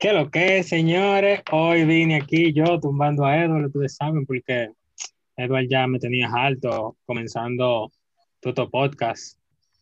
¿Qué 0.00 0.14
lo 0.14 0.30
que, 0.30 0.62
señores? 0.62 1.42
Hoy 1.52 1.84
vine 1.84 2.16
aquí 2.16 2.54
yo 2.54 2.80
tumbando 2.80 3.26
a 3.26 3.36
Edward, 3.36 3.66
ustedes 3.66 3.96
saben, 3.96 4.24
porque 4.24 4.70
Edward 5.36 5.66
ya 5.68 5.86
me 5.86 5.98
tenía 5.98 6.30
alto 6.32 6.96
comenzando 7.04 7.92
todo 8.40 8.70
podcast. 8.70 9.38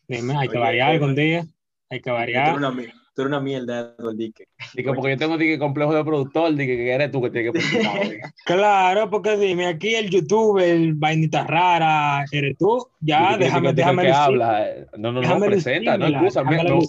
Dime, 0.09 0.37
hay 0.37 0.49
que 0.49 0.57
Oye, 0.57 0.67
variar 0.67 0.91
algún 0.91 1.15
día, 1.15 1.47
hay 1.89 2.01
que 2.01 2.11
variar. 2.11 2.57
una, 2.57 2.75
tú 3.19 3.23
eres 3.23 3.31
una 3.31 3.41
mierda, 3.41 3.97
Edward 3.99 4.17
Dique. 4.17 4.45
Digo, 4.73 4.95
porque 4.95 5.11
yo 5.11 5.17
tengo 5.19 5.37
dique, 5.37 5.59
complejo 5.59 5.93
de 5.93 6.05
productor, 6.05 6.55
dique, 6.55 6.77
que 6.77 6.93
eres 6.93 7.11
tú 7.11 7.21
que 7.21 7.31
tienes 7.31 7.53
que. 7.53 8.21
Claro, 8.45 9.11
porque 9.11 9.37
dime, 9.37 9.67
aquí 9.67 9.95
el 9.97 10.09
YouTube, 10.09 10.59
el 10.61 10.95
vainita 10.95 11.45
rara, 11.45 12.25
eres 12.31 12.57
tú. 12.57 12.87
Ya, 13.01 13.37
Dique, 13.37 13.45
déjame, 13.45 13.73
dique, 13.73 13.75
déjame 13.75 14.03
que 14.03 14.13
habla. 14.13 14.69
eh. 14.71 14.87
No, 14.97 15.11
no, 15.13 15.21
no, 15.21 15.45
presenta, 15.45 15.99
no 15.99 16.07
excusa. 16.07 16.45
déjame 16.45 16.65
no, 16.65 16.81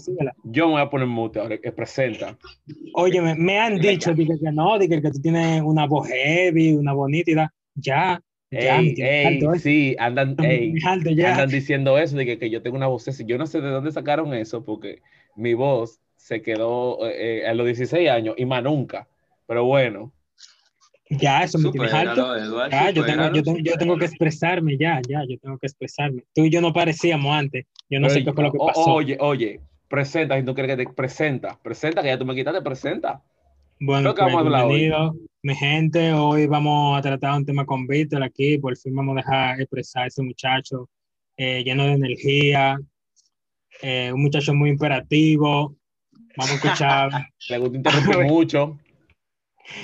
yo 0.43 0.67
me 0.67 0.73
voy 0.73 0.81
a 0.81 0.89
poner 0.89 1.07
mute 1.07 1.39
ahora, 1.39 1.57
que 1.57 1.71
presenta. 1.71 2.37
Óyeme, 2.93 3.35
me 3.35 3.59
han 3.59 3.79
dicho 3.79 4.13
dije, 4.13 4.37
que 4.39 4.51
no, 4.51 4.77
dije, 4.79 5.01
que 5.01 5.11
tú 5.11 5.19
tienes 5.21 5.61
una 5.63 5.85
voz 5.87 6.07
heavy, 6.07 6.73
una 6.73 6.93
bonita. 6.93 7.51
Ya, 7.75 8.21
me 8.49 8.57
Ey, 8.61 8.93
tienes 8.93 8.99
ey, 9.07 9.25
alto, 9.25 9.53
¿eh? 9.53 9.59
sí, 9.59 9.95
andan, 9.99 10.35
Me 10.37 10.47
ey, 10.49 10.73
alto 10.83 11.09
andan 11.23 11.51
diciendo 11.51 11.97
eso, 11.99 12.15
de 12.17 12.25
que, 12.25 12.39
que 12.39 12.49
yo 12.49 12.61
tengo 12.63 12.77
una 12.77 12.87
voz 12.87 13.03
sexy. 13.03 13.25
Yo 13.25 13.37
no 13.37 13.45
sé 13.45 13.61
de 13.61 13.69
dónde 13.69 13.91
sacaron 13.91 14.33
eso, 14.33 14.65
porque 14.65 15.01
mi 15.35 15.53
voz 15.53 16.01
se 16.19 16.41
quedó 16.41 16.99
eh, 17.09 17.47
a 17.47 17.53
los 17.53 17.65
16 17.65 18.09
años 18.09 18.35
y 18.37 18.45
más 18.45 18.61
nunca. 18.61 19.07
Pero 19.47 19.63
bueno, 19.65 20.11
Ya, 21.09 21.43
eso 21.43 21.57
me 21.57 21.71
tienes 21.71 21.91
alto. 21.93 22.37
Ya, 22.69 22.91
yo 22.91 23.03
tengo, 23.05 23.31
yo, 23.33 23.41
tengo, 23.41 23.57
yo 23.59 23.77
tengo 23.77 23.97
que 23.97 24.05
expresarme, 24.05 24.77
ya, 24.77 25.01
ya, 25.07 25.23
yo 25.27 25.39
tengo 25.39 25.57
que 25.57 25.65
expresarme. 25.65 26.23
Tú 26.35 26.43
y 26.43 26.51
yo 26.51 26.61
no 26.61 26.71
parecíamos 26.71 27.33
antes. 27.33 27.65
Yo 27.89 27.99
no 27.99 28.07
pero 28.07 28.19
sé 28.19 28.25
qué 28.25 28.33
fue 28.33 28.43
lo 28.43 28.51
que 28.51 28.59
pasó. 28.59 28.93
oye, 28.93 29.17
oye, 29.19 29.59
presenta, 29.87 30.37
si 30.37 30.43
tú 30.45 30.53
quieres 30.53 30.75
que 30.75 30.85
te 30.85 30.93
presenta, 30.93 31.57
presenta, 31.63 32.01
que 32.03 32.09
ya 32.09 32.19
tú 32.19 32.25
me 32.25 32.35
quitaste, 32.35 32.61
presenta. 32.61 33.23
bueno, 33.79 34.11
hoy. 34.11 34.43
bienvenido, 34.43 35.15
mi 35.41 35.55
gente. 35.55 36.13
Hoy 36.13 36.45
vamos 36.47 36.99
a 36.99 37.01
tratar 37.01 37.33
un 37.37 37.45
tema 37.45 37.65
con 37.65 37.87
Víctor 37.87 38.21
aquí. 38.21 38.57
Por 38.59 38.77
fin 38.77 38.93
vamos 38.93 39.13
a 39.13 39.21
dejar 39.21 39.61
expresar 39.61 40.03
a 40.03 40.07
ese 40.07 40.21
muchacho 40.21 40.89
eh, 41.37 41.63
lleno 41.63 41.85
de 41.85 41.93
energía. 41.93 42.77
eh, 43.81 44.11
un 44.13 44.21
muchacho 44.21 44.53
muy 44.53 44.69
imperativo. 44.69 45.78
Vamos 46.37 46.51
a 46.51 46.55
escuchar. 46.55 47.11
Le 47.49 47.57
gusta 47.57 47.77
interrumpir 47.77 48.17
mucho. 48.25 48.79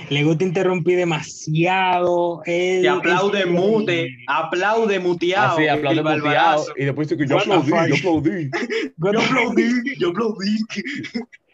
le 0.10 0.24
gusta 0.24 0.44
interrumpir 0.44 0.98
demasiado. 0.98 2.42
él 2.46 2.82
Te 2.84 2.90
aplaude 2.90 3.46
mute, 3.46 4.10
aplaude 4.28 5.00
muteado. 5.00 5.58
Así, 5.58 5.68
aplaude 5.68 6.00
el 6.00 6.04
muteado. 6.24 6.66
Y 6.76 6.86
después 6.86 7.08
dice 7.10 7.22
que 7.22 7.28
yo 7.30 7.38
aplaudí, 7.40 7.70
yo 7.72 7.96
aplaudí. 7.98 8.50
Yo 8.98 9.20
aplaudí, 9.20 10.00
yo 10.00 10.10
aplaudí. 10.10 10.58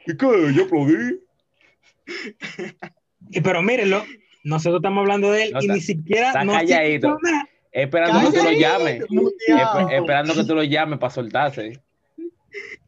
¿Y 0.07 0.17
qué? 0.17 0.53
Yo 0.55 0.63
aplaudí. 0.65 1.19
Y 3.31 3.41
Pero 3.41 3.61
mírenlo, 3.61 4.03
nosotros 4.43 4.79
estamos 4.79 5.01
hablando 5.01 5.31
de 5.31 5.43
él 5.43 5.51
No, 5.53 5.59
y 5.61 5.65
está- 5.65 5.73
ni 5.73 5.81
siquiera 5.81 6.27
está 6.27 6.43
no 6.43 6.53
calladito. 6.53 7.17
Esperando 7.71 8.31
que 8.31 8.37
tú 8.37 8.43
lo 8.43 8.51
llames. 8.51 9.03
esperando 9.91 10.33
que 10.35 10.43
tú 10.43 10.55
lo 10.55 10.63
llames 10.63 10.99
para 10.99 11.13
soltarse. 11.13 11.79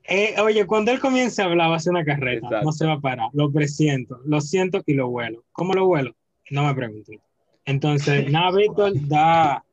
Eh, 0.06 0.36
oye, 0.42 0.66
cuando 0.68 0.92
él 0.92 1.00
comience 1.00 1.42
a 1.42 1.46
hablar, 1.46 1.72
va 1.72 1.78
a 1.78 1.80
ser 1.80 1.92
una 1.92 2.04
carreta. 2.04 2.46
Exacto. 2.48 2.66
No 2.66 2.72
se 2.74 2.86
va 2.86 2.94
a 2.94 3.00
parar. 3.00 3.30
Lo 3.34 3.52
presiento, 3.52 4.20
lo 4.26 4.42
siento 4.42 4.82
y 4.86 4.94
lo 4.96 5.08
huelo. 5.08 5.44
¿Cómo 5.54 5.74
lo 5.74 5.88
huelo? 5.88 6.14
No 6.52 6.66
me 6.66 6.76
pregunten. 6.76 7.22
Entonces, 7.66 8.30
nada, 8.32 8.52
Víctor, 8.56 8.92
da, 9.08 9.64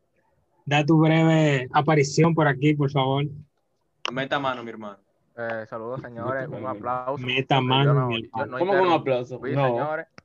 da 0.65 0.85
tu 0.87 0.99
breve 1.01 1.69
aparición 1.73 2.35
por 2.35 2.47
aquí, 2.47 2.75
por 2.75 2.91
favor. 2.91 3.25
Meta 4.13 4.39
mano, 4.39 4.63
mi 4.63 4.71
hermano. 4.71 4.99
Eh, 5.37 5.67
saludos, 5.69 6.01
señores. 6.01 6.49
Meta 6.49 6.57
Un 6.57 6.63
mano. 6.63 6.79
aplauso. 6.79 7.25
Meta 7.27 7.61
mano, 7.61 7.95
no- 7.95 8.07
mi 8.09 8.21
hermano. 8.25 8.47
no 8.53 8.59
¿Cómo 8.59 8.73
con 8.73 8.81
un 8.87 8.93
aplauso? 8.93 9.41
No. 9.43 9.67
señores. 9.67 10.07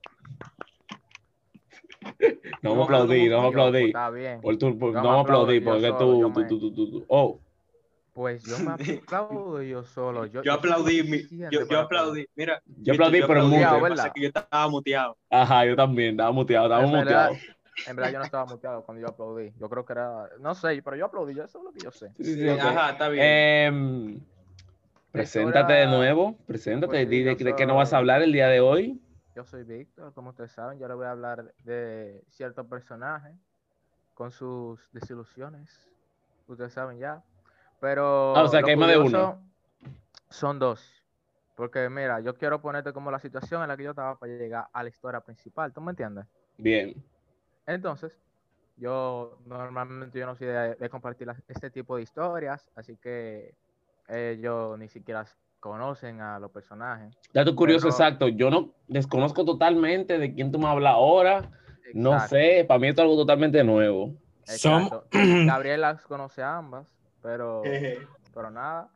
No 2.62 2.72
vamos 2.72 2.84
a 2.84 2.84
aplaudir, 2.98 3.30
no 3.32 3.38
vamos 3.38 3.46
a 3.46 3.50
aplaudir. 3.54 3.88
Está 3.88 4.10
bien. 4.12 4.42
Por 4.42 4.58
tu- 4.58 4.70
no 4.70 4.76
me 4.88 4.92
vamos 4.92 5.18
a 5.18 5.20
aplaudir 5.22 5.64
porque 5.64 5.92
tú, 5.98 6.32
tú, 6.34 6.60
tú, 6.60 6.72
tú, 6.74 6.92
tú- 6.92 7.06
Oh, 7.08 7.40
Pues 8.16 8.44
yo 8.46 8.58
me 8.60 8.72
aplaudo 9.12 9.62
yo 9.62 9.84
solo. 9.84 10.26
Yo, 10.28 10.42
Yo 10.42 10.54
aplaudí, 10.54 11.04
mi- 11.04 11.18
suficiente 11.20 11.54
yo, 11.54 11.68
yo 11.68 11.80
aplaudí. 11.82 12.26
Mira, 12.36 12.62
yo 12.66 12.94
aplaudí, 12.94 13.22
pero 13.22 13.40
en 13.40 13.46
aplaudí, 13.50 13.56
mute. 13.58 13.66
lo 13.66 13.84
que 13.86 13.90
¿verdad? 13.90 14.14
que 14.14 14.22
yo 14.22 14.28
estaba 14.28 14.70
muteado. 14.70 15.18
Ajá, 15.30 15.66
yo 15.66 15.76
también, 15.76 16.12
estaba 16.12 16.32
muteado, 16.32 16.66
estaba 16.68 16.86
En 16.86 16.92
verdad, 16.94 17.30
muteado. 17.30 17.38
en 17.86 17.96
verdad 17.98 18.12
yo 18.14 18.20
no 18.20 18.26
estaba 18.26 18.46
muteado 18.46 18.84
cuando 18.86 19.02
yo 19.02 19.10
aplaudí. 19.10 19.52
Yo 19.60 19.70
creo 19.70 19.86
que 19.86 19.94
era, 19.94 20.30
no 20.40 20.56
sé, 20.56 20.82
pero 20.82 20.96
yo 20.96 21.06
aplaudí, 21.06 21.36
yo 21.36 21.44
eso 21.44 21.58
es 21.60 21.64
lo 21.66 21.72
que 21.74 21.82
yo 21.82 21.92
sé. 21.92 22.10
Sí, 22.18 22.36
sí. 22.36 22.48
Ajá, 22.50 22.92
está 22.92 23.10
bien. 23.10 23.26
Em, 23.26 24.20
preséntate 25.12 25.74
de 25.74 25.88
nuevo, 25.88 26.38
preséntate, 26.48 26.88
Pues 26.88 27.10
sí, 27.10 27.16
di 27.16 27.24
de, 27.24 27.36
yo 27.36 27.38
de 27.44 27.54
qué 27.56 27.66
nos 27.66 27.76
soy- 27.76 27.78
vas 27.78 27.94
a 27.94 27.98
hablar 27.98 28.22
el 28.22 28.32
día 28.32 28.48
de 28.48 28.62
hoy. 28.62 28.98
Yo 29.36 29.44
soy 29.44 29.64
Víctor, 29.64 30.14
como 30.14 30.30
ustedes 30.30 30.54
saben, 30.54 30.80
yo 30.80 30.88
le 30.88 30.94
voy 30.94 31.06
a 31.06 31.12
hablar 31.12 31.54
de 31.66 32.24
cierto 32.30 32.66
personaje 32.66 33.34
con 34.14 34.32
sus 34.32 34.90
desilusiones. 34.94 35.82
Ustedes 36.48 36.72
saben 36.74 36.98
ya. 37.00 37.22
Pero. 37.80 38.36
Ah, 38.36 38.44
o 38.44 38.48
sea, 38.48 38.62
lo 38.62 38.66
que 38.66 38.72
hay 38.72 38.78
más 38.78 38.90
de 38.90 38.96
curioso 38.96 39.40
Son 40.30 40.60
dos. 40.60 40.92
Porque 41.56 41.90
mira, 41.90 42.20
yo 42.20 42.36
quiero 42.36 42.62
ponerte 42.62 42.92
como 42.92 43.12
la 43.12 43.20
situación 43.20 43.62
en 43.62 43.70
la 43.70 43.78
que 43.78 43.84
yo 43.84 43.92
estaba 43.92 44.18
para 44.20 44.32
llegar 44.34 44.68
a 44.74 44.84
la 44.84 44.90
historia 44.90 45.22
principal. 45.22 45.72
¿Tú 45.72 45.80
me 45.82 45.92
entiendes? 45.92 46.26
Bien. 46.58 47.02
Entonces, 47.66 48.12
yo 48.78 49.38
normalmente 49.46 50.20
yo 50.20 50.26
no 50.26 50.36
soy 50.36 50.48
de, 50.48 50.76
de 50.76 50.90
compartir 50.90 51.28
las- 51.28 51.42
este 51.48 51.70
tipo 51.70 51.96
de 51.96 52.02
historias, 52.04 52.70
así 52.76 52.98
que 52.98 53.56
ellos 54.10 54.78
ni 54.78 54.90
siquiera 54.90 55.26
conocen 55.62 56.20
a 56.22 56.38
los 56.40 56.52
personajes. 56.52 57.16
Dato 57.34 57.56
curioso, 57.56 57.84
Pero- 57.88 57.92
exacto. 57.96 58.28
Yo 58.28 58.50
no 58.50 58.74
desconozco 58.88 59.46
totalmente 59.46 60.18
de 60.20 60.34
quién 60.34 60.52
tú 60.52 60.60
me 60.60 60.68
hablas 60.68 60.94
ahora. 60.94 61.50
No 61.94 62.20
sé, 62.28 62.66
para 62.68 62.80
mí 62.80 62.88
esto 62.90 63.02
es 63.02 63.06
algo 63.06 63.16
totalmente 63.16 63.64
nuevo. 63.64 64.14
Exacto. 64.42 65.06
Gabriel 65.12 65.82
las 65.82 66.02
conoce 66.06 66.44
a 66.44 66.58
ambas, 66.58 66.94
pero, 67.26 67.64
pero 68.34 68.52
nada. 68.52 68.88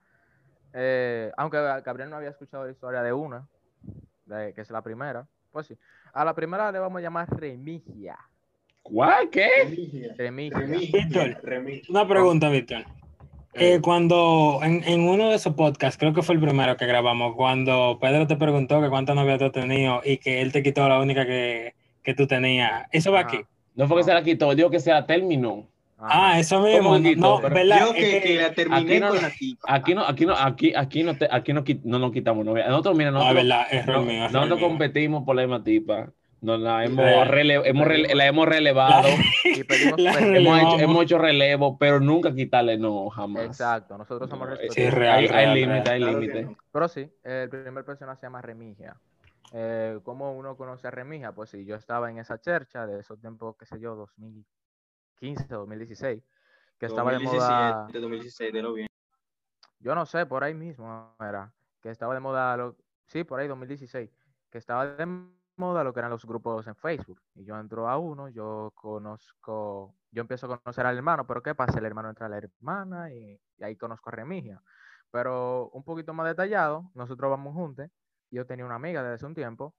Eh, 0.71 1.31
aunque 1.35 1.57
Gabriel 1.83 2.11
no 2.11 2.17
había 2.17 2.29
escuchado 2.29 2.63
la 2.65 2.71
historia 2.71 3.01
de 3.01 3.11
una, 3.11 3.47
de- 4.25 4.53
que 4.53 4.61
es 4.61 4.69
la 4.69 4.83
primera, 4.83 5.27
pues 5.51 5.65
sí. 5.65 5.77
A 6.13 6.23
la 6.23 6.35
primera 6.35 6.71
le 6.71 6.77
vamos 6.77 6.99
a 6.99 7.01
llamar 7.01 7.27
Remigia. 7.29 8.17
¿Cuál? 8.83 9.29
¿Qué? 9.31 10.13
Remigia. 10.15 10.59
Víctor, 10.59 11.41
Una 11.89 12.07
pregunta, 12.07 12.49
Víctor. 12.49 12.85
Eh, 13.55 13.79
cuando 13.81 14.59
en, 14.61 14.83
en 14.83 15.01
uno 15.09 15.29
de 15.29 15.35
esos 15.35 15.55
podcasts, 15.55 15.97
creo 15.97 16.13
que 16.13 16.21
fue 16.21 16.35
el 16.35 16.41
primero 16.41 16.77
que 16.77 16.85
grabamos, 16.85 17.35
cuando 17.35 17.97
Pedro 17.99 18.27
te 18.27 18.37
preguntó 18.37 18.79
que 18.79 18.89
cuántas 18.89 19.15
novias 19.15 19.39
tú 19.39 19.45
has 19.45 19.51
tenido 19.51 20.01
y 20.05 20.17
que 20.17 20.41
él 20.41 20.51
te 20.51 20.61
quitó 20.61 20.87
la 20.87 20.99
única 20.99 21.25
que, 21.25 21.73
que 22.03 22.13
tú 22.13 22.27
tenías, 22.27 22.85
¿eso 22.91 23.11
va 23.11 23.21
Ajá. 23.21 23.27
aquí? 23.29 23.45
No 23.73 23.87
fue 23.87 23.97
que 23.97 24.03
se 24.03 24.13
la 24.13 24.23
quitó, 24.23 24.53
digo 24.53 24.69
que 24.69 24.79
se 24.79 24.91
la 24.91 25.05
terminó. 25.07 25.67
Ajá. 26.01 26.31
Ah, 26.31 26.39
eso 26.39 26.61
mismo. 26.61 27.41
¿verdad? 27.41 27.79
Yo 27.87 27.93
que, 27.93 27.99
que- 27.99 28.21
que 28.21 28.35
la 28.41 28.53
terminé 28.53 28.79
aquí 28.95 28.99
no- 29.01 29.09
con 29.09 29.21
la 29.21 29.29
tipa. 29.29 29.73
Aquí 29.73 29.93
no, 29.95 30.05
aquí 30.05 30.25
no, 30.25 30.33
aquí, 30.33 30.73
aquí 30.75 31.03
no, 31.03 31.17
te, 31.17 31.27
aquí 31.29 31.51
no, 31.53 31.63
no 31.83 31.99
nos 31.99 32.11
quitamos 32.11 32.45
novia. 32.45 32.67
Nosotros, 32.69 32.95
mira, 32.97 33.11
No, 33.11 33.19
es 33.19 33.25
nosotros, 33.25 33.43
verdad, 33.47 33.67
no, 33.87 34.01
mío. 34.03 34.13
error 34.13 34.31
nosotros 34.31 34.59
mío. 34.59 34.67
competimos 34.69 35.23
por 35.25 35.35
la 35.35 35.41
misma 35.43 35.63
tipa. 35.63 36.09
Nos 36.41 36.57
la 36.61 36.85
hemos, 36.85 37.03
Real. 37.03 37.27
rele- 37.27 37.61
hemos 37.65 37.85
rele- 37.85 38.13
la 38.15 38.25
hemos 38.25 38.47
relevado, 38.47 39.09
Y 39.43 39.61
pedimos 39.65 39.99
La- 39.99 40.13
perdón. 40.13 40.35
hemos, 40.37 40.59
hecho, 40.61 40.79
hemos 40.79 41.03
hecho 41.03 41.17
relevo, 41.17 41.77
pero 41.77 41.99
nunca 41.99 42.33
quitarle 42.33 42.77
no, 42.77 43.09
jamás. 43.09 43.43
Exacto, 43.43 43.97
nosotros 43.97 44.29
somos 44.29 44.47
No, 44.47 44.51
respetuosos. 44.55 44.75
Sí, 44.75 44.81
es 44.87 44.93
real, 44.93 45.17
hay 45.19 45.27
hay 45.27 45.59
límite, 45.59 45.89
hay 45.89 45.99
Claro 46.01 46.17
límite. 46.21 46.43
no. 46.43 46.55
Pero 46.71 46.87
sí, 46.87 47.11
el 47.25 47.49
primer 47.49 47.83
personaje 47.83 48.21
se 48.21 48.25
llama 48.27 48.41
Remigia. 48.41 48.95
Eh, 49.51 49.99
¿Cómo 50.03 50.31
uno 50.31 50.55
conoce 50.55 50.87
a 50.87 50.91
Remigia? 50.91 51.33
Pues 51.33 51.49
sí, 51.49 51.65
yo 51.65 51.75
estaba 51.75 52.09
en 52.09 52.19
esa 52.19 52.39
chercha 52.39 52.87
de 52.87 53.01
esos 53.01 53.19
tiempos, 53.19 53.57
qué 53.59 53.65
sé 53.65 53.77
yo, 53.81 54.07
2015, 55.19 55.47
2016, 55.53 56.23
que 56.79 56.85
estaba 56.85 57.11
de 57.11 57.19
moda, 57.19 57.91
2017, 57.91 57.99
2016, 57.99 58.53
de 58.53 58.61
lo 58.61 58.73
bien. 58.73 58.87
yo 59.79 59.95
no 59.95 60.05
sé, 60.05 60.25
por 60.25 60.43
ahí 60.43 60.53
mismo 60.53 61.15
era, 61.19 61.53
que 61.81 61.89
estaba 61.89 62.13
de 62.13 62.19
moda, 62.19 62.55
lo- 62.57 62.77
sí, 63.07 63.23
por 63.23 63.39
ahí 63.39 63.47
2016, 63.47 64.09
que 64.49 64.57
estaba 64.57 64.85
de 64.87 65.05
moda 65.57 65.83
lo 65.83 65.93
que 65.93 65.99
eran 65.99 66.11
los 66.11 66.25
grupos 66.25 66.67
en 66.67 66.75
Facebook. 66.75 67.21
Y 67.35 67.43
yo 67.45 67.57
entro 67.59 67.89
a 67.89 67.97
uno, 67.97 68.29
yo 68.29 68.71
conozco, 68.75 69.95
yo 70.11 70.21
empiezo 70.21 70.51
a 70.51 70.59
conocer 70.59 70.85
al 70.85 70.95
hermano, 70.97 71.27
pero 71.27 71.41
¿qué 71.43 71.53
pasa? 71.55 71.79
El 71.79 71.85
hermano 71.85 72.09
entra 72.09 72.27
a 72.27 72.29
la 72.29 72.37
hermana 72.37 73.11
y, 73.13 73.39
y 73.57 73.63
ahí 73.63 73.75
conozco 73.75 74.09
a 74.09 74.13
Remigia. 74.13 74.61
Pero 75.11 75.69
un 75.73 75.83
poquito 75.83 76.13
más 76.13 76.27
detallado, 76.27 76.91
nosotros 76.93 77.29
vamos 77.31 77.53
juntos. 77.53 77.87
Yo 78.31 78.45
tenía 78.45 78.65
una 78.65 78.75
amiga 78.75 79.01
desde 79.01 79.15
hace 79.15 79.25
un 79.25 79.33
tiempo 79.33 79.75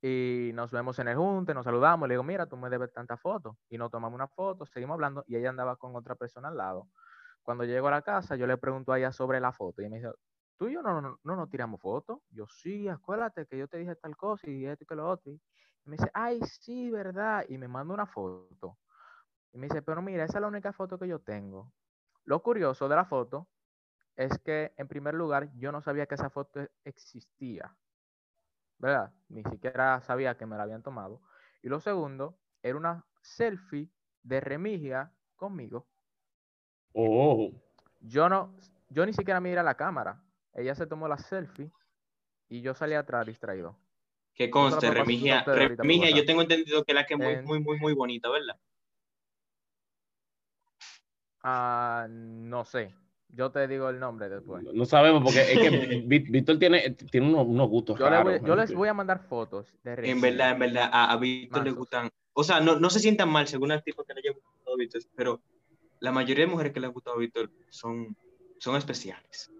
y 0.00 0.50
nos 0.54 0.70
vemos 0.70 0.98
en 0.98 1.08
el 1.08 1.16
junte, 1.16 1.54
nos 1.54 1.64
saludamos, 1.64 2.08
le 2.08 2.14
digo, 2.14 2.22
mira, 2.22 2.46
tú 2.46 2.56
me 2.56 2.70
debes 2.70 2.92
tantas 2.92 3.20
fotos. 3.20 3.56
Y 3.68 3.78
nos 3.78 3.90
tomamos 3.90 4.14
una 4.14 4.28
foto, 4.28 4.66
seguimos 4.66 4.94
hablando 4.94 5.24
y 5.26 5.36
ella 5.36 5.50
andaba 5.50 5.76
con 5.76 5.96
otra 5.96 6.14
persona 6.14 6.48
al 6.48 6.56
lado. 6.56 6.88
Cuando 7.42 7.64
llego 7.64 7.88
a 7.88 7.92
la 7.92 8.02
casa, 8.02 8.36
yo 8.36 8.46
le 8.46 8.56
pregunto 8.58 8.92
a 8.92 8.98
ella 8.98 9.12
sobre 9.12 9.40
la 9.40 9.52
foto 9.52 9.82
y 9.82 9.88
me 9.88 9.96
dice, 9.96 10.12
tú 10.58 10.68
y 10.68 10.74
yo 10.74 10.82
no, 10.82 11.00
no, 11.00 11.18
no 11.22 11.36
nos 11.36 11.48
tiramos 11.48 11.80
fotos. 11.80 12.18
Yo, 12.30 12.46
sí, 12.48 12.88
acuérdate 12.88 13.46
que 13.46 13.56
yo 13.56 13.68
te 13.68 13.78
dije 13.78 13.94
tal 13.96 14.16
cosa 14.16 14.50
y 14.50 14.66
esto 14.66 14.84
y 14.84 14.86
que 14.86 14.94
lo 14.94 15.08
otro. 15.08 15.32
Y 15.32 15.40
me 15.84 15.96
dice, 15.96 16.10
ay, 16.12 16.40
sí, 16.42 16.90
verdad. 16.90 17.44
Y 17.48 17.56
me 17.56 17.68
manda 17.68 17.94
una 17.94 18.06
foto. 18.06 18.78
Y 19.52 19.58
me 19.58 19.68
dice, 19.68 19.82
pero 19.82 20.02
mira, 20.02 20.24
esa 20.24 20.38
es 20.38 20.42
la 20.42 20.48
única 20.48 20.72
foto 20.72 20.98
que 20.98 21.08
yo 21.08 21.20
tengo. 21.20 21.72
Lo 22.24 22.42
curioso 22.42 22.88
de 22.88 22.96
la 22.96 23.06
foto 23.06 23.48
es 24.16 24.38
que, 24.40 24.74
en 24.76 24.88
primer 24.88 25.14
lugar, 25.14 25.48
yo 25.54 25.72
no 25.72 25.80
sabía 25.80 26.06
que 26.06 26.16
esa 26.16 26.28
foto 26.28 26.60
existía. 26.84 27.74
¿Verdad? 28.78 29.12
Ni 29.28 29.42
siquiera 29.44 30.00
sabía 30.00 30.36
que 30.36 30.46
me 30.46 30.56
la 30.56 30.62
habían 30.64 30.82
tomado. 30.82 31.20
Y 31.62 31.68
lo 31.68 31.80
segundo, 31.80 32.38
era 32.62 32.76
una 32.76 33.04
selfie 33.22 33.90
de 34.22 34.40
Remigia 34.40 35.12
conmigo. 35.36 35.86
Oh, 36.94 37.52
Yo 38.00 38.28
no, 38.28 38.54
yo 38.90 39.04
ni 39.06 39.12
siquiera 39.12 39.40
miré 39.40 39.58
a 39.58 39.62
la 39.62 39.76
cámara. 39.76 40.22
Ella 40.54 40.74
se 40.74 40.86
tomó 40.86 41.08
la 41.08 41.18
selfie 41.18 41.70
y 42.48 42.62
yo 42.62 42.74
salí 42.74 42.94
atrás 42.94 43.26
distraído. 43.26 43.76
Que 44.34 44.50
conste, 44.50 44.90
Remigia, 44.90 45.44
Remigia, 45.44 46.10
yo 46.10 46.24
tengo 46.24 46.42
entendido 46.42 46.84
que 46.84 46.94
la 46.94 47.06
que 47.06 47.14
es 47.14 47.20
muy, 47.20 47.32
En- 47.34 47.44
muy, 47.44 47.60
muy, 47.60 47.78
muy 47.78 47.92
bonita, 47.94 48.28
¿verdad? 48.30 48.58
Ah, 51.42 52.06
no 52.08 52.64
sé. 52.64 52.94
Yo 53.30 53.50
te 53.50 53.68
digo 53.68 53.88
el 53.90 54.00
nombre 54.00 54.28
después. 54.28 54.64
no 54.72 54.84
sabemos 54.86 55.22
porque 55.22 55.40
es 55.40 55.58
que 55.58 56.02
Víctor 56.06 56.58
tiene, 56.58 56.90
tiene 57.10 57.28
unos, 57.28 57.46
unos 57.46 57.68
gustos 57.68 57.98
Yo, 57.98 58.08
le 58.10 58.16
voy- 58.22 58.32
raros. 58.34 58.46
yo 58.48 58.56
les 58.56 58.74
voy 58.74 58.88
a 58.88 58.94
mandar 58.94 59.20
fotos 59.28 59.72
de 59.84 59.90
En 59.92 59.96
Remigia. 59.96 60.20
verdad, 60.30 60.50
en 60.52 60.58
verdad, 60.58 60.90
a, 60.92 61.12
a 61.12 61.16
Víctor 61.18 61.64
le 61.64 61.70
gustan. 61.72 62.10
O 62.32 62.42
sea, 62.44 62.60
no, 62.60 62.78
no 62.80 62.88
se 62.90 63.00
sientan 63.00 63.28
mal 63.28 63.46
según 63.46 63.70
el 63.72 63.82
tipo 63.82 64.02
que 64.04 64.14
le 64.14 64.20
haya 64.20 64.32
gustado 64.32 64.74
a 64.74 64.78
Víctor, 64.78 65.02
pero 65.14 65.40
la 66.00 66.10
mayoría 66.12 66.44
de 66.46 66.50
mujeres 66.50 66.72
que 66.72 66.80
le 66.80 66.86
han 66.86 66.92
gustado 66.92 67.16
a 67.16 67.20
Víctor 67.20 67.50
son, 67.68 68.16
son 68.58 68.76
especiales. 68.76 69.50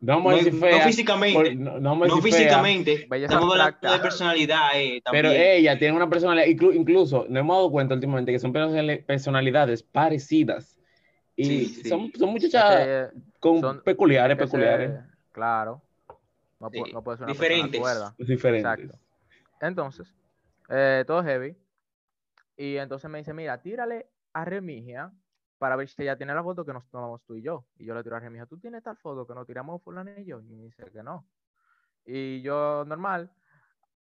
No 0.00 0.14
No, 0.14 0.18
vamos 0.18 0.32
a 0.32 0.36
decir 0.38 0.54
no 0.54 0.60
fea, 0.60 0.86
físicamente, 0.86 1.34
por- 1.38 1.56
no, 1.56 1.78
no 1.78 1.94
no 1.96 2.06
fea, 2.06 2.22
físicamente. 2.22 3.06
Estamos 3.10 3.52
hablando 3.52 3.92
de 3.92 3.98
personalidad 3.98 4.68
eh, 4.76 5.02
también. 5.04 5.24
pero 5.26 5.30
ella 5.30 5.78
tiene 5.78 5.94
una 5.94 6.08
personalidad, 6.08 6.46
inclu- 6.46 6.74
incluso 6.74 7.26
nos 7.28 7.40
hemos 7.40 7.54
dado 7.56 7.70
cuenta 7.70 7.94
últimamente 7.94 8.32
que 8.32 8.38
son 8.38 8.52
personali- 8.54 9.04
personalidades 9.04 9.82
parecidas. 9.82 10.79
Y 11.40 11.44
Sí, 11.44 11.64
sí. 11.82 11.88
son, 11.88 12.10
son 12.12 12.28
Es 12.28 12.32
muchachas 12.34 12.64
que, 12.68 13.00
eh, 13.02 13.08
con 13.40 13.60
son- 13.60 13.80
peculiares, 13.82 14.36
que 14.36 14.44
se- 14.46 14.46
peculiares, 14.46 15.00
claro. 15.32 15.82
No, 16.58 16.68
Sí, 16.70 16.78
pu- 16.78 16.92
no 16.92 17.02
puede 17.02 17.16
ser 17.16 17.24
una 17.24 17.32
diferentes. 17.32 17.80
persona 17.80 18.14
diferentes. 18.18 18.74
Exacto. 18.84 18.98
Entonces, 19.62 20.14
eh, 20.68 21.04
todo 21.06 21.22
heavy. 21.24 21.56
Y 22.56 22.76
entonces 22.76 23.10
me 23.10 23.18
dice, 23.18 23.32
mira, 23.32 23.60
tírale 23.62 24.10
a 24.34 24.44
Remigia 24.44 25.10
para 25.56 25.76
ver 25.76 25.88
si 25.88 26.02
ella 26.02 26.16
tiene 26.18 26.34
la 26.34 26.42
foto 26.42 26.64
que 26.66 26.74
nos 26.74 26.86
tomamos 26.90 27.22
tú 27.24 27.34
y 27.36 27.42
yo. 27.42 27.64
Y 27.78 27.86
yo 27.86 27.94
le 27.94 28.02
tiro 28.02 28.16
a 28.16 28.20
Remigia, 28.20 28.44
¿tú 28.44 28.58
tienes 28.58 28.82
tal 28.82 28.98
foto 28.98 29.26
que 29.26 29.34
nos 29.34 29.46
tiramos 29.46 29.82
fulano 29.82 30.10
y 30.18 30.24
yo? 30.26 30.40
Y 30.40 30.44
me 30.52 30.64
dice 30.64 30.84
que 30.92 31.02
no. 31.02 31.26
Y 32.04 32.42
yo, 32.42 32.84
normal, 32.86 33.30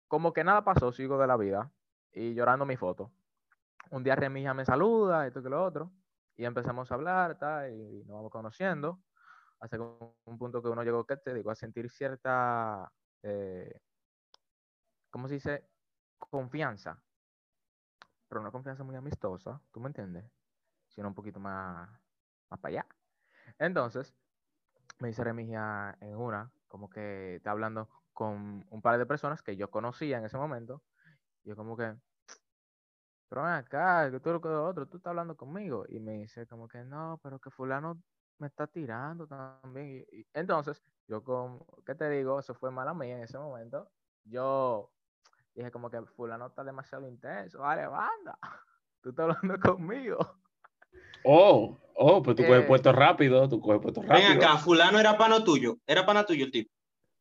como 0.09 0.33
que 0.33 0.43
nada 0.43 0.65
pasó, 0.65 0.91
sigo 0.93 1.19
de 1.19 1.27
la 1.29 1.37
vida. 1.37 1.71
Y 2.13 2.35
llorando 2.35 2.67
mi 2.67 2.77
foto. 2.77 3.13
Un 3.91 4.03
día 4.03 4.17
Remigia 4.17 4.55
me 4.55 4.65
saluda, 4.65 5.27
esto 5.27 5.41
que 5.43 5.49
lo 5.49 5.65
otro. 5.65 5.93
Y 6.39 6.45
empezamos 6.45 6.91
a 6.91 6.95
hablar, 6.95 7.37
y 7.71 8.05
nos 8.05 8.17
vamos 8.17 8.31
conociendo. 8.31 9.03
Hasta 9.59 9.77
que 9.77 9.83
un 9.83 10.39
punto 10.39 10.63
que 10.63 10.69
uno 10.69 10.85
llegó, 10.85 11.05
¿qué 11.05 11.17
te 11.17 11.35
digo? 11.35 11.51
A 11.51 11.57
sentir 11.57 11.91
cierta... 11.91 12.91
eh, 13.25 13.81
¿cómo 15.11 15.27
se 15.27 15.35
dice? 15.35 15.69
Confianza. 16.17 17.03
Pero 18.29 18.41
una 18.41 18.53
confianza 18.53 18.85
muy 18.85 18.95
amistosa, 18.95 19.61
¿tú 19.73 19.81
me 19.81 19.89
entiendes? 19.89 20.31
Sino 20.87 21.09
un 21.09 21.15
poquito 21.15 21.41
más, 21.41 21.91
más 22.51 22.61
para 22.61 22.69
allá. 22.73 22.87
Entonces, 23.59 24.15
me 25.01 25.09
dice 25.09 25.25
Remigia 25.25 25.99
en 26.01 26.17
una, 26.17 26.53
como 26.69 26.89
que 26.89 27.35
está 27.37 27.51
hablando 27.51 27.89
con 28.13 28.65
un 28.71 28.81
par 28.81 28.97
de 28.97 29.07
personas 29.07 29.43
que 29.43 29.57
yo 29.57 29.73
conocía 29.73 30.19
en 30.19 30.25
ese 30.25 30.39
momento. 30.39 30.85
Y 31.43 31.49
yo 31.49 31.57
como 31.57 31.77
que, 31.77 31.97
pero 33.29 33.43
ven 33.43 33.53
acá, 33.53 34.11
que 34.11 34.21
tú 34.21 34.31
lo 34.31 34.41
que 34.41 34.49
otro, 34.49 34.87
tú 34.87 34.97
estás 34.99 35.11
hablando 35.11 35.37
conmigo. 35.37 35.85
Y 35.89 36.01
me 36.01 36.13
dice 36.13 36.47
como 36.47 36.67
que 36.69 36.83
no, 36.85 37.21
pero 37.23 37.39
que 37.39 37.51
fulano 37.51 38.01
me 38.39 38.47
está 38.47 38.67
tirando 38.67 39.27
también. 39.27 40.05
Y, 40.13 40.21
y- 40.21 40.27
entonces, 40.35 40.83
yo 41.07 41.23
con, 41.23 41.65
¿qué 41.85 41.95
te 41.95 42.09
digo? 42.11 42.39
Eso 42.41 42.55
fue 42.55 42.71
mala 42.71 42.95
mía 42.95 43.17
en 43.17 43.23
ese 43.23 43.39
momento. 43.39 43.91
Yo 44.25 44.91
dije 45.55 45.71
como 45.71 45.91
que 45.91 46.01
fulano 46.03 46.47
está 46.47 46.65
demasiado 46.65 47.07
intenso. 47.09 47.61
Vale, 47.61 47.87
banda. 47.87 48.39
Tú 49.03 49.11
estás 49.11 49.29
hablando 49.37 49.59
conmigo. 49.77 50.19
Oh, 51.25 51.77
oh, 51.95 52.23
pues 52.23 52.37
tú 52.37 52.43
coges 52.45 52.63
Eh, 52.63 52.67
puesto 52.67 52.93
rápido, 52.93 53.49
tú 53.49 53.61
coges 53.61 53.81
puesto 53.81 54.03
rápido. 54.03 54.29
Ven 54.29 54.39
acá, 54.39 54.59
fulano 54.59 54.99
era 54.99 55.17
pano 55.19 55.43
tuyo. 55.45 55.77
Era 55.87 56.07
pana 56.07 56.25
tuyo 56.25 56.45
el 56.45 56.51
tipo. 56.51 56.73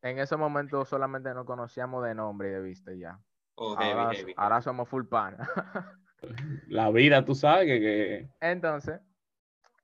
En 0.02 0.20
ese 0.20 0.38
momento 0.38 0.86
solamente 0.86 1.34
nos 1.34 1.46
conocíamos 1.46 2.04
de 2.04 2.14
nombre 2.16 2.50
y 2.50 2.52
de 2.52 2.62
vista 2.62 2.94
ya. 2.94 3.20
Oh, 3.60 3.76
heavy, 3.76 3.92
ahora, 3.92 4.14
heavy. 4.14 4.34
ahora 4.38 4.62
somos 4.62 4.88
full 4.88 5.04
pana. 5.06 5.50
La 6.68 6.90
vida, 6.92 7.24
tú 7.26 7.36
sabes 7.36 7.66
que, 7.68 7.80
que- 7.80 8.30
Entonces, 8.40 9.00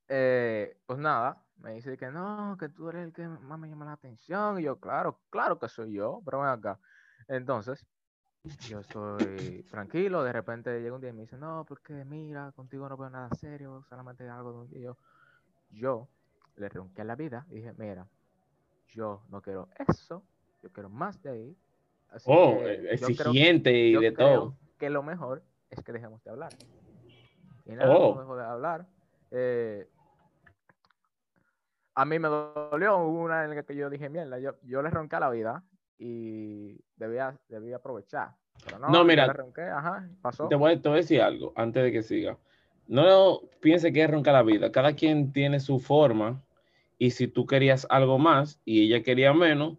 eh, 0.09 0.77
pues 0.85 0.99
nada, 0.99 1.43
me 1.57 1.73
dice 1.73 1.97
que 1.97 2.09
no, 2.11 2.55
que 2.59 2.69
tú 2.69 2.89
eres 2.89 3.05
el 3.05 3.13
que 3.13 3.27
más 3.27 3.57
me 3.59 3.69
llama 3.69 3.85
la 3.85 3.93
atención. 3.93 4.59
Y 4.59 4.63
yo, 4.63 4.79
claro, 4.79 5.19
claro 5.29 5.57
que 5.59 5.67
soy 5.69 5.93
yo, 5.93 6.21
pero 6.25 6.39
ven 6.41 6.49
acá. 6.49 6.79
Entonces, 7.27 7.85
yo 8.67 8.79
estoy 8.79 9.63
tranquilo, 9.71 10.23
de 10.23 10.33
repente 10.33 10.81
llega 10.81 10.95
un 10.95 11.01
día 11.01 11.11
y 11.11 11.13
me 11.13 11.21
dice, 11.21 11.37
no, 11.37 11.65
porque 11.67 12.03
mira, 12.05 12.51
contigo 12.51 12.87
no 12.89 12.97
veo 12.97 13.09
nada 13.09 13.29
serio, 13.35 13.83
solamente 13.89 14.27
algo 14.27 14.51
de 14.51 14.57
un 14.59 14.69
día. 14.69 14.81
Yo, 14.81 14.97
yo 15.69 16.09
le 16.57 16.69
ronqué 16.69 17.01
a 17.01 17.05
la 17.05 17.15
vida 17.15 17.45
y 17.49 17.55
dije, 17.55 17.73
mira, 17.77 18.07
yo 18.89 19.23
no 19.29 19.41
quiero 19.41 19.69
eso, 19.87 20.23
yo 20.61 20.71
quiero 20.71 20.89
más 20.89 21.21
de 21.23 21.29
ahí. 21.31 21.57
Así 22.13 22.29
oh, 22.31 22.59
que 22.59 22.71
eh, 22.73 22.93
exigente 22.93 23.71
y 23.73 23.95
de 23.95 24.11
todo. 24.11 24.55
que 24.77 24.89
lo 24.89 25.01
mejor 25.03 25.43
es 25.69 25.83
que 25.83 25.91
dejemos 25.91 26.23
de 26.23 26.29
hablar. 26.31 26.51
Y 27.65 27.71
nada, 27.71 27.97
Oh. 27.97 28.19
dejó 28.19 28.35
de 28.35 28.43
hablar. 28.43 28.85
Eh, 29.31 29.87
a 31.95 32.05
mí 32.05 32.19
me 32.19 32.27
dolió 32.27 32.97
hubo 32.97 33.21
una 33.23 33.43
en 33.43 33.55
la 33.55 33.63
que 33.63 33.75
yo 33.75 33.89
dije, 33.89 34.09
mierda, 34.09 34.39
yo, 34.39 34.55
yo 34.63 34.81
le 34.81 34.89
ronqué 34.89 35.15
a 35.15 35.19
la 35.21 35.29
vida 35.29 35.63
y 35.97 36.79
debía, 36.95 37.37
debía 37.49 37.77
aprovechar. 37.77 38.35
Pero 38.65 38.79
no, 38.79 38.89
No, 38.89 39.03
mira, 39.03 39.31
ronqué, 39.31 39.61
ajá, 39.63 40.07
pasó. 40.21 40.47
Te 40.47 40.55
voy, 40.55 40.77
te 40.77 40.89
voy 40.89 40.99
a 40.99 41.01
decir 41.01 41.21
algo 41.21 41.53
antes 41.55 41.83
de 41.83 41.91
que 41.91 42.03
siga. 42.03 42.37
No 42.87 43.41
piense 43.61 43.93
que 43.93 44.03
es 44.03 44.09
ronca 44.09 44.31
la 44.31 44.43
vida. 44.43 44.71
Cada 44.71 44.93
quien 44.93 45.31
tiene 45.31 45.59
su 45.59 45.79
forma. 45.79 46.43
Y 46.99 47.11
si 47.11 47.27
tú 47.27 47.45
querías 47.45 47.87
algo 47.89 48.17
más 48.19 48.59
y 48.65 48.83
ella 48.85 49.03
quería 49.03 49.33
menos, 49.33 49.77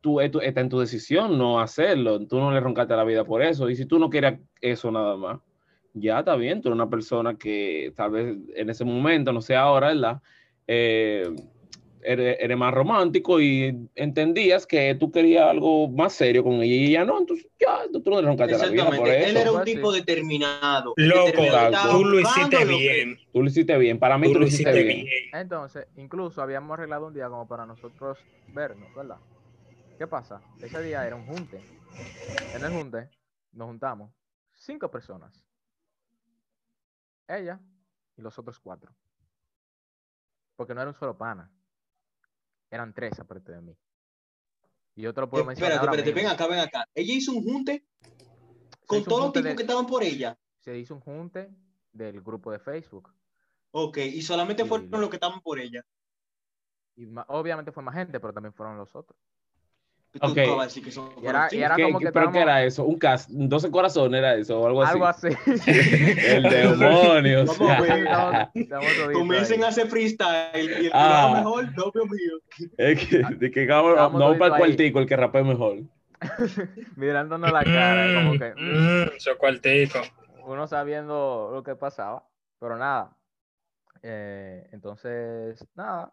tú, 0.00 0.20
está 0.20 0.60
en 0.60 0.68
tu 0.68 0.80
decisión 0.80 1.38
no 1.38 1.60
hacerlo. 1.60 2.26
Tú 2.26 2.38
no 2.38 2.50
le 2.52 2.60
roncaste 2.60 2.94
a 2.94 2.96
la 2.96 3.04
vida 3.04 3.24
por 3.24 3.42
eso. 3.42 3.68
Y 3.70 3.76
si 3.76 3.86
tú 3.86 3.98
no 3.98 4.10
querías 4.10 4.38
eso 4.60 4.90
nada 4.90 5.16
más, 5.16 5.40
ya 5.94 6.20
está 6.20 6.36
bien. 6.36 6.60
Tú 6.60 6.68
eres 6.68 6.76
una 6.76 6.90
persona 6.90 7.36
que 7.36 7.92
tal 7.96 8.10
vez 8.10 8.36
en 8.54 8.70
ese 8.70 8.84
momento, 8.84 9.32
no 9.32 9.40
sé 9.40 9.56
ahora, 9.56 9.88
¿verdad? 9.88 10.20
Eh, 10.66 11.28
eres, 12.02 12.36
eres 12.40 12.56
más 12.56 12.72
romántico 12.72 13.40
y 13.40 13.88
entendías 13.94 14.66
que 14.66 14.94
tú 14.94 15.10
querías 15.10 15.44
algo 15.48 15.88
más 15.88 16.12
serio 16.12 16.42
con 16.42 16.54
ella 16.54 16.64
y 16.64 16.86
ella 16.88 17.04
no. 17.04 17.18
Entonces 17.18 17.46
ya, 17.58 17.80
tú 17.92 18.10
no 18.10 18.20
le 18.20 18.26
roncaste 18.26 18.54
a 18.54 18.58
la 18.58 18.66
vida 18.68 18.84
por 18.84 19.08
Exactamente. 19.08 19.30
Él 19.30 19.36
eso. 19.36 19.40
era 19.40 19.52
un 19.52 19.64
tipo 19.64 19.92
determinado. 19.92 20.94
Loco, 20.96 21.26
determinado, 21.26 21.98
tú 21.98 22.04
lo 22.04 22.20
hiciste 22.20 22.64
bien. 22.64 23.18
Tú 23.32 23.42
lo 23.42 23.48
hiciste 23.48 23.78
bien. 23.78 23.98
Para 23.98 24.18
mí 24.18 24.28
Tú 24.28 24.32
tú, 24.32 24.38
lo 24.38 24.40
lo 24.42 24.46
hiciste 24.48 24.70
hiciste 24.70 24.84
bien. 24.86 25.04
bien. 25.04 25.40
Entonces, 25.42 25.86
incluso 25.96 26.42
habíamos 26.42 26.74
arreglado 26.74 27.06
un 27.06 27.14
día 27.14 27.28
como 27.28 27.46
para 27.46 27.66
nosotros 27.66 28.18
vernos, 28.54 28.88
¿verdad? 28.94 29.16
¿Qué 30.00 30.06
pasa? 30.06 30.40
Ese 30.62 30.80
día 30.82 31.06
era 31.06 31.14
un 31.14 31.26
junte. 31.26 31.62
En 32.54 32.64
el 32.64 32.72
junte 32.72 33.10
nos 33.52 33.66
juntamos 33.68 34.10
cinco 34.54 34.90
personas. 34.90 35.44
Ella 37.28 37.60
y 38.16 38.22
los 38.22 38.38
otros 38.38 38.58
cuatro. 38.58 38.96
Porque 40.56 40.74
no 40.74 40.80
era 40.80 40.88
un 40.88 40.96
solo 40.96 41.18
pana. 41.18 41.52
Eran 42.70 42.94
tres 42.94 43.20
aparte 43.20 43.52
de 43.52 43.60
mí. 43.60 43.76
Y 44.94 45.02
yo 45.02 45.12
te 45.12 45.20
lo 45.20 45.28
puedo 45.28 45.44
mencionar. 45.44 45.72
Espérate, 45.74 45.98
espérate, 45.98 46.18
ven 46.18 46.32
acá, 46.32 46.46
ven 46.46 46.60
acá. 46.60 46.86
Ella 46.94 47.12
hizo 47.12 47.32
un 47.32 47.44
junte 47.44 47.86
con 48.86 49.04
todos 49.04 49.20
los 49.24 49.32
tipos 49.34 49.50
de- 49.50 49.56
que 49.56 49.62
estaban 49.64 49.86
por 49.86 50.02
ella. 50.02 50.38
Se 50.60 50.78
hizo 50.78 50.94
un 50.94 51.00
junte 51.02 51.54
del 51.92 52.22
grupo 52.22 52.50
de 52.50 52.58
Facebook. 52.58 53.12
Ok, 53.72 53.98
y 53.98 54.22
solamente 54.22 54.64
fueron 54.64 54.90
lo- 54.90 54.98
los 54.98 55.10
que 55.10 55.16
estaban 55.16 55.42
por 55.42 55.60
ella. 55.60 55.84
Y 56.96 57.06
obviamente 57.26 57.70
fue 57.70 57.82
más 57.82 57.94
gente, 57.96 58.18
pero 58.18 58.32
también 58.32 58.54
fueron 58.54 58.78
los 58.78 58.96
otros. 58.96 59.20
Tú 60.12 60.18
Ok. 60.26 60.38
acabas 60.38 60.58
de 60.58 60.64
decir 60.64 60.84
que 60.84 60.90
son 60.90 61.08
Y 61.22 61.26
era- 61.26 61.48
y 61.52 61.58
era 61.62 61.76
cinco. 61.76 61.76
¿Qué- 61.76 61.82
como 61.84 61.98
que 62.00 62.12
¿Pero 62.12 62.32
qué 62.32 62.38
era 62.40 62.64
eso? 62.64 62.84
¿Un 62.84 62.98
cast? 62.98 63.30
¿12 63.30 63.70
corazones 63.70 64.18
era 64.18 64.34
eso 64.34 64.60
o 64.60 64.66
algo 64.66 64.82
así? 64.82 64.92
Algo 64.92 65.06
así. 65.06 65.28
El 66.26 66.42
demonio. 66.42 67.44
Vamos 67.46 67.60
a 67.60 67.80
ver. 67.80 67.98
Estamos- 67.98 68.48
estamos 68.54 68.86
toditos 68.96 69.12
Comiencen 69.12 69.64
a 69.64 69.68
hacer 69.68 69.86
freestyle 69.86 70.50
y 70.54 70.58
el 70.66 70.82
que 70.82 70.90
Ah. 70.92 71.32
mejor, 71.36 71.64
novio 71.76 72.06
mío. 72.06 72.38
es 72.76 73.06
que, 73.06 73.18
de 73.36 73.50
que 73.52 73.66
no 73.66 74.36
para 74.38 74.56
el 74.56 74.60
cuartico, 74.60 74.98
el 74.98 75.06
que 75.06 75.16
rapee 75.16 75.44
mejor. 75.44 75.78
mirándonos 76.96 77.52
la 77.52 77.62
cara, 77.64 78.14
como 78.14 78.32
que 78.38 78.52
mm, 78.56 79.04
Mm, 79.04 79.16
Eso 79.16 79.38
cuartico. 79.38 80.00
uno 80.44 80.66
sabiendo 80.66 81.50
lo 81.52 81.62
que 81.62 81.76
pasaba, 81.76 82.26
pero 82.58 82.76
nada. 82.76 83.16
Eh, 84.02 84.68
entonces, 84.72 85.64
nada, 85.74 86.12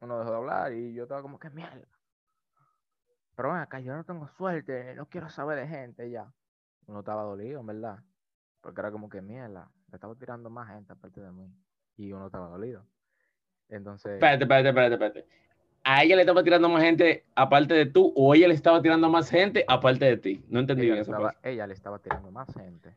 uno 0.00 0.18
dejó 0.18 0.30
de 0.30 0.36
hablar 0.36 0.72
y 0.74 0.92
yo 0.94 1.04
estaba 1.04 1.22
como 1.22 1.38
que 1.38 1.48
mierda. 1.50 1.80
Pero 3.40 3.54
ven 3.54 3.62
acá, 3.62 3.80
yo 3.80 3.94
no 3.96 4.04
tengo 4.04 4.28
suerte, 4.36 4.94
no 4.96 5.06
quiero 5.06 5.30
saber 5.30 5.58
de 5.60 5.66
gente 5.66 6.10
ya. 6.10 6.30
Uno 6.86 6.98
estaba 6.98 7.22
dolido, 7.22 7.60
en 7.60 7.66
verdad. 7.68 8.00
Porque 8.60 8.82
era 8.82 8.90
como 8.90 9.08
que 9.08 9.22
mierda, 9.22 9.70
le 9.90 9.94
estaba 9.96 10.14
tirando 10.14 10.50
más 10.50 10.68
gente 10.68 10.92
aparte 10.92 11.22
de 11.22 11.32
mí. 11.32 11.50
Y 11.96 12.12
uno 12.12 12.26
estaba 12.26 12.48
dolido. 12.48 12.84
Entonces, 13.70 14.12
Espérate, 14.12 14.44
espérate, 14.44 14.68
espérate, 14.68 14.94
espérate. 14.94 15.26
a 15.84 16.02
ella 16.04 16.16
le 16.16 16.20
estaba 16.22 16.42
tirando 16.44 16.68
más 16.68 16.82
gente 16.82 17.24
aparte 17.34 17.72
de 17.72 17.86
tú, 17.86 18.12
o 18.14 18.34
ella 18.34 18.46
le 18.46 18.52
estaba 18.52 18.82
tirando 18.82 19.08
más 19.08 19.30
gente 19.30 19.64
aparte 19.66 20.04
de 20.04 20.18
ti. 20.18 20.44
No 20.50 20.60
entendí 20.60 20.82
Ella, 20.82 20.92
bien 20.92 20.96
le 20.96 21.00
esa 21.00 21.12
estaba, 21.12 21.32
parte. 21.32 21.50
ella 21.50 21.66
le 21.66 21.72
estaba 21.72 21.98
tirando 21.98 22.30
más 22.30 22.52
gente. 22.52 22.94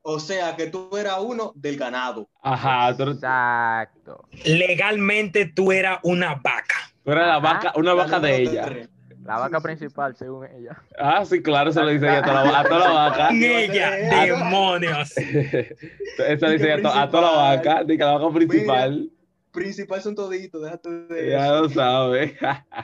O 0.00 0.18
sea, 0.20 0.56
que 0.56 0.68
tú 0.68 0.96
eras 0.96 1.18
uno 1.20 1.52
del 1.54 1.76
ganado. 1.76 2.30
Ajá, 2.40 2.88
Exacto. 2.92 4.26
Legalmente 4.46 5.52
tú 5.54 5.70
eras 5.70 5.98
una 6.02 6.36
vaca. 6.36 6.76
tú 7.04 7.12
eras 7.12 7.28
la 7.28 7.38
vaca, 7.40 7.72
una 7.76 7.92
vaca 7.92 8.18
de 8.20 8.36
ella. 8.38 8.88
La 9.24 9.38
vaca 9.38 9.60
principal, 9.60 10.16
según 10.16 10.46
ella. 10.46 10.76
Ah, 10.98 11.24
sí, 11.24 11.42
claro, 11.42 11.70
eso 11.70 11.82
lo 11.82 11.88
dice 11.90 12.06
ella 12.06 12.18
a 12.18 12.22
toda 12.22 12.44
la, 12.44 12.60
a 12.60 12.64
toda 12.64 12.78
la 12.80 12.90
vaca. 13.10 13.30
Ella, 13.30 13.90
demonios. 14.26 15.16
Eso 16.18 16.48
dice 16.50 16.64
ella 16.64 16.74
a, 16.76 16.82
to- 16.82 16.88
a 17.00 17.10
toda 17.10 17.22
la 17.22 17.56
vaca, 17.56 17.84
de 17.84 17.96
que 17.96 18.04
la 18.04 18.18
vaca 18.18 18.34
principal. 18.34 19.10
Principal 19.52 20.00
son 20.02 20.14
toditos, 20.14 20.62
déjate 20.62 20.90
de 20.90 21.30
Ya 21.30 21.46
eso. 21.46 21.62
lo 21.62 21.68
sabe. 21.68 22.36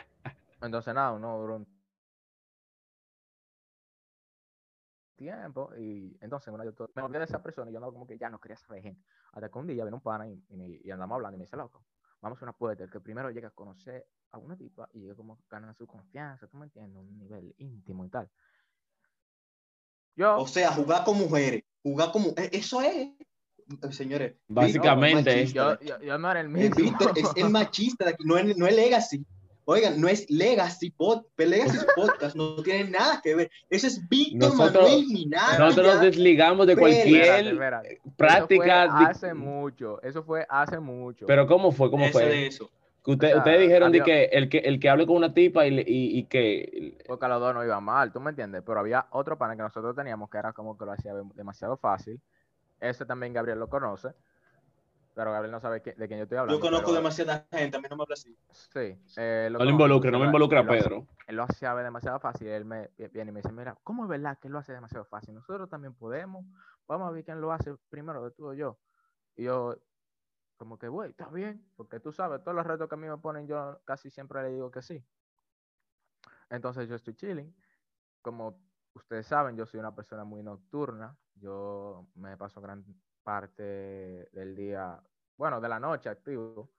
Entonces, 0.63 0.95
nada, 0.95 1.13
uno 1.13 1.39
duró 1.39 1.67
tiempo 5.17 5.71
y 5.77 6.17
entonces 6.21 6.49
bueno, 6.51 6.65
yo 6.65 6.89
me 6.95 7.03
olvidé 7.03 7.19
de 7.19 7.25
esa 7.25 7.43
persona 7.43 7.71
y 7.71 7.73
yo 7.75 7.79
andaba 7.79 7.93
como 7.93 8.07
que 8.07 8.17
ya 8.17 8.31
no 8.31 8.39
quería 8.39 8.57
saber 8.57 8.83
gente. 8.83 9.03
Hasta 9.33 9.49
que 9.49 9.59
un 9.59 9.67
día 9.67 9.85
vino 9.85 9.97
un 9.97 10.03
pana 10.03 10.29
y, 10.29 10.41
y, 10.49 10.57
me- 10.57 10.81
y 10.83 10.91
andamos 10.91 11.17
hablando 11.17 11.37
y 11.37 11.39
me 11.39 11.45
dice, 11.45 11.57
loco, 11.57 11.85
vamos 12.21 12.41
a 12.41 12.45
una 12.45 12.53
puerta, 12.53 12.85
el 12.85 12.91
que 12.91 13.01
primero 13.01 13.31
llega 13.31 13.49
a 13.49 13.53
conocer 13.53 14.07
a 14.33 14.39
una 14.39 14.57
tipa 14.57 14.89
y 14.93 15.01
llega 15.01 15.15
como 15.15 15.39
ganando 15.51 15.75
su 15.75 15.87
confianza, 15.87 16.47
tú 16.49 16.57
me 16.59 16.65
entiendes, 16.67 16.97
un 16.97 17.19
nivel 17.19 17.55
íntimo 17.59 18.05
y 18.05 18.09
tal. 18.09 18.29
Yo, 20.17 20.37
O 20.39 20.47
sea, 20.47 20.73
jugar 20.73 21.05
con 21.05 21.17
mujeres, 21.19 21.63
jugar 21.83 22.11
con 22.11 22.23
mu- 22.23 22.35
eh, 22.37 22.51
Eso 22.53 22.81
es. 22.83 22.95
eh, 22.97 23.17
Señores. 23.93 24.35
Básicamente. 24.49 25.35
Víctor, 25.45 25.79
yo, 25.83 25.99
yo, 25.99 26.05
yo 26.05 26.19
no 26.19 26.31
era 26.31 26.41
el 26.41 26.49
mismo. 26.49 26.75
Víctor 26.75 27.13
es 27.17 27.31
el 27.37 27.51
machista 27.51 28.05
de 28.07 28.11
aquí, 28.13 28.25
no 28.25 28.37
es, 28.37 28.57
no 28.57 28.67
es 28.67 28.75
Legacy. 28.75 29.25
Oigan, 29.67 30.01
no 30.01 30.09
es 30.09 30.29
Legacy 30.31 30.91
Pod, 30.91 31.27
Legacy 31.37 31.77
Podcast, 31.95 32.35
no 32.35 32.63
tiene 32.63 32.91
nada 32.91 33.21
que 33.23 33.35
ver. 33.35 33.51
Ese 33.69 33.89
es 33.89 34.09
Víctor 34.09 34.51
Nosotros- 34.57 34.85
Manuel 34.85 35.07
Minaya. 35.09 35.59
Nosotros 35.59 35.87
nos 35.95 36.01
desligamos 36.03 36.67
de 36.67 36.77
cualquier 36.77 37.07
Espérate, 37.23 37.51
espérate. 37.51 37.93
Eso 37.93 38.11
práctica. 38.17 38.65
fue 38.91 38.99
de- 39.05 39.11
hace 39.11 39.35
mucho, 39.35 40.03
eso 40.03 40.23
fue 40.25 40.47
hace 40.49 40.81
mucho. 40.81 41.27
Pero 41.27 41.47
¿cómo 41.47 41.71
fue? 41.71 41.91
¿Cómo 41.91 42.05
Ese 42.05 42.13
fue? 42.13 42.25
de 42.27 42.47
eso. 42.47 42.71
Que 43.09 43.13
usted- 43.13 43.29
O 43.29 43.31
sea, 43.31 43.39
ustedes 43.39 43.61
dijeron 43.63 43.91
de 43.91 44.03
que 44.03 44.25
el, 44.25 44.51
que 44.51 44.59
el 44.59 44.79
que 44.79 44.91
hable 44.91 45.07
con 45.07 45.17
una 45.17 45.33
tipa 45.33 45.65
y, 45.67 45.71
le- 45.71 45.85
y, 45.87 46.19
y 46.19 46.25
que... 46.25 46.99
porque 47.07 47.25
a 47.25 47.29
los 47.29 47.41
dos 47.41 47.55
no 47.55 47.65
iba 47.65 47.81
mal, 47.81 48.13
¿tú 48.13 48.21
me 48.21 48.29
entiendes? 48.31 48.63
Pero 48.67 48.81
había 48.81 49.07
otro 49.13 49.39
pana 49.39 49.57
que 49.57 49.63
nosotros 49.63 49.97
teníamos 49.97 50.29
que 50.29 50.37
era 50.37 50.53
como 50.53 50.77
que 50.77 50.85
lo 50.85 50.93
hacía 50.93 51.15
dem- 51.15 51.33
demasiado 51.33 51.79
fácil. 51.79 52.21
Ese 52.81 53.07
también 53.07 53.33
Gabriel 53.33 53.59
lo 53.59 53.69
conoce, 53.71 54.11
pero 55.15 55.33
Gabriel 55.33 55.53
no 55.53 55.59
sabe 55.59 55.81
que- 55.81 55.95
de 55.95 56.07
quién 56.07 56.19
yo 56.19 56.25
estoy 56.25 56.37
hablando. 56.37 56.59
Yo 56.59 56.61
conozco 56.61 56.89
pero- 56.89 56.97
demasiada 56.99 57.47
gente, 57.51 57.79
a 57.79 57.81
mí 57.81 57.87
no 57.89 57.97
me 57.97 58.03
habla 58.03 58.13
así. 58.13 58.37
Sí. 58.53 58.99
eh, 59.17 59.49
No 59.53 59.59
lo 59.65 59.71
involucre, 59.71 60.11
no 60.11 60.19
me 60.19 60.25
él 60.27 60.31
lo- 60.31 60.37
involucre 60.37 60.59
a 60.59 60.61
él 60.61 60.67
lo 60.67 60.73
hace- 60.75 60.83
Pedro. 60.83 61.07
Él 61.29 61.37
lo 61.37 61.43
hacía 61.45 61.75
demasiado 61.77 62.21
fácil. 62.21 62.49
Él 62.49 62.67
me 62.67 62.91
viene 63.11 63.31
y 63.31 63.33
me 63.33 63.41
dice, 63.41 63.53
mira, 63.55 63.75
¿cómo 63.85 64.03
es 64.05 64.11
verdad 64.11 64.39
que 64.39 64.49
él 64.49 64.53
lo 64.53 64.59
hace 64.59 64.75
demasiado 64.75 65.07
fácil? 65.07 65.35
Nosotros 65.35 65.69
también 65.71 65.95
podemos. 65.95 66.45
Vamos 66.87 67.09
a 67.09 67.11
ver 67.13 67.25
quién 67.25 67.41
lo 67.41 67.53
hace 67.53 67.75
primero, 67.89 68.23
de 68.23 68.31
tú 68.33 68.49
o 68.49 68.53
yo. 68.53 68.77
Y 69.35 69.45
yo, 69.45 69.77
como 70.59 70.79
que, 70.79 70.89
güey, 70.89 71.11
está 71.11 71.29
bien, 71.29 71.65
porque 71.77 72.01
tú 72.01 72.13
sabes, 72.13 72.43
todos 72.43 72.55
los 72.55 72.67
retos 72.67 72.89
que 72.89 72.95
a 72.97 72.99
mí 72.99 73.09
me 73.09 73.17
ponen, 73.17 73.47
yo 73.47 73.81
casi 73.85 74.11
siempre 74.11 74.43
le 74.43 74.51
digo 74.51 74.71
que 74.71 74.83
sí. 74.83 75.03
Entonces 76.51 76.89
yo 76.89 76.97
estoy 76.97 77.15
chilling. 77.15 77.55
Como 78.21 78.61
ustedes 78.95 79.27
saben, 79.27 79.57
yo 79.57 79.65
soy 79.67 79.81
una 79.81 79.95
persona 79.95 80.25
muy 80.25 80.43
nocturna. 80.43 81.17
Yo 81.35 82.09
me 82.17 82.37
paso 82.37 82.61
gran 82.61 82.85
parte 83.23 83.63
del 84.33 84.57
día, 84.57 85.01
bueno, 85.37 85.61
de 85.61 85.69
la 85.69 85.79
noche 85.79 86.09
activo. 86.09 86.73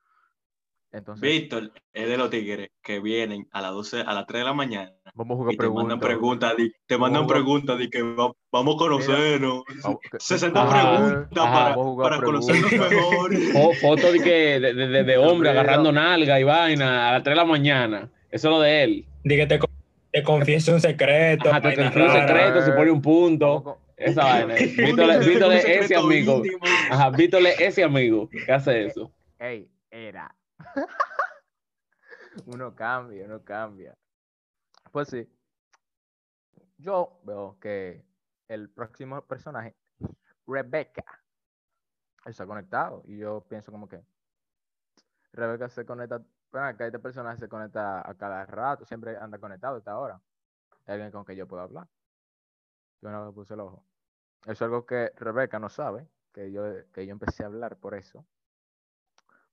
Entonces, 0.92 1.22
Víctor 1.22 1.72
es 1.94 2.08
de 2.10 2.18
los 2.18 2.30
tigres 2.32 2.70
que 2.82 3.00
vienen 3.00 3.48
a 3.52 3.62
las 3.62 3.72
12, 3.74 4.02
a 4.02 4.14
las 4.14 4.26
3 4.26 4.42
de 4.42 4.46
la 4.46 4.54
mañana 4.54 4.92
vamos 5.14 5.36
a 5.36 5.38
jugar 5.38 5.54
y 5.54 5.58
te 5.58 5.70
mandan 5.70 6.00
preguntas. 6.00 6.54
preguntas, 6.54 6.58
di- 6.58 6.72
te 6.88 6.98
mandan 6.98 7.28
preguntas 7.28 7.78
de 7.78 7.90
que 7.90 8.02
va- 8.02 8.32
vamos 8.52 8.76
a 8.76 8.78
conocernos. 8.80 9.64
Vamos- 9.84 10.00
que- 10.02 10.18
60 10.20 10.64
Ajá, 10.64 10.98
preguntas 10.98 11.46
ajá. 11.46 11.76
para, 11.76 11.96
para 12.10 12.22
conocernos 12.26 12.70
preguntas. 12.72 12.92
mejor. 12.92 13.32
Fo- 13.54 13.74
Foto 13.76 14.12
de, 14.12 14.20
que, 14.20 14.60
de, 14.60 14.74
de- 14.74 15.04
de 15.04 15.18
hombre 15.18 15.50
agarrando 15.52 15.92
nalga 15.92 16.40
y 16.40 16.44
vaina 16.44 17.10
a 17.10 17.12
las 17.14 17.24
3 17.24 17.34
de 17.36 17.42
la 17.42 17.46
mañana. 17.46 18.10
Eso 18.32 18.48
es 18.48 18.52
lo 18.56 18.60
de 18.62 18.84
él. 18.84 19.06
Di 19.24 19.36
que 19.36 19.46
te, 19.46 19.60
te 20.12 20.24
confieso 20.24 20.74
un 20.74 20.82
secreto. 20.82 21.50
Ajá, 21.50 21.62
te 21.62 21.76
confío 21.76 22.06
un 22.06 22.12
secreto, 22.12 22.62
se 22.64 22.72
pone 22.72 22.90
un 22.90 23.02
punto. 23.02 23.78
Esa 23.96 24.24
vaina. 24.24 24.56
Víctor 24.56 25.24
Víctor 25.26 25.54
es 25.54 25.66
ese 25.66 25.96
amigo. 25.96 26.38
íntimo. 26.38 26.58
Ajá, 26.90 27.10
Víctor 27.12 27.42
es 27.46 27.60
ese 27.60 27.84
amigo 27.84 28.28
que 28.30 28.52
hace 28.52 28.86
eso. 28.88 29.12
Ey, 29.38 29.68
era. 29.92 30.34
uno 32.46 32.76
cambia, 32.76 33.26
uno 33.26 33.44
cambia. 33.44 33.98
Pues 34.92 35.10
sí. 35.10 35.30
Yo 36.78 37.20
veo 37.24 37.58
que 37.60 38.06
el 38.48 38.70
próximo 38.70 39.22
personaje, 39.22 39.76
Rebecca, 40.48 41.04
está 42.26 42.46
conectado. 42.46 43.04
Y 43.06 43.18
yo 43.18 43.46
pienso 43.48 43.72
como 43.72 43.88
que 43.88 44.04
Rebecca 45.34 45.70
se 45.70 45.86
conecta. 45.86 46.22
Bueno, 46.52 46.68
acá 46.68 46.86
este 46.86 47.00
personaje 47.00 47.38
se 47.40 47.50
conecta 47.50 48.08
a 48.10 48.16
cada 48.16 48.46
rato, 48.46 48.86
siempre 48.86 49.18
anda 49.18 49.38
conectado 49.38 49.78
hasta 49.78 49.92
ahora. 49.92 50.22
Es 50.84 50.90
alguien 50.90 51.12
con 51.12 51.26
que 51.26 51.36
yo 51.36 51.48
puedo 51.48 51.62
hablar. 51.62 51.88
Yo 53.02 53.12
no 53.12 53.32
puse 53.34 53.54
el 53.54 53.60
ojo. 53.62 53.86
Eso 54.44 54.52
es 54.52 54.62
algo 54.62 54.86
que 54.86 55.12
Rebeca 55.16 55.60
no 55.60 55.70
sabe, 55.70 56.08
que 56.34 56.52
yo, 56.52 56.64
que 56.94 57.06
yo 57.06 57.12
empecé 57.12 57.44
a 57.44 57.48
hablar 57.48 57.78
por 57.78 57.94
eso. 57.94 58.26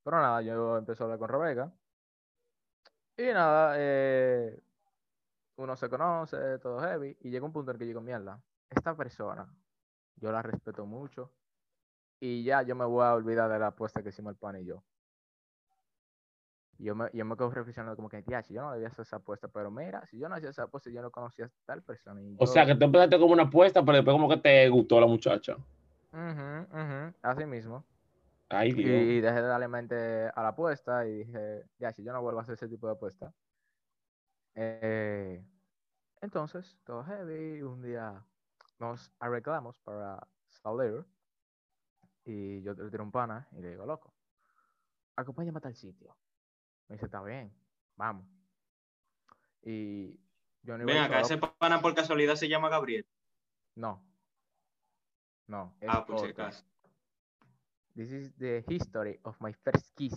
Pero 0.07 0.21
nada, 0.21 0.41
yo 0.41 0.77
empecé 0.79 1.03
a 1.03 1.07
hablar 1.07 1.19
con 1.19 1.29
Rebeca. 1.29 1.73
Y 3.17 3.25
nada, 3.25 3.75
eh, 3.77 4.63
uno 5.57 5.75
se 5.77 5.89
conoce, 5.89 6.61
todo 6.61 6.79
heavy. 6.79 7.17
Y 7.23 7.31
llega 7.31 7.45
un 7.45 7.53
punto 7.53 7.73
en 7.73 7.79
que 7.79 7.83
yo 7.87 7.89
digo, 7.89 8.01
mierda, 8.01 8.41
esta 8.71 8.95
persona, 8.97 9.53
yo 10.15 10.31
la 10.31 10.43
respeto 10.43 10.87
mucho. 10.87 11.33
Y 12.21 12.45
ya 12.45 12.63
yo 12.63 12.77
me 12.77 12.85
voy 12.85 13.05
a 13.05 13.15
olvidar 13.15 13.51
de 13.51 13.59
la 13.59 13.67
apuesta 13.67 14.01
que 14.01 14.11
hicimos 14.11 14.31
el 14.31 14.37
pan 14.39 14.59
y 14.59 14.65
yo. 14.65 14.85
Yo 16.79 16.95
me, 16.95 17.11
yo 17.13 17.25
me 17.25 17.37
quedo 17.37 17.51
reflexionando 17.51 17.97
como 17.97 18.09
que, 18.09 18.23
tía, 18.23 18.45
si 18.45 18.55
yo 18.55 18.63
no 18.63 18.71
debía 18.75 18.87
hacer 18.87 19.03
esa 19.03 19.17
apuesta, 19.17 19.49
pero 19.49 19.73
mira, 19.73 20.07
si 20.07 20.21
yo 20.21 20.29
no 20.29 20.37
hacía 20.37 20.51
esa 20.51 20.63
apuesta, 20.65 20.89
yo 20.89 21.03
no 21.03 21.11
conocía 21.11 21.47
a 21.47 21.51
tal 21.65 21.83
persona. 21.83 22.23
y 22.23 22.37
O 22.39 22.45
yo- 22.45 22.47
sea, 22.47 22.65
que 22.65 22.77
tú 22.77 22.85
empezaste 22.85 23.19
como 23.19 23.33
una 23.33 23.43
apuesta, 23.43 23.85
pero 23.85 23.97
después 23.97 24.15
como 24.15 24.29
que 24.29 24.37
te 24.37 24.69
gustó 24.69 25.01
la 25.01 25.07
muchacha. 25.09 25.57
Ujú, 26.13 26.79
ujú, 26.81 27.15
así 27.23 27.45
mismo. 27.45 27.85
Ay. 28.49 28.71
Y 28.71 29.21
dejé 29.21 29.43
de 29.43 29.49
darle 29.49 29.69
mente 29.69 30.29
a 30.29 30.43
la 30.43 30.49
apuesta 30.49 31.07
y 31.07 31.25
dije, 31.25 31.65
ya, 31.79 31.93
si 31.93 32.05
yo 32.05 32.13
no 32.13 32.23
vuelvo 32.23 32.39
a 32.39 32.43
hacer 32.43 32.55
ese 32.55 32.69
tipo 32.69 32.87
de 32.87 32.93
apuesta. 32.95 33.33
Eh, 34.55 35.45
entonces, 36.21 36.79
todo 36.85 37.05
heavy, 37.05 37.63
un 37.63 37.83
día 37.83 38.25
nos 38.79 39.13
arreglamos 39.19 39.79
para 39.81 40.27
salir 40.49 41.05
y 42.25 42.63
yo 42.63 42.75
le 42.75 42.91
tiro 42.91 43.05
un 43.05 43.13
pana 43.13 43.49
y 43.53 43.61
le 43.61 43.71
digo, 43.71 43.85
loco, 43.87 44.15
acompáñame 45.17 45.59
a 45.59 45.63
tal 45.63 45.75
sitio. 45.75 46.17
Me 46.89 46.95
dice, 46.95 47.07
está 47.07 47.23
bien, 47.23 47.53
vamos. 47.97 48.27
Y 49.63 50.21
yo 50.63 50.77
no 50.79 50.85
iba 50.85 50.93
Ven 50.93 51.03
acá, 51.03 51.25
solo. 51.25 51.47
ese 51.47 51.55
pana 51.59 51.81
por 51.81 51.95
casualidad 51.95 52.37
se 52.37 52.49
llama 52.49 52.69
Gabriel. 52.69 53.07
No. 53.75 54.03
No. 55.49 55.77
es 55.81 55.89
Ah, 55.91 56.05
por 56.07 56.21
si 56.21 56.27
acaso. 56.27 56.65
This 57.97 58.13
is 58.13 58.33
the 58.39 58.63
history 58.69 59.19
of 59.25 59.37
my 59.41 59.53
first 59.65 59.87
kiss. 59.97 60.15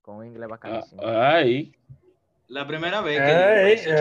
Con 0.00 0.16
un 0.18 0.26
inglés 0.26 0.44
Ah, 0.46 0.48
bacanísimo. 0.48 1.02
Ay, 1.04 1.74
La 2.48 2.66
primera 2.66 3.00
vez 3.00 3.20
que 3.20 3.92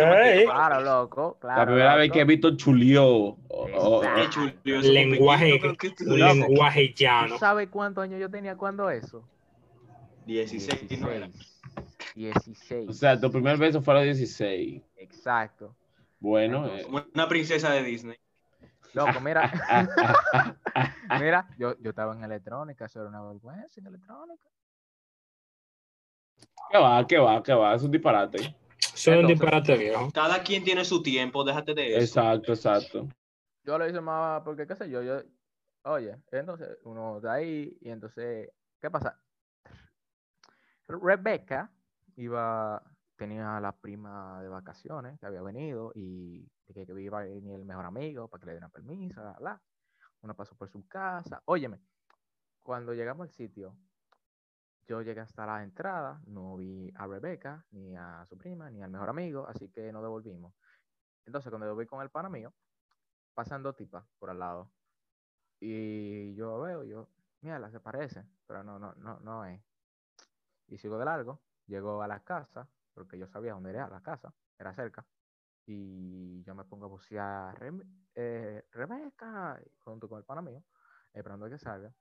ey. 0.42 0.46
para- 0.48 0.68
Claro, 0.70 0.82
loco. 0.82 1.38
Claro, 1.40 1.60
la 1.60 1.66
primera 1.66 1.96
vez 1.96 2.12
que 2.12 2.24
Víctor 2.24 2.56
chulió. 2.58 3.06
Oh, 3.08 3.38
oh, 3.78 4.04
ese 4.04 4.90
Lenguaje, 4.92 5.60
lenguaje 5.60 6.94
¿Tú 6.96 7.04
llano. 7.04 7.38
sabes 7.38 7.70
cuántos 7.70 8.04
años 8.04 8.20
yo 8.20 8.30
tenía 8.30 8.56
cuando 8.56 8.90
eso? 8.90 9.28
16, 10.26 11.00
no 11.00 11.10
era. 11.12 11.30
16. 12.16 12.90
O 12.90 12.94
sea, 12.94 13.20
tu 13.20 13.32
primer 13.32 13.58
beso 13.58 13.82
fue 13.82 13.94
a 13.94 13.98
los 13.98 14.06
16. 14.06 14.82
Exacto. 14.98 15.76
Bueno, 16.20 16.64
Entonces, 16.66 16.82
eh, 16.82 16.84
Como 16.86 17.06
una 17.14 17.28
princesa 17.28 17.72
de 17.72 17.84
Disney. 17.84 18.18
Loco, 18.94 19.20
mira. 19.22 19.52
mira, 21.20 21.48
yo, 21.58 21.78
yo 21.80 21.90
estaba 21.90 22.14
en 22.14 22.24
electrónica, 22.24 22.86
eso 22.86 23.00
era 23.02 23.10
una 23.10 23.22
vergüenza 23.22 23.80
en 23.80 23.88
electrónica. 23.88 24.50
¿qué 26.70 26.78
va? 26.78 27.08
¿Qué 27.08 27.18
va? 27.18 27.44
¿Qué 27.44 27.54
va? 27.54 27.76
Es 27.76 27.84
un 27.84 27.92
disparate. 27.92 28.56
Soy 28.94 29.18
un 29.18 29.28
disparate 29.28 29.78
viejo. 29.78 30.12
Cada 30.12 30.42
quien 30.44 30.64
tiene 30.64 30.86
su 30.86 31.02
tiempo, 31.02 31.44
déjate 31.44 31.74
de 31.74 31.98
eso. 31.98 32.20
Exacto, 32.20 32.54
exacto. 32.54 33.08
Yo 33.64 33.78
lo 33.78 33.88
hice 33.88 34.02
más 34.02 34.42
porque, 34.44 34.66
qué 34.66 34.76
sé 34.76 34.90
yo, 34.90 35.02
yo, 35.02 35.22
oye, 35.84 36.16
entonces 36.32 36.78
uno 36.84 37.20
de 37.20 37.30
ahí 37.30 37.78
y 37.82 37.90
entonces, 37.90 38.50
¿qué 38.80 38.90
pasa? 38.90 39.20
Rebecca 40.88 41.72
iba, 42.16 42.82
tenía 43.20 43.60
la 43.60 43.74
prima 43.74 44.42
de 44.42 44.48
vacaciones 44.48 45.20
que 45.20 45.26
había 45.26 45.42
venido 45.42 45.92
y 45.94 46.50
que, 46.66 46.86
que 46.86 47.02
iba 47.02 47.20
a 47.20 47.28
el 47.28 47.66
mejor 47.66 47.86
amigo 47.86 48.30
para 48.30 48.40
que 48.40 48.46
le 48.48 48.54
dieran 48.54 48.72
permiso, 48.72 49.22
bla, 49.22 49.36
bla. 49.40 49.62
Uno 50.22 50.34
pasó 50.36 50.56
por 50.56 50.70
su 50.70 50.88
casa. 50.88 51.42
Óyeme, 51.46 51.82
cuando 52.64 52.94
llegamos 52.94 53.28
al 53.28 53.34
sitio, 53.34 53.76
yo 54.88 55.02
llegué 55.02 55.20
hasta 55.20 55.46
la 55.46 55.64
entrada, 55.64 56.22
no 56.28 56.56
vi 56.56 56.92
a 56.96 57.08
Rebeca, 57.08 57.66
ni 57.72 57.96
a 57.96 58.26
su 58.26 58.38
prima, 58.38 58.72
ni 58.72 58.82
al 58.82 58.90
mejor 58.90 59.10
amigo, 59.10 59.46
así 59.48 59.70
que 59.70 59.92
nos 59.92 60.02
devolvimos. 60.02 60.54
Entonces, 61.26 61.50
cuando 61.50 61.68
yo 61.68 61.76
voy 61.76 61.86
con 61.86 62.02
el 62.02 62.10
pana 62.10 62.30
mío, 62.30 62.54
pasan 63.34 63.64
dos 63.64 63.76
tipas 63.76 64.06
por 64.18 64.30
al 64.30 64.40
lado. 64.40 64.72
Y 65.60 66.34
yo 66.36 66.62
veo, 66.62 66.84
yo, 66.86 67.10
mira, 67.42 67.70
se 67.70 67.82
parece, 67.82 68.24
pero 68.48 68.64
no, 68.64 68.80
no, 68.80 68.94
no, 68.94 69.20
no 69.20 69.46
es. 69.46 69.62
Y 70.68 70.78
sigo 70.78 70.98
de 70.98 71.06
largo, 71.06 71.42
llego 71.68 72.02
a 72.02 72.08
la 72.08 72.24
casa, 72.24 72.70
porque 73.00 73.18
yo 73.20 73.28
sabía 73.28 73.54
dónde 73.54 73.72
era 73.72 73.90
la 73.90 74.02
casa, 74.02 74.36
era 74.58 74.74
cerca. 74.76 75.08
Y 75.66 76.44
yo 76.44 76.56
me 76.56 76.66
pongo 76.66 76.86
a 76.88 76.90
bucear 76.90 77.56
"Rem- 77.60 78.08
eh, 78.16 78.64
Rebeca, 78.72 79.62
junto 79.80 80.10
con 80.10 80.20
el 80.20 80.26
pana 80.26 80.42
mío, 80.44 80.66
esperando 81.14 81.46
a 81.48 81.50
que 81.52 81.60
salga. 81.60 81.96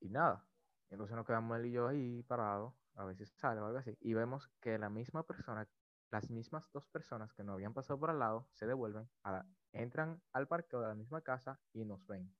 Y 0.00 0.08
nada. 0.10 0.48
Entonces 0.90 1.16
nos 1.16 1.26
quedamos 1.26 1.58
él 1.58 1.66
y 1.66 1.72
yo 1.72 1.88
ahí 1.88 2.22
parados, 2.22 2.74
a 2.94 3.04
ver 3.04 3.16
si 3.16 3.26
sale 3.26 3.60
o 3.60 3.66
algo 3.66 3.78
así. 3.78 3.96
Y 4.00 4.14
vemos 4.14 4.48
que 4.60 4.78
la 4.78 4.90
misma 4.90 5.24
persona, 5.26 5.68
las 6.10 6.30
mismas 6.30 6.70
dos 6.72 6.86
personas 6.88 7.34
que 7.34 7.44
nos 7.44 7.54
habían 7.54 7.74
pasado 7.74 7.98
por 8.00 8.10
al 8.10 8.18
lado, 8.18 8.48
se 8.54 8.66
devuelven, 8.66 9.10
a 9.24 9.44
entran 9.72 10.22
al 10.32 10.48
parqueo 10.48 10.80
de 10.80 10.88
la 10.88 10.94
misma 10.94 11.22
casa 11.22 11.60
y 11.72 11.84
nos 11.84 12.06
ven. 12.06 12.34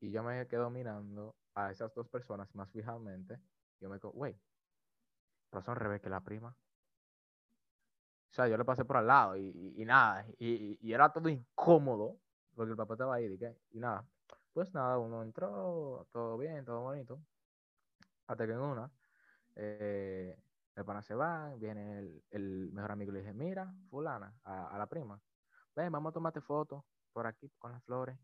Y 0.00 0.10
yo 0.12 0.22
me 0.22 0.46
quedo 0.48 0.70
mirando 0.70 1.38
a 1.54 1.70
esas 1.72 1.92
dos 1.94 2.08
personas 2.08 2.54
más 2.54 2.70
fijamente. 2.72 3.42
Yo 3.80 3.88
me 3.90 3.98
quedo, 4.00 4.12
güey, 4.12 4.40
pero 5.50 5.62
son 5.62 5.76
Rebeca 5.76 6.08
y 6.08 6.10
la 6.10 6.20
prima. 6.20 6.54
O 8.30 8.34
sea, 8.34 8.46
yo 8.46 8.56
le 8.56 8.64
pasé 8.64 8.84
por 8.84 8.98
al 8.98 9.06
lado 9.06 9.36
y, 9.36 9.84
nada, 9.84 10.24
y, 10.38 10.92
era 10.92 11.10
todo 11.10 11.28
incómodo, 11.28 12.18
porque 12.54 12.70
el 12.72 12.76
papá 12.76 12.94
estaba 12.94 13.14
ahí, 13.14 13.24
¿y 13.24 13.38
qué? 13.38 13.56
Y 13.70 13.80
nada, 13.80 14.04
pues 14.52 14.72
nada, 14.74 14.98
uno 14.98 15.22
entró, 15.22 16.06
todo 16.12 16.36
bien, 16.36 16.64
todo 16.64 16.82
bonito, 16.82 17.20
hasta 18.26 18.46
que 18.46 18.52
en 18.52 18.60
una, 18.60 18.90
eh, 19.56 20.38
el 20.76 20.84
pana 20.84 21.02
se 21.02 21.14
va, 21.14 21.54
viene 21.56 22.22
el, 22.30 22.70
mejor 22.72 22.92
amigo 22.92 23.10
y 23.10 23.14
le 23.14 23.20
dije, 23.20 23.32
mira, 23.32 23.72
fulana, 23.88 24.32
a, 24.44 24.76
la 24.78 24.86
prima, 24.86 25.20
ven, 25.74 25.90
vamos 25.90 26.10
a 26.10 26.14
tomarte 26.14 26.40
fotos 26.40 26.84
por 27.12 27.26
aquí 27.26 27.50
con 27.58 27.72
las 27.72 27.82
flores. 27.82 28.18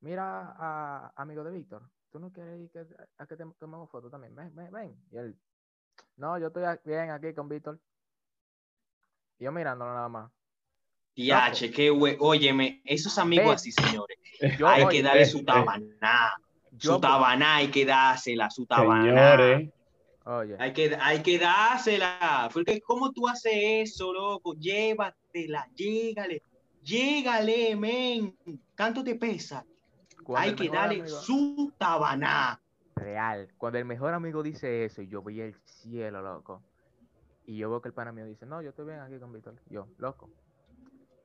Mira 0.00 0.54
a 0.58 1.12
amigo 1.16 1.42
de 1.42 1.52
Víctor, 1.52 1.88
tú 2.10 2.18
no 2.18 2.30
quieres 2.30 2.60
ir 2.60 2.70
que, 2.70 2.86
que 3.26 3.36
te 3.36 3.44
tomemos 3.58 3.90
fotos 3.90 4.10
también, 4.10 4.34
ven, 4.34 4.54
ven, 4.54 4.70
ven. 4.70 5.04
Y 5.10 5.16
él, 5.16 5.40
no, 6.16 6.38
yo 6.38 6.48
estoy 6.48 6.62
bien 6.84 7.10
aquí 7.10 7.32
con 7.34 7.48
Víctor. 7.48 7.78
Yo 9.38 9.50
mirándolo 9.52 9.92
nada 9.92 10.08
más. 10.08 10.30
Diache, 11.14 11.70
qué 11.70 11.90
güey. 11.90 12.16
Óyeme, 12.20 12.80
esos 12.84 13.18
amigos 13.18 13.56
así, 13.56 13.72
señores. 13.72 14.18
Yo, 14.58 14.66
hay 14.68 14.84
oye, 14.84 14.96
que 14.98 15.02
darle 15.02 15.26
su 15.26 15.44
tabaná. 15.44 16.32
yo, 16.70 16.94
Su 16.94 17.00
tabaná 17.00 17.56
hay 17.56 17.68
que 17.68 17.84
dársela, 17.84 18.50
su 18.50 18.66
tabaná. 18.66 19.04
Señores, 19.04 19.70
Oye, 20.24 20.56
Hay 20.60 20.72
que, 20.72 20.96
hay 21.00 21.20
que 21.22 21.38
dársela. 21.38 22.48
Porque, 22.52 22.80
¿cómo 22.80 23.10
tú 23.12 23.28
haces 23.28 23.52
eso, 23.90 24.12
loco? 24.12 24.54
Llévatela, 24.54 25.68
llégale. 25.74 26.42
Llégale, 26.82 27.74
men. 27.76 28.36
Tanto 28.76 29.02
te 29.02 29.16
pesa. 29.16 29.64
hay 30.36 30.54
que 30.54 30.68
darle 30.68 31.00
amigo- 31.00 31.20
su 31.20 31.72
tabaná. 31.76 32.60
Real. 32.96 33.48
Cuando 33.58 33.78
el 33.78 33.84
mejor 33.84 34.14
amigo 34.14 34.42
dice 34.42 34.84
eso, 34.84 35.02
y 35.02 35.08
yo 35.08 35.22
veía 35.22 35.44
el 35.44 35.54
cielo, 35.64 36.22
loco. 36.22 36.62
Y 37.46 37.56
yo 37.56 37.70
veo 37.70 37.82
que 37.82 37.88
el 37.88 37.94
pana 37.94 38.12
mío 38.12 38.24
dice, 38.26 38.46
no, 38.46 38.62
yo 38.62 38.70
estoy 38.70 38.86
bien 38.86 39.00
aquí 39.00 39.18
con 39.18 39.32
Víctor. 39.32 39.54
Yo, 39.70 39.86
loco, 39.98 40.30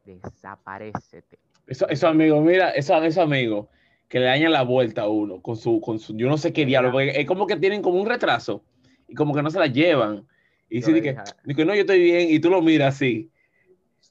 desaparecete. 0.06 1.38
eso- 1.68 1.88
esos 1.90 2.10
amigos, 2.10 2.44
mira, 2.44 2.70
esos, 2.72 3.04
esos 3.04 3.24
amigos 3.24 3.68
que 4.08 4.20
le 4.20 4.26
dañan 4.26 4.54
la 4.54 4.62
vuelta 4.64 5.02
a 5.04 5.10
uno 5.10 5.42
con 5.42 5.58
su, 5.58 5.82
con 5.82 6.00
su, 6.00 6.16
yo 6.16 6.30
no 6.30 6.38
sé 6.38 6.54
qué 6.54 6.66
porque 6.92 7.20
es 7.20 7.28
como 7.28 7.46
que 7.46 7.58
tienen 7.58 7.82
como 7.82 8.00
un 8.00 8.08
retraso 8.08 8.64
y 9.08 9.14
como 9.14 9.34
que 9.34 9.44
no 9.44 9.50
se 9.52 9.60
la 9.60 9.68
llevan. 9.68 10.26
Y 10.70 10.82
Yo 10.82 10.88
dije 10.94 11.16
que 11.56 11.66
no, 11.66 11.76
yo 11.76 11.82
estoy 11.82 12.02
bien, 12.02 12.30
y 12.30 12.40
tú 12.40 12.50
lo 12.50 12.62
miras 12.62 12.96
así. 12.96 13.32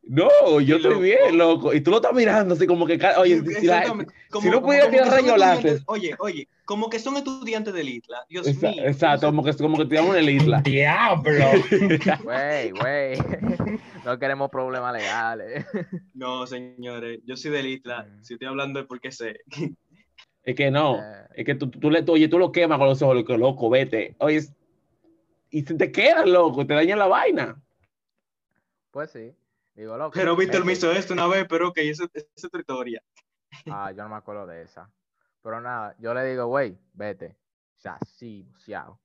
No, 0.08 0.60
yo 0.60 0.76
estoy 0.76 0.90
loco. 0.92 1.02
bien, 1.02 1.36
loco. 1.36 1.74
Y 1.74 1.80
tú 1.80 1.90
lo 1.90 1.96
estás 1.96 2.12
mirando 2.14 2.54
así 2.54 2.64
como 2.66 2.86
que, 2.86 2.94
oye, 3.18 3.40
si 3.40 3.66
la- 3.66 3.78
Exactamente. 3.80 4.14
si 4.40 4.48
no 4.50 4.62
pudiera 4.62 4.84
que 4.86 4.90
tirar 4.92 5.06
son 5.06 5.14
rayo 5.16 5.26
estudiantes- 5.34 5.64
láser. 5.72 5.82
Oye, 5.86 6.14
oye, 6.20 6.48
como 6.64 6.88
que 6.88 6.98
son 7.00 7.16
estudiantes 7.16 7.74
del 7.74 7.88
ITLA. 7.88 8.24
Dios 8.28 8.46
Exa- 8.46 8.70
mío. 8.72 8.84
exacto, 8.86 9.26
como 9.26 9.42
que, 9.42 9.52
como 9.54 9.76
que 9.76 9.82
estuviéramos 9.82 10.16
en 10.16 10.22
el 10.22 10.30
isla. 10.30 10.60
Diablo. 10.60 11.44
Güey, 12.22 12.70
güey. 12.70 13.18
no 14.04 14.18
queremos 14.18 14.48
problemas 14.50 14.92
legales. 14.94 15.66
No, 16.14 16.46
señores, 16.46 17.18
yo 17.24 17.36
soy 17.36 17.50
del 17.50 17.66
ITLA. 17.66 18.04
Mm. 18.04 18.22
Si 18.24 18.34
estoy 18.34 18.46
hablando 18.48 18.78
es 18.80 18.86
porque 18.86 19.10
sé. 19.10 19.40
Es 20.44 20.54
que 20.54 20.70
no, 20.70 20.98
Eh, 20.98 21.26
es 21.34 21.44
que 21.44 21.56
tú, 21.56 21.68
tú 21.68 21.90
le, 21.90 22.04
oye, 22.06 22.28
tú 22.28 22.38
lo 22.38 22.52
quemas 22.52 22.78
con 22.78 22.86
los 22.86 23.02
ojos, 23.02 23.16
loco, 23.16 23.36
loco, 23.36 23.68
vete. 23.70 24.14
Oye, 24.18 24.40
y 25.50 25.62
se 25.62 25.74
te 25.74 25.90
queda 25.90 26.24
loco, 26.24 26.64
te 26.64 26.74
daña 26.74 26.94
la 26.94 27.08
vaina. 27.08 27.60
pues 28.92 29.10
sí. 29.10 29.32
Digo, 29.76 29.96
loco. 29.96 30.12
Pero 30.14 30.34
Víctor 30.34 30.64
me 30.64 30.72
hizo 30.72 30.90
esto 30.90 31.12
una 31.12 31.26
vez, 31.26 31.46
pero 31.48 31.68
ok, 31.68 31.78
esa 31.78 32.06
es 32.14 32.44
otra 32.44 32.60
historia. 32.60 33.02
Ah, 33.66 33.92
yo 33.92 34.02
no 34.02 34.08
me 34.08 34.16
acuerdo 34.16 34.46
de 34.46 34.62
esa. 34.62 34.90
Pero 35.42 35.60
nada, 35.60 35.94
yo 35.98 36.12
le 36.14 36.24
digo, 36.24 36.46
güey, 36.46 36.76
vete. 36.94 37.36
O 37.76 37.78
sea, 37.78 37.98
sí, 38.06 38.42
buceado. 38.50 38.98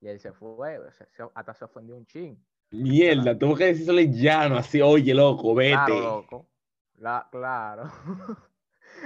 Y 0.00 0.06
él 0.08 0.20
se 0.20 0.32
fue, 0.32 0.78
se- 0.92 1.08
se- 1.10 1.28
hasta 1.34 1.52
se 1.52 1.64
ofendió 1.64 1.96
un 1.96 2.06
chin. 2.06 2.42
Mierda, 2.70 3.36
tuvo 3.36 3.56
que 3.56 3.66
decirle 3.66 4.08
llano, 4.12 4.56
así, 4.56 4.80
oye, 4.80 5.12
loco, 5.14 5.54
vete. 5.54 5.72
Claro, 5.74 6.00
loco. 6.00 6.48
La, 6.94 7.28
claro. 7.30 7.90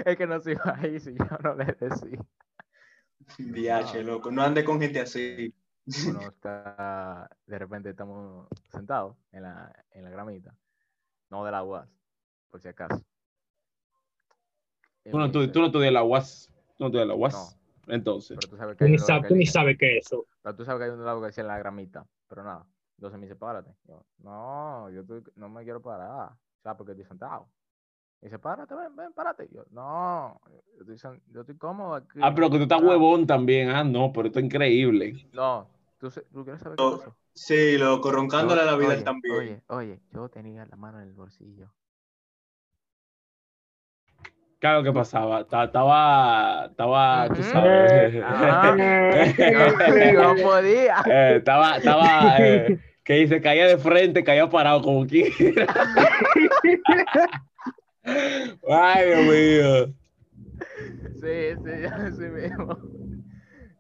es 0.04 0.16
que 0.16 0.26
no 0.26 0.40
se 0.40 0.52
iba 0.52 0.76
a 0.78 0.86
ir 0.86 1.00
si 1.00 1.14
yo 1.14 1.24
no 1.42 1.54
le 1.54 1.64
decía. 1.64 2.18
DH, 3.38 4.02
loco. 4.04 4.30
No 4.30 4.42
ande 4.42 4.62
con 4.64 4.80
gente 4.80 5.00
así. 5.00 5.54
Está, 5.86 7.28
de 7.46 7.58
repente 7.58 7.90
estamos 7.90 8.46
sentados 8.70 9.16
en 9.32 9.42
la, 9.42 9.72
en 9.90 10.04
la 10.04 10.10
gramita. 10.10 10.54
No 11.32 11.46
de 11.46 11.50
la 11.50 11.64
UAS, 11.64 11.88
por 12.50 12.60
si 12.60 12.68
acaso. 12.68 13.02
Tú 15.10 15.18
no, 15.18 15.32
tú, 15.32 15.50
tú 15.50 15.60
no 15.60 15.66
estudias 15.66 15.90
la 15.90 16.04
UAS. 16.04 16.52
Tú 16.76 16.84
no 16.84 16.86
estudias 16.88 17.08
la 17.08 17.14
UAS. 17.14 17.56
No. 17.86 17.94
Entonces. 17.94 18.36
Pero 18.38 18.50
tú 18.50 18.56
sabes 18.58 18.76
que 18.76 18.78
Tú 18.80 18.84
hay 18.84 18.90
ni 18.90 18.98
sabes, 18.98 19.22
que 19.22 19.28
tú 19.28 19.34
ni 19.36 19.46
sabes 19.46 19.76
es 19.80 20.06
eso. 20.06 20.26
Pero 20.42 20.56
tú 20.56 20.64
sabes 20.66 20.80
que 20.80 20.84
hay 20.84 20.90
un 20.90 21.02
lado 21.06 21.22
que 21.22 21.28
dice 21.28 21.40
en 21.40 21.46
la 21.46 21.56
gramita, 21.56 22.04
pero 22.28 22.44
nada. 22.44 22.66
Entonces 22.98 23.18
me 23.18 23.24
dice, 23.24 23.36
párate. 23.36 23.74
Yo, 23.88 24.04
no, 24.18 24.90
yo 24.90 25.00
estoy- 25.00 25.24
no 25.36 25.48
me 25.48 25.64
quiero 25.64 25.80
parar. 25.80 26.32
O 26.32 26.62
sea, 26.62 26.76
porque 26.76 26.92
estoy 26.92 27.06
sentado. 27.06 27.48
Y 28.20 28.26
dice, 28.26 28.38
párate, 28.38 28.74
ven, 28.74 28.94
ven, 28.94 29.14
párate. 29.14 29.48
Yo, 29.50 29.64
no, 29.70 30.38
yo 30.76 30.92
estoy, 30.92 31.22
yo 31.28 31.40
estoy 31.40 31.56
cómodo 31.56 31.94
aquí. 31.94 32.18
Ah, 32.20 32.34
pero 32.34 32.50
que 32.50 32.58
tú 32.58 32.64
estás 32.64 32.78
parado". 32.78 32.90
huevón 32.90 33.26
también. 33.26 33.70
Ah, 33.70 33.82
no, 33.82 34.12
pero 34.12 34.26
esto 34.26 34.38
es 34.38 34.44
increíble. 34.44 35.26
No, 35.32 35.66
¿tú, 36.10 36.44
quieres 36.44 36.60
saber 36.60 36.78
qué 36.78 36.84
No, 36.84 36.98
pasó? 36.98 37.16
Sí, 37.34 37.78
loco, 37.78 38.10
roncándole 38.10 38.62
a 38.62 38.64
la 38.64 38.76
vida 38.76 38.88
oye, 38.88 38.98
él 38.98 39.04
también. 39.04 39.34
Oye, 39.36 39.62
oye, 39.68 40.00
yo 40.12 40.28
tenía 40.28 40.66
la 40.66 40.76
mano 40.76 41.00
en 41.00 41.08
el 41.08 41.14
bolsillo. 41.14 41.72
Claro 44.58 44.82
que 44.82 44.92
pasaba. 44.92 45.44
Ta- 45.46 45.64
Estaba, 45.64 46.66
estaba, 46.70 47.28
tú 47.28 47.42
sabes. 47.42 48.22
Ah, 48.24 48.76
no 50.14 50.36
podía. 50.36 51.02
Eh, 51.06 51.36
estaba, 51.38 51.76
estaba, 51.78 52.36
eh, 52.40 52.78
que 53.02 53.14
dice, 53.14 53.40
caía 53.40 53.66
de 53.66 53.78
frente, 53.78 54.22
caía 54.22 54.48
parado 54.48 54.82
como 54.82 55.04
quiera. 55.06 55.66
Ay, 58.68 59.06
Dios 59.06 59.24
mío. 59.26 59.94
Sí, 61.20 61.56
sí, 61.64 61.84
así 61.92 62.22
mismo. 62.22 62.78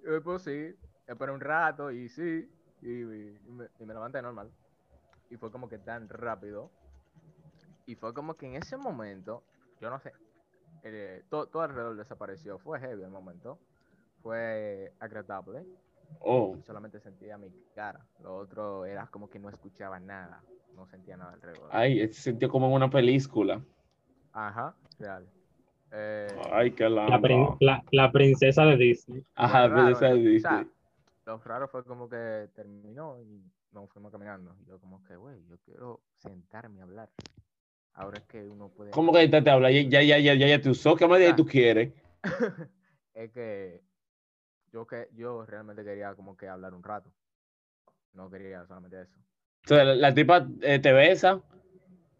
Y 0.04 0.10
después 0.10 0.42
sí, 0.42 0.74
esperé 1.06 1.32
un 1.32 1.40
rato 1.40 1.90
y 1.90 2.08
sí, 2.08 2.48
y, 2.80 2.90
y 3.02 3.40
me, 3.52 3.68
y 3.78 3.84
me 3.86 3.94
levanté 3.94 4.22
normal. 4.22 4.50
Y 5.30 5.36
fue 5.36 5.50
como 5.52 5.68
que 5.68 5.78
tan 5.78 6.08
rápido. 6.08 6.72
Y 7.86 7.94
fue 7.96 8.14
como 8.14 8.36
que 8.36 8.46
en 8.46 8.56
ese 8.56 8.76
momento, 8.76 9.44
yo 9.80 9.90
no 9.90 9.98
sé, 10.00 10.12
eh, 10.82 11.24
to- 11.30 11.48
todo 11.48 11.62
alrededor 11.62 11.96
desapareció. 11.96 12.58
Fue 12.58 12.80
heavy 12.80 13.02
el 13.02 13.10
momento. 13.10 13.60
Fue 14.22 14.94
agradable. 15.00 15.66
Oh, 16.24 16.58
y 16.58 16.62
solamente 16.62 17.00
sentía 17.00 17.38
mi 17.38 17.52
cara. 17.74 18.06
Lo 18.20 18.36
otro 18.36 18.84
era 18.86 19.06
como 19.08 19.28
que 19.30 19.38
no 19.38 19.48
escuchaba 19.50 20.00
nada. 20.00 20.44
No 20.74 20.86
sentía 20.88 21.16
nada 21.16 21.32
alrededor. 21.34 21.72
ay, 21.72 21.98
se 22.08 22.22
sintió 22.22 22.48
como 22.48 22.66
en 22.68 22.72
una 22.74 22.90
película. 22.90 23.62
Ajá, 24.32 24.74
real. 24.98 25.28
Eh, 25.92 26.42
Ay, 26.52 26.72
qué 26.72 26.88
La, 26.88 27.18
la, 27.60 27.82
la 27.90 28.12
princesa 28.12 28.64
de 28.64 28.76
Disney. 28.76 29.22
Ajá, 29.34 29.62
Lo 29.64 29.72
pero 29.74 29.88
raro, 29.88 29.90
esa 29.90 30.06
¿no? 30.06 30.14
dice. 30.14 30.36
O 30.36 30.40
sea, 30.40 30.66
lo 31.24 31.38
raro 31.38 31.68
fue 31.68 31.84
como 31.84 32.08
que 32.08 32.48
terminó 32.54 33.20
y 33.20 33.42
nos 33.70 33.90
fuimos 33.90 34.10
caminando. 34.12 34.56
Y 34.60 34.66
yo 34.66 34.78
como 34.80 35.02
que, 35.04 35.16
güey, 35.16 35.44
yo 35.46 35.56
quiero 35.64 36.00
sentarme 36.16 36.80
a 36.80 36.84
hablar. 36.84 37.10
Ahora 37.94 38.18
es 38.18 38.24
que 38.24 38.48
uno 38.48 38.68
puede... 38.70 38.90
¿Cómo 38.90 39.12
que 39.12 39.28
te, 39.28 39.50
habla? 39.50 39.70
Ya, 39.70 39.82
ya, 40.02 40.18
ya, 40.18 40.34
ya, 40.34 40.46
ya 40.46 40.60
te 40.60 40.70
usó. 40.70 40.96
¿Qué 40.96 41.06
más 41.06 41.18
de 41.18 41.26
ahí 41.26 41.36
tú 41.36 41.44
quieres? 41.46 41.92
es 43.14 43.30
que 43.32 43.82
yo 44.72 44.86
que 44.86 45.08
yo 45.12 45.44
realmente 45.44 45.84
quería 45.84 46.14
como 46.14 46.36
que 46.36 46.48
hablar 46.48 46.74
un 46.74 46.82
rato. 46.82 47.12
No 48.14 48.30
quería 48.30 48.66
solamente 48.66 49.02
eso. 49.02 49.18
Entonces, 49.64 49.86
la, 49.86 49.94
la 49.94 50.14
tipa 50.14 50.46
eh, 50.62 50.78
te 50.78 50.92
besa, 50.92 51.40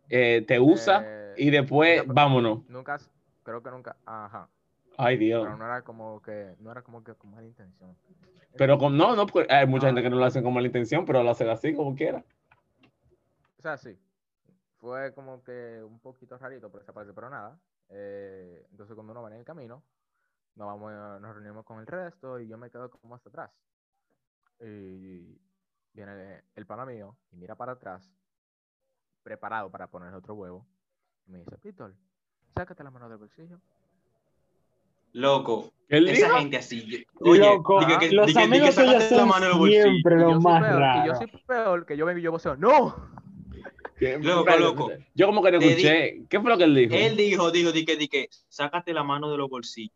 eh, 0.09 0.45
te 0.47 0.61
usa 0.61 1.03
Eh, 1.05 1.35
y 1.39 1.51
después 1.51 1.99
nunca- 2.07 2.13
vámonos. 2.13 2.69
Nunca, 2.69 2.99
creo 3.43 3.63
que 3.63 3.71
nunca, 3.71 3.97
ajá. 4.05 4.49
Ay, 4.97 5.17
Dios. 5.17 5.45
Pero 5.45 5.57
no 5.57 5.65
era 5.65 5.83
como 5.83 6.21
que, 6.23 6.57
no 6.59 6.71
era 6.71 6.83
como 6.83 7.03
que 7.03 7.15
con 7.15 7.31
mala 7.31 7.47
intención. 7.47 7.97
Pero 8.57 8.79
con, 8.79 8.97
no, 8.97 9.17
no, 9.17 9.27
porque 9.27 9.53
hay 9.53 9.67
mucha 9.67 9.87
gente 9.87 10.03
que 10.03 10.11
no 10.11 10.17
lo 10.17 10.25
hace 10.25 10.43
con 10.43 10.53
mala 10.53 10.67
intención, 10.67 11.05
pero 11.05 11.23
lo 11.23 11.31
hacen 11.31 11.49
así 11.49 11.75
como 11.75 11.95
quiera. 11.95 12.25
O 13.59 13.63
sea, 13.63 13.77
sí. 13.77 13.99
Fue 14.79 15.15
como 15.15 15.43
que 15.43 15.83
un 15.83 16.01
poquito 16.01 16.37
rarito 16.37 16.71
por 16.71 16.83
esa 16.83 16.93
parte, 16.93 17.13
pero 17.13 17.31
nada. 17.31 17.59
Eh, 17.89 18.67
entonces 18.71 18.95
cuando 18.95 19.13
uno 19.13 19.23
va 19.23 19.31
en 19.31 19.37
el 19.37 19.45
camino, 19.45 19.83
nos, 20.57 20.67
vamos, 20.67 20.93
nos 21.21 21.35
reunimos 21.35 21.65
con 21.65 21.79
el 21.79 21.87
resto 21.87 22.39
y 22.41 22.49
yo 22.49 22.59
me 22.59 22.71
quedo 22.71 22.91
como 22.91 23.15
hasta 23.15 23.29
atrás. 23.29 23.51
Y 24.61 25.41
viene 25.93 26.43
el 26.55 26.67
pana 26.67 26.85
mío 26.85 27.17
y 27.31 27.37
mira 27.37 27.55
para 27.55 27.73
atrás, 27.73 28.11
preparado 29.23 29.71
para 29.71 29.87
poner 29.87 30.13
otro 30.15 30.35
huevo. 30.35 30.67
Y 31.27 31.33
me 31.33 31.39
dice, 31.39 31.57
Víctor, 31.63 31.95
sácate 32.55 32.83
la 32.83 32.91
mano 32.91 33.09
del 33.09 33.19
bolsillo. 33.19 33.61
Loco, 35.13 35.73
¿Él 35.89 36.09
esa 36.09 36.27
dijo? 36.27 36.39
gente 36.39 36.57
así. 36.57 37.05
Oye, 37.21 37.41
Loco, 37.41 37.81
dije 37.81 37.99
que- 37.99 38.13
los 38.13 38.27
dije 38.27 38.41
amigos 38.43 38.75
tuyos 38.75 39.11
la 39.11 39.27
mano 39.27 39.59
bolsillo. 39.59 39.83
siempre 39.83 40.15
Y 40.15 40.19
lo 40.19 40.29
yo 40.31 40.35
soy 40.35 40.43
más 40.43 40.63
peor, 40.63 40.75
y 40.75 40.81
raro. 40.81 41.07
yo 41.07 41.15
soy 41.19 41.27
peor 41.47 41.87
que 41.87 41.97
yo 41.97 42.07
vengo 42.07 42.19
y 42.19 42.23
yo 42.23 42.31
voceo, 42.33 42.57
¡No! 42.57 43.13
Loco, 44.21 44.57
loco. 44.59 44.91
Yo 45.15 45.27
como 45.27 45.43
que 45.45 45.53
no 45.53 45.59
escuché. 45.61 46.25
¿Qué 46.29 46.41
fue 46.41 46.51
lo 46.51 46.59
que 46.59 46.65
él 46.65 46.75
dijo? 46.75 46.93
Él 46.95 47.17
dijo, 47.17 47.53
dijo, 47.53 47.71
di 47.71 47.85
que, 47.85 47.97
di 47.97 48.09
que, 48.09 48.29
sácate 48.49 48.93
la 48.93 49.05
mano 49.05 49.31
de 49.31 49.37
los 49.37 49.49
bolsillos. 49.49 49.95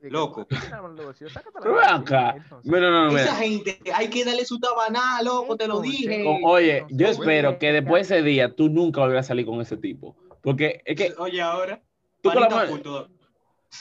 Que, 0.00 0.10
Loco. 0.10 0.46
"¿Por 0.48 0.58
qué 0.60 0.68
la 0.68 0.82
mano 0.82 0.94
del 0.94 1.06
bolsillo? 1.06 1.30
Sácatela 1.30 1.60
Pero 1.62 1.74
del 1.76 1.84
ven 1.84 1.96
bolsillo". 2.00 2.18
acá. 2.18 2.60
No, 2.64 2.80
no, 2.80 2.90
no, 2.90 3.08
mira. 3.10 3.22
Esa 3.22 3.36
gente, 3.36 3.78
hay 3.94 4.08
que 4.08 4.24
darle 4.24 4.44
su 4.44 4.58
tabaná, 4.58 5.22
loco, 5.22 5.56
te 5.56 5.68
lo 5.68 5.80
dije. 5.80 6.24
O- 6.26 6.40
Oye, 6.50 6.84
yo 6.90 7.06
espero 7.06 7.56
que 7.58 7.72
después 7.72 8.08
de 8.08 8.16
ese 8.16 8.24
día 8.26 8.52
tú 8.54 8.68
nunca 8.68 9.00
volvieras 9.00 9.26
a 9.26 9.28
salir 9.28 9.46
con 9.46 9.60
ese 9.60 9.76
tipo. 9.76 10.16
Porque 10.42 10.82
es 10.84 10.96
que 10.96 11.14
Oye, 11.18 11.40
ahora. 11.40 11.80
tú 12.20 12.30
con 12.32 12.40
la 12.42 12.48
mano. 12.48 13.08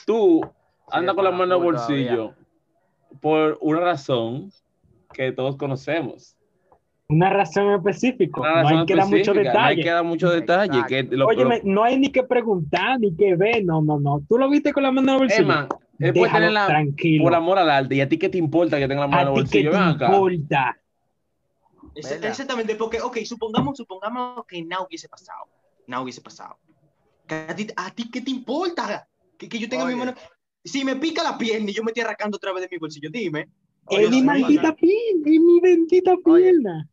Tú 0.05 0.41
Sí, 0.43 0.49
andas 0.91 1.13
es 1.13 1.15
con 1.15 1.23
la 1.25 1.31
mano 1.31 1.43
en 1.55 1.61
el 1.61 1.65
full 1.65 1.75
todavía. 1.75 2.15
bolsillo 2.15 2.33
por 3.21 3.57
una 3.61 3.79
razón 3.79 4.51
que 5.13 5.31
todos 5.31 5.55
conocemos. 5.57 6.35
Una 7.09 7.29
razón 7.29 7.73
específica. 7.73 8.41
Una 8.41 8.63
no 8.63 8.67
hay 8.79 8.85
que 8.85 8.95
dar 8.95 9.05
mucho 9.05 9.15
específica, 9.31 9.53
No 9.53 9.59
hay 9.59 9.75
detalle. 9.75 9.83
que 9.83 9.89
dar 9.91 10.03
mucho 10.03 10.29
detalle. 10.31 10.83
Que 10.87 11.03
lo, 11.03 11.27
Óyeme, 11.27 11.61
no 11.63 11.83
hay 11.83 11.99
ni 11.99 12.09
que 12.11 12.23
preguntar 12.23 12.99
ni 12.99 13.15
que 13.15 13.35
ver. 13.35 13.63
No, 13.65 13.81
no, 13.81 13.99
no. 13.99 14.21
Tú 14.27 14.37
lo 14.37 14.49
viste 14.49 14.73
con 14.73 14.83
la 14.83 14.91
mano 14.91 15.09
en 15.09 15.13
el 15.13 15.19
bolsillo. 15.19 15.41
Emma, 15.43 15.67
él 15.99 16.11
puede 16.13 16.23
Déjalo 16.25 16.33
tener 16.39 16.51
la, 16.53 16.65
tranquilo. 16.67 17.23
por 17.23 17.35
amor 17.35 17.59
al 17.59 17.69
arte. 17.69 17.95
¿Y 17.95 18.01
a 18.01 18.09
ti 18.09 18.17
qué 18.17 18.29
te 18.29 18.37
importa 18.39 18.79
que 18.79 18.87
tenga 18.87 19.01
la 19.01 19.07
mano 19.07 19.31
en 19.31 19.37
¿A 19.37 19.39
el 19.41 19.49
ti 19.49 19.61
qué 19.61 19.69
bolsillo? 19.69 19.71
te 19.97 20.03
acá. 20.05 20.05
importa? 20.15 20.77
Exactamente, 21.95 22.75
porque, 22.75 22.99
ok, 23.01 23.17
supongamos, 23.25 23.77
supongamos 23.77 24.45
que 24.47 24.63
nada 24.63 24.83
hubiese 24.83 25.07
pasado. 25.07 25.45
Nada 25.85 26.01
hubiese 26.01 26.21
pasado. 26.21 26.57
¿A 27.27 27.55
ti, 27.55 27.67
a 27.75 27.91
ti 27.91 28.09
qué 28.09 28.21
te 28.21 28.31
importa? 28.31 29.07
Que, 29.43 29.49
que 29.49 29.59
yo 29.59 29.69
tenga 29.69 29.85
mi 29.85 29.93
Oye. 29.93 29.99
mano. 29.99 30.13
Si 30.63 30.85
me 30.85 30.95
pica 30.95 31.23
la 31.23 31.37
pierna 31.37 31.69
y 31.69 31.73
yo 31.73 31.83
me 31.83 31.91
estoy 31.91 32.03
arrancando 32.03 32.37
otra 32.37 32.53
vez 32.53 32.63
de 32.63 32.69
mi 32.71 32.77
bolsillo, 32.77 33.09
dime. 33.11 33.49
Es 33.89 34.09
mi 34.09 34.21
maldita 34.21 34.73
pierna. 34.75 35.29
Es 35.29 35.41
mi 35.41 35.59
bendita 35.59 36.13
Oye. 36.23 36.43
pierna. 36.43 36.89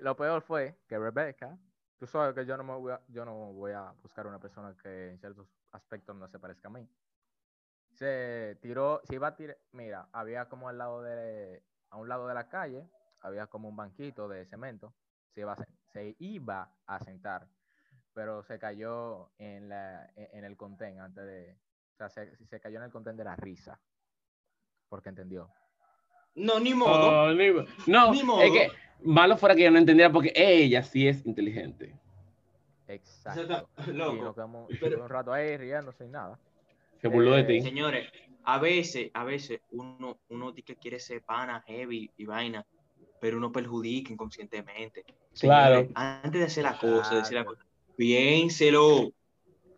Lo 0.00 0.16
peor 0.16 0.42
fue 0.42 0.78
que 0.88 0.98
Rebecca, 0.98 1.56
tú 1.98 2.06
sabes 2.06 2.34
que 2.34 2.44
yo 2.46 2.56
no, 2.56 2.64
me 2.64 2.74
voy 2.74 2.92
a, 2.92 3.00
yo 3.08 3.24
no 3.24 3.52
voy 3.52 3.72
a 3.72 3.92
buscar 4.02 4.26
una 4.26 4.40
persona 4.40 4.74
que 4.82 5.10
en 5.10 5.18
ciertos 5.18 5.46
aspectos 5.70 6.16
no 6.16 6.26
se 6.28 6.38
parezca 6.38 6.68
a 6.68 6.72
mí. 6.72 6.88
Se 7.92 8.58
tiró, 8.60 9.00
se 9.04 9.14
iba 9.14 9.28
a 9.28 9.36
tirar, 9.36 9.58
mira, 9.72 10.08
había 10.12 10.48
como 10.48 10.68
al 10.68 10.78
lado 10.78 11.02
de, 11.02 11.62
a 11.90 11.98
un 11.98 12.08
lado 12.08 12.26
de 12.26 12.34
la 12.34 12.48
calle, 12.48 12.88
había 13.20 13.46
como 13.46 13.68
un 13.68 13.76
banquito 13.76 14.28
de 14.28 14.46
cemento, 14.46 14.94
se 15.34 15.42
iba 15.42 15.52
a, 15.52 15.66
se 15.92 16.16
iba 16.18 16.74
a 16.86 16.98
sentar, 17.04 17.48
pero 18.14 18.42
se 18.42 18.58
cayó 18.58 19.30
en, 19.38 19.68
la, 19.68 20.10
en 20.16 20.38
en 20.38 20.44
el 20.44 20.56
contén 20.56 21.00
antes 21.00 21.24
de, 21.24 21.58
o 21.94 21.96
sea, 21.96 22.08
se, 22.08 22.36
se 22.46 22.60
cayó 22.60 22.78
en 22.78 22.84
el 22.84 22.90
contén 22.90 23.16
de 23.16 23.24
la 23.24 23.36
risa, 23.36 23.78
porque 24.88 25.08
entendió. 25.10 25.48
No, 26.34 26.58
ni 26.60 26.74
modo. 26.74 27.28
No, 27.28 27.34
ni- 27.34 27.66
no, 27.86 28.12
Ni 28.12 28.22
modo. 28.22 28.42
es 28.42 28.50
que 28.52 28.68
malo 29.02 29.36
fuera 29.36 29.54
que 29.54 29.62
yo 29.64 29.70
no 29.70 29.78
entendiera 29.78 30.10
porque 30.10 30.32
ella 30.34 30.82
sí 30.82 31.06
es 31.06 31.24
inteligente. 31.26 31.94
Exacto. 32.88 33.68
Y 33.86 33.92
Loco. 33.92 34.14
nos 34.16 34.34
quedamos 34.34 34.68
Pero- 34.80 35.02
un 35.02 35.08
rato 35.08 35.32
ahí 35.32 35.56
riéndose 35.56 36.04
y 36.06 36.08
nada. 36.08 36.38
Se 37.00 37.08
burló 37.08 37.32
de 37.32 37.40
Eh, 37.40 37.44
ti. 37.44 37.60
Señores, 37.62 38.10
a 38.44 38.58
veces, 38.58 39.10
a 39.14 39.24
veces 39.24 39.60
uno, 39.70 40.18
uno 40.28 40.52
dice 40.52 40.74
que 40.74 40.76
quiere 40.76 40.98
ser 41.00 41.22
pana, 41.22 41.62
heavy 41.66 42.10
y 42.16 42.24
vaina, 42.26 42.64
pero 43.20 43.36
uno 43.38 43.50
perjudica 43.52 44.12
inconscientemente. 44.12 45.04
Claro. 45.40 45.76
Señores, 45.76 45.92
Antes 45.94 46.32
de 46.40 46.44
hacer 46.46 46.64
la 46.64 46.78
cosa, 46.78 47.10
de 47.10 47.16
decir 47.20 47.34
la 47.34 47.44
Claro. 47.44 47.56
cosa, 47.58 47.66
piénselo. 47.96 49.12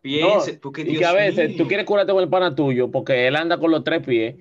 Piense, 0.04 0.58
porque 0.58 0.82
Y 0.82 0.84
Dios 0.84 0.98
que 0.98 1.04
a 1.06 1.12
veces 1.14 1.48
mío. 1.48 1.56
tú 1.58 1.66
quieres 1.66 1.86
curarte 1.86 2.12
con 2.12 2.22
el 2.22 2.28
pana 2.28 2.54
tuyo 2.54 2.90
porque 2.90 3.26
él 3.26 3.36
anda 3.36 3.56
con 3.58 3.70
los 3.70 3.82
tres 3.82 4.04
pies. 4.06 4.34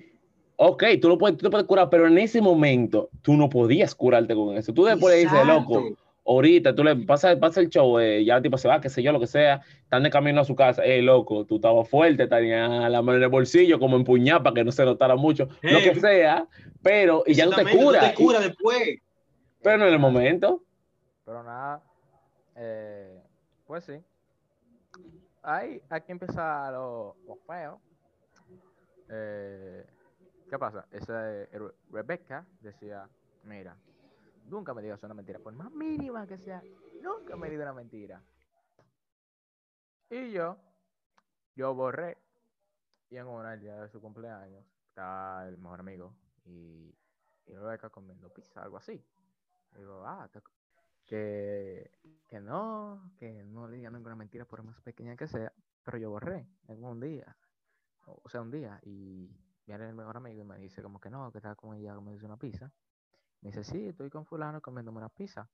Ok, 0.56 0.84
tú 1.00 1.08
lo 1.08 1.16
puedes, 1.16 1.38
tú 1.38 1.44
te 1.46 1.50
puedes 1.50 1.66
curar, 1.66 1.88
pero 1.88 2.06
en 2.06 2.18
ese 2.18 2.42
momento 2.42 3.08
tú 3.22 3.32
no 3.34 3.48
podías 3.48 3.94
curarte 3.94 4.34
con 4.34 4.54
eso. 4.58 4.74
Tú 4.74 4.84
después 4.84 5.14
le 5.14 5.20
dices, 5.22 5.46
loco, 5.46 5.96
ahorita 6.26 6.74
tú 6.74 6.84
le 6.84 6.94
pasas 6.96 7.36
pasa 7.36 7.60
el 7.60 7.70
show, 7.70 7.98
eh, 7.98 8.22
ya 8.24 8.36
el 8.36 8.42
tipo 8.42 8.58
se 8.58 8.68
va, 8.68 8.78
qué 8.80 8.90
sé 8.90 9.02
yo, 9.02 9.10
lo 9.10 9.18
que 9.20 9.26
sea, 9.26 9.62
están 9.82 10.02
de 10.02 10.10
camino 10.10 10.42
a 10.42 10.44
su 10.44 10.54
casa, 10.54 10.84
eh, 10.84 11.00
loco, 11.00 11.46
tú 11.46 11.56
estabas 11.56 11.88
fuerte, 11.88 12.26
tenía 12.28 12.88
la 12.90 13.00
mano 13.02 13.16
en 13.16 13.24
el 13.24 13.30
bolsillo, 13.30 13.78
como 13.80 13.96
empuñada 13.96 14.42
para 14.42 14.54
que 14.54 14.64
no 14.64 14.70
se 14.70 14.84
notara 14.84 15.16
mucho, 15.16 15.48
lo 15.62 15.78
que 15.80 15.88
Eh, 15.88 15.94
sea, 16.00 16.46
pero, 16.82 17.24
y 17.26 17.32
ya 17.34 17.46
no 17.46 17.52
te 17.52 17.64
cura, 17.64 18.00
te 18.10 18.14
cura 18.14 18.38
después. 18.40 18.98
pero 19.62 19.78
no 19.78 19.86
en 19.86 19.94
el 19.94 19.98
momento. 19.98 20.62
Pero 21.24 21.42
nada, 21.42 21.82
eh, 22.54 23.18
pues 23.66 23.84
sí. 23.84 23.94
Ahí, 25.44 25.80
aquí 25.90 26.12
empieza 26.12 26.70
lo, 26.70 27.16
lo 27.26 27.36
feo. 27.46 27.80
Eh, 29.08 29.86
¿Qué 30.48 30.58
pasa? 30.58 30.86
Esa, 30.90 31.32
eh, 31.32 31.48
Re- 31.52 31.74
Rebecca 31.90 32.46
decía, 32.60 33.08
mira, 33.44 33.76
nunca 34.48 34.74
me 34.74 34.82
digas 34.82 35.02
una 35.02 35.14
mentira, 35.14 35.38
por 35.38 35.52
más 35.54 35.70
mínima 35.72 36.26
que 36.26 36.38
sea, 36.38 36.62
nunca 37.02 37.36
me 37.36 37.50
digas 37.50 37.64
una 37.64 37.74
mentira. 37.74 38.22
Y 40.10 40.32
yo, 40.32 40.56
yo 41.56 41.74
borré, 41.74 42.18
y 43.10 43.16
en 43.16 43.26
una, 43.26 43.54
el 43.54 43.60
día 43.60 43.80
de 43.82 43.88
su 43.88 44.00
cumpleaños, 44.00 44.64
estaba 44.88 45.46
el 45.48 45.58
mejor 45.58 45.80
amigo, 45.80 46.14
y, 46.44 46.94
y 47.46 47.54
Rebeca 47.54 47.90
comiendo 47.90 48.28
pizza, 48.30 48.62
algo 48.62 48.76
así. 48.78 49.02
Digo, 49.76 50.04
ah, 50.06 50.28
que, 51.06 51.90
que 52.28 52.40
no, 52.40 53.12
que 53.18 53.44
no 53.44 53.68
le 53.68 53.76
digan 53.76 53.92
ninguna 53.92 54.16
mentira 54.16 54.44
por 54.44 54.62
más 54.62 54.80
pequeña 54.80 55.16
que 55.16 55.26
sea, 55.26 55.52
pero 55.82 55.98
yo 55.98 56.10
borré 56.10 56.48
en 56.68 56.84
un 56.84 57.00
día, 57.00 57.36
o 58.06 58.28
sea, 58.28 58.40
un 58.40 58.50
día, 58.50 58.80
y 58.82 59.30
viene 59.66 59.88
el 59.88 59.94
mejor 59.94 60.16
amigo 60.16 60.42
y 60.42 60.44
me 60.44 60.58
dice 60.58 60.82
como 60.82 61.00
que 61.00 61.10
no, 61.10 61.30
que 61.30 61.38
estaba 61.38 61.54
con 61.54 61.74
ella 61.74 61.94
comiéndose 61.94 62.26
una 62.26 62.38
pizza. 62.38 62.72
Me 63.40 63.50
dice, 63.50 63.64
sí, 63.64 63.88
estoy 63.88 64.10
con 64.10 64.24
fulano 64.24 64.60
comiéndome 64.60 64.98
una 64.98 65.08
pizza, 65.08 65.48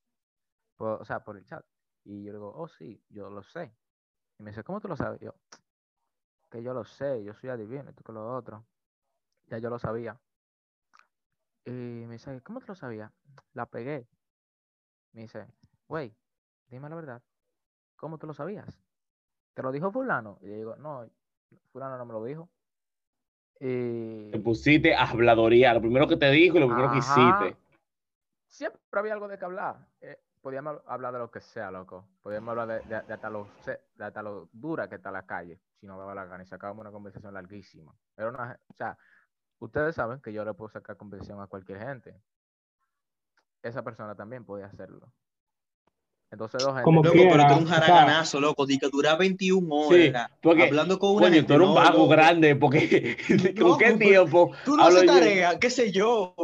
o 0.79 1.05
sea, 1.05 1.25
por 1.25 1.37
el 1.37 1.45
chat. 1.45 1.65
Y 2.05 2.25
yo 2.25 2.33
le 2.33 2.39
digo, 2.39 2.53
oh, 2.55 2.69
sí, 2.69 3.03
yo 3.09 3.31
lo 3.31 3.43
sé. 3.43 3.75
Y 4.39 4.43
me 4.43 4.51
dice, 4.51 4.65
¿cómo 4.65 4.81
tú 4.81 4.89
lo 4.89 4.97
sabes? 4.97 5.21
Yo, 5.21 5.35
que 6.51 6.63
yo 6.63 6.73
lo 6.73 6.85
sé, 6.85 7.23
yo 7.23 7.35
soy 7.35 7.51
adivino, 7.51 7.93
tú 7.93 8.03
que 8.03 8.13
lo 8.13 8.35
otro. 8.35 8.67
Ya 9.49 9.59
yo 9.59 9.71
lo 9.71 9.79
sabía. 9.79 10.19
Y 11.65 11.71
me 11.71 12.15
dice, 12.15 12.41
¿cómo 12.43 12.61
tú 12.61 12.67
lo 12.69 12.75
sabías? 12.75 13.13
La 13.53 13.67
pegué. 13.67 14.09
Me 15.13 15.23
dice, 15.23 15.47
güey, 15.89 16.15
dime 16.69 16.89
la 16.89 16.97
verdad. 16.97 17.23
¿Cómo 17.97 18.19
tú 18.19 18.27
lo 18.27 18.35
sabías? 18.35 18.81
¿Te 19.55 19.63
lo 19.63 19.73
dijo 19.73 19.91
fulano? 19.91 20.39
Y 20.41 20.49
yo 20.49 20.55
digo, 20.55 20.77
no, 20.77 21.09
fulano 21.73 21.99
no 21.99 22.07
me 22.07 22.13
lo 22.13 22.25
dijo. 22.25 22.49
Y 23.61 24.31
Te 24.31 24.39
pusiste 24.39 24.95
a 24.95 25.05
habladoría, 25.05 25.75
lo 25.75 25.81
primero 25.81 26.09
que 26.09 26.17
te 26.17 26.31
dijo 26.31 26.57
y 26.57 26.61
lo 26.61 26.69
primero 26.69 26.91
que 26.91 26.99
hiciste. 26.99 27.57
siempre 28.47 28.81
había 28.93 29.13
algo 29.13 29.29
de 29.29 29.39
que 29.39 29.45
hablar. 29.45 29.87
Eh, 30.01 30.19
podíamos 30.41 30.81
hablar 30.87 31.13
de 31.13 31.19
lo 31.19 31.31
que 31.31 31.41
sea, 31.41 31.71
loco. 31.71 32.09
Podíamos 32.23 32.51
hablar 32.51 32.69
de, 32.69 32.89
de- 32.97 33.03
de 33.03 33.13
hasta, 33.13 33.29
lo, 33.29 33.49
de 33.67 34.05
hasta 34.05 34.23
lo 34.23 34.49
dura 34.53 34.89
que 34.89 34.95
está 34.95 35.11
la 35.11 35.27
calle, 35.27 35.61
si 35.79 35.87
no 35.87 35.99
daba 35.99 36.15
la 36.15 36.25
gana. 36.25 36.43
Y 36.43 36.47
sacábamos 36.47 36.81
una 36.83 36.93
conversación 36.93 37.35
larguísima. 37.35 37.95
Era 38.17 38.29
una, 38.31 38.59
o 38.69 38.73
sea, 38.75 38.97
ustedes 39.59 39.95
saben 39.95 40.21
que 40.21 40.33
yo 40.33 40.45
le 40.45 40.55
puedo 40.55 40.71
sacar 40.71 40.97
conversación 40.97 41.41
a 41.41 41.47
cualquier 41.47 41.79
gente. 41.81 42.23
Esa 43.63 43.83
persona 43.83 44.15
también 44.15 44.45
podía 44.45 44.67
hacerlo. 44.67 45.09
Entonces, 46.31 46.63
dos 46.63 46.71
gente. 46.73 46.85
Como 46.85 47.03
Loco, 47.03 47.13
quiera, 47.13 47.31
pero 47.33 47.43
tú 47.43 47.49
eres 47.53 47.59
un 47.59 47.65
o 47.65 47.69
sea- 47.69 47.81
jaraganazo, 47.81 48.41
loco. 48.41 48.67
Que 48.67 48.79
dura 48.91 49.17
21 49.17 49.83
Sí, 49.89 50.09
horas. 50.09 50.31
porque, 50.41 50.63
hablando 50.65 50.99
con 50.99 51.11
una 51.11 51.23
coño, 51.23 51.35
gente. 51.35 51.49
tú 51.49 51.55
eres 51.55 51.69
un 51.69 51.75
vago 51.75 51.93
loco. 51.99 52.09
grande, 52.09 52.57
porque 52.57 53.17
¿con 53.59 53.69
No, 53.71 53.77
qué 53.79 53.87
pues, 53.87 53.99
tiempo? 53.99 54.53
Tú 54.65 54.77
no 54.77 54.85
haces 54.85 55.07
tarea, 55.07 55.59
qué 55.59 55.71
sé 55.71 55.91
yo. 55.91 56.35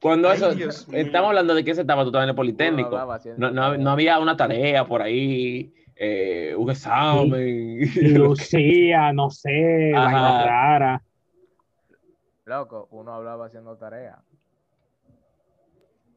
Cuando 0.00 0.30
Ay, 0.30 0.36
eso, 0.36 0.54
Dios 0.54 0.88
mío. 0.88 0.98
estamos 1.00 1.28
hablando 1.28 1.54
de 1.54 1.64
que 1.64 1.72
ese 1.72 1.80
estaba 1.82 2.02
tú 2.04 2.08
estabas 2.08 2.24
en 2.24 2.30
el 2.30 2.34
Politécnico. 2.36 2.96
hablaba 2.96 3.20
No, 3.36 3.50
no, 3.50 3.76
no 3.76 3.90
había 3.90 4.18
una 4.20 4.36
tarea 4.36 4.86
por 4.86 5.02
ahí, 5.02 5.74
eh, 5.96 6.54
un 6.56 6.70
examen. 6.70 7.80
Lucía, 8.16 9.12
no 9.12 9.28
sé, 9.28 9.92
Ajá. 9.94 10.04
vaina 10.04 10.44
rara. 10.46 11.02
Loco, 12.44 12.88
uno 12.92 13.12
hablaba 13.12 13.46
haciendo 13.46 13.76
tarea. 13.76 14.18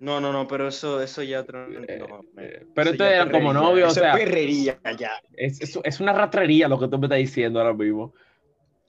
No, 0.04 0.20
no, 0.20 0.32
no, 0.34 0.48
pero 0.48 0.68
eso, 0.68 1.02
eso 1.02 1.24
ya. 1.24 1.40
Eh, 1.40 1.98
no, 2.00 2.26
eh, 2.38 2.66
pero 2.76 2.90
eso 2.90 2.96
ustedes 2.96 3.12
ya 3.12 3.14
eran 3.14 3.32
como 3.32 3.54
perrería, 3.54 3.62
novios, 3.62 3.92
o 3.92 3.92
eso 3.92 4.02
sea- 4.02 4.16
es 4.18 4.20
perrería 4.20 4.80
ya. 4.98 5.12
es, 5.36 5.62
es, 5.62 5.80
es 5.84 6.00
una 6.00 6.14
ratrería 6.14 6.68
lo 6.68 6.80
que 6.80 6.88
tú 6.88 6.98
me 7.00 7.06
estás 7.08 7.20
diciendo 7.20 7.60
ahora 7.60 7.74
mismo. 7.74 8.14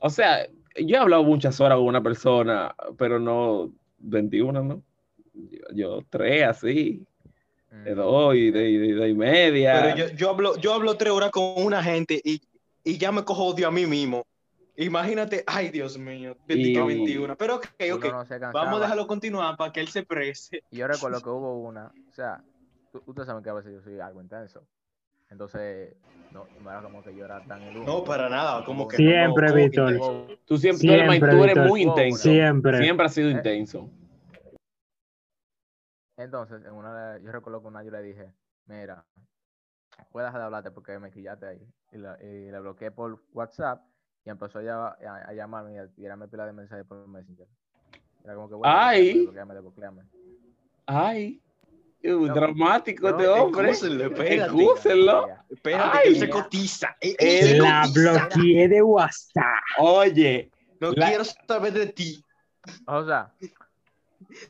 O 0.00 0.11
sea, 0.11 0.46
yo 0.77 0.96
he 0.96 0.98
hablado 0.98 1.24
muchas 1.24 1.61
horas 1.61 1.79
con 1.79 1.87
una 1.87 2.03
persona, 2.03 2.74
pero 2.98 3.18
no 3.18 3.72
21, 3.98 4.62
¿no? 4.62 4.83
Yo, 5.35 5.59
yo 5.74 5.98
tres 6.11 6.44
así, 6.44 7.07
de 7.85 7.90
Mm, 7.90 7.94
dos 7.94 8.35
y 8.37 8.50
de, 8.50 8.61
de, 8.79 8.94
de 8.94 9.09
y 9.09 9.14
media. 9.14 9.72
Pero 9.83 9.96
yo, 9.96 10.16
yo 10.16 10.31
hablo, 10.31 10.57
yo 10.59 10.74
hablo 10.74 10.96
tres 10.96 11.12
horas 11.12 11.31
con 11.31 11.55
una 11.57 11.83
gente 11.83 12.20
y, 12.24 12.40
y 12.85 12.98
ya 12.98 13.12
me 13.12 13.24
cojo 13.24 13.44
odio 13.46 13.68
a 13.68 13.70
mí 13.70 13.87
mismo. 13.87 14.24
Imagínate, 14.77 15.45
ay 15.47 15.69
Dios 15.71 15.97
mío, 15.99 16.37
bendito 16.49 16.81
Y- 16.91 16.97
21. 16.99 17.37
Pero 17.37 17.57
ok, 17.57 17.67
ok. 17.95 18.05
no 18.07 18.25
Vamos 18.53 18.79
a 18.81 18.83
dejarlo 18.83 19.07
continuar 19.07 19.57
para 19.57 19.73
que 19.73 19.81
él 19.81 19.89
se 19.89 20.03
prese. 20.05 20.65
Y 20.71 20.79
yo 20.79 20.89
recuerdo 20.89 21.21
que 21.21 21.29
hubo 21.31 21.61
una, 21.61 21.93
o 22.09 22.13
sea, 22.13 22.43
tú- 22.91 23.03
ustedes 23.07 23.27
saben 23.29 23.45
que 23.45 23.51
a 23.51 23.55
veces 23.55 23.73
yo 23.73 23.81
soy 23.83 24.01
algo 24.01 24.21
intenso. 24.21 24.67
Entonces, 25.31 25.95
no, 26.33 26.47
no 26.61 26.71
era 26.71 26.83
como 26.83 27.03
que 27.03 27.15
yo 27.15 27.25
era 27.25 27.43
tan 27.45 27.63
el 27.63 27.85
No, 27.85 28.03
para 28.05 28.29
nada, 28.29 28.65
como 28.65 28.87
que 28.89 28.97
Siempre, 28.97 29.49
no, 29.49 29.55
Víctor. 29.55 30.39
Tú 30.45 30.59
siempre, 30.59 30.87
tú 30.89 30.93
eres, 30.93 31.09
Siempre, 31.11 31.31
tú 31.31 31.45
eres 31.45 31.57
muy 31.69 31.83
intenso. 31.83 32.19
Siempre. 32.23 32.79
Siempre 32.79 33.07
has 33.07 33.15
sido 33.15 33.29
Eh. 33.29 33.33
intenso. 33.33 33.91
Entonces, 36.17 36.65
en 36.65 36.73
una 36.73 37.19
yo 37.19 37.33
recuerdo 37.33 37.61
que 37.61 37.69
una 37.69 37.83
yo 37.83 37.91
le 37.91 38.03
dije, 38.03 38.33
mira, 38.67 39.05
puedes 40.13 40.29
dejar 40.29 40.41
de 40.41 40.45
hablarte 40.47 40.71
porque 40.71 40.99
me 40.99 41.11
quillaste 41.11 41.47
ahí. 41.47 41.69
Y, 41.93 41.99
la- 41.99 42.19
y 42.23 42.51
le 42.51 42.61
bloqueé 42.61 42.91
por 42.91 43.21
WhatsApp 43.33 43.83
y 44.25 44.31
empezó 44.31 44.61
ya 44.63 44.87
a, 44.87 44.95
a 45.29 45.33
llamarme 45.35 45.75
y 45.75 45.79
a 45.79 45.87
tirarme 45.89 46.29
pila 46.29 46.47
de 46.47 46.53
mensajes 46.53 46.85
por 46.87 47.07
Messenger. 47.09 47.47
Era 48.25 48.35
como 48.35 48.49
que, 48.49 48.55
bueno, 48.55 48.75
Ay. 48.77 49.15
desbloqueame, 49.19 49.55
desbloqueame. 49.55 50.03
Ay, 50.87 51.43
uh, 52.05 52.27
No, 52.27 52.35
dramático 52.35 53.11
no, 53.11 53.19
este 53.19 53.29
hombre. 53.29 53.71
excúsenlo, 53.71 55.29
espérate. 55.51 55.99
Ay. 55.99 56.13
que 56.15 56.21
se 56.21 56.31
cotiza. 56.31 56.97
Él- 57.01 57.17
él 57.19 57.29
Él 57.29 57.47
se 57.49 57.59
La 57.59 57.83
cotiza. 57.87 58.29
bloqueé 58.29 58.69
de 58.69 58.83
WhatsApp. 58.83 59.45
Oye, 59.79 60.51
No 60.81 60.93
La- 60.93 61.07
quiero 61.09 61.25
saber 61.25 61.73
de 61.73 61.87
ti. 61.87 62.23
O 62.87 63.05
sea, 63.05 63.33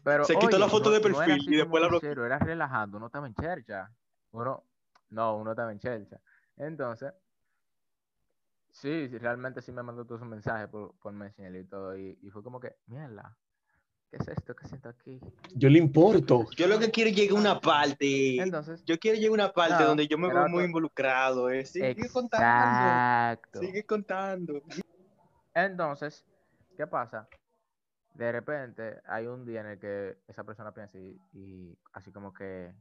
pero. 0.03 0.25
Se 0.25 0.37
quitó 0.37 0.59
la 0.59 0.69
foto 0.69 0.91
de 0.91 1.01
perfil 1.01 1.53
y 1.53 1.57
después 1.57 1.83
la 1.83 1.89
bloqueó. 1.89 2.11
Era 2.25 2.39
relajando, 2.39 2.97
uno 2.97 3.07
estaba 3.07 3.27
en 3.27 3.35
chercha. 3.35 3.91
Uno, 4.33 4.65
no, 5.11 5.37
uno 5.37 5.51
estaba 5.51 5.71
en 5.73 5.79
chercha. 5.79 6.19
Entonces, 6.57 7.13
sí, 8.75 9.09
sí, 9.09 9.19
realmente 9.19 9.63
sí 9.63 9.71
me 9.73 9.83
mandó 9.83 10.05
todos 10.05 10.21
esos 10.21 10.29
mensajes 10.29 10.69
por, 10.69 10.95
por 10.99 11.13
Messenger 11.13 11.55
y 11.57 11.65
todo. 11.65 11.97
Y, 11.97 12.19
y 12.21 12.31
fue 12.31 12.43
como 12.43 12.59
que, 12.61 12.77
mierda, 12.87 13.37
¿qué 14.11 14.17
es 14.19 14.29
esto 14.29 14.55
que 14.55 14.67
siento 14.69 14.89
aquí? 14.89 15.21
yo 15.55 15.69
le 15.69 15.79
importo. 15.79 16.47
Yo 16.57 16.67
lo 16.67 16.79
que 16.79 16.91
quiero 16.91 17.11
es 17.11 17.17
llegar 17.17 17.37
a 17.39 17.41
una 17.41 17.61
parte. 17.61 18.37
Entonces, 18.43 18.85
Yo 18.85 18.99
quiero 18.99 19.17
llegar 19.17 19.31
a 19.41 19.45
una 19.45 19.53
parte 19.53 19.83
No, 19.83 19.89
donde 19.89 20.07
yo 20.09 20.19
me 20.19 20.29
veo 20.29 20.41
muy 20.49 20.59
otro- 20.59 20.65
involucrado. 20.67 21.51
eh. 21.51 21.65
Sigue 21.65 22.09
contando. 22.13 22.47
exacto. 22.47 23.61
Sigue 23.61 23.87
contando. 23.87 24.61
Entonces, 25.55 26.25
¿qué 26.77 26.87
pasa? 26.87 27.29
De 28.15 28.31
repente 28.31 29.01
hay 29.07 29.27
un 29.27 29.45
día 29.45 29.61
en 29.61 29.67
el 29.69 29.79
que 29.79 30.19
esa 30.29 30.45
persona 30.45 30.73
piensa 30.73 30.99
y, 30.99 31.19
y 31.33 31.79
así 31.93 32.13
como 32.13 32.33
que 32.33 32.73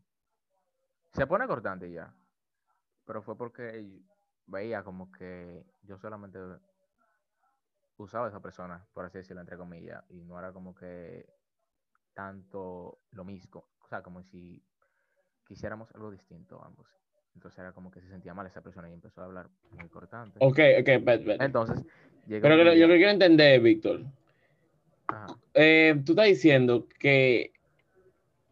se 1.14 1.26
pone 1.28 1.48
cortante 1.48 1.92
ya. 1.92 2.14
Pero 3.06 3.22
fue 3.22 3.36
porque 3.38 3.80
veía 4.48 4.84
como 4.84 5.12
que 5.12 5.64
yo 5.84 5.98
solamente 5.98 6.40
usaba 7.98 8.26
a 8.26 8.30
esa 8.30 8.42
persona, 8.42 8.86
por 8.94 9.06
así 9.06 9.20
decirlo, 9.20 9.42
entre 9.42 9.58
comillas, 9.58 10.04
y 10.10 10.24
no 10.24 10.38
era 10.40 10.52
como 10.52 10.76
que 10.76 11.26
tanto 12.14 13.00
lo 13.12 13.24
mismo. 13.24 13.66
O 13.82 13.88
sea, 13.88 14.02
como 14.02 14.24
si 14.24 14.62
quisiéramos 15.48 15.94
algo 15.94 16.12
distinto 16.12 16.64
ambos. 16.64 16.88
Entonces 17.36 17.60
era 17.60 17.72
como 17.72 17.90
que 17.90 18.00
se 18.02 18.10
sentía 18.10 18.34
mal 18.34 18.46
esa 18.46 18.62
persona 18.62 18.90
y 18.90 18.94
empezó 18.94 19.22
a 19.22 19.26
hablar 19.26 19.50
muy 19.72 19.90
cortante. 19.90 20.38
Ok, 20.40 20.60
ok, 20.80 21.04
bet, 21.04 21.26
bet. 21.26 21.42
Entonces, 21.42 21.84
Pero 22.28 22.56
que 22.56 22.80
yo 22.80 22.88
lo 22.88 22.94
que 22.94 22.98
quiero 22.98 23.12
entender, 23.12 23.60
Víctor. 23.60 24.02
Eh, 25.54 26.02
tú 26.06 26.14
estás 26.14 26.26
diciendo 26.26 26.88
que 27.00 27.52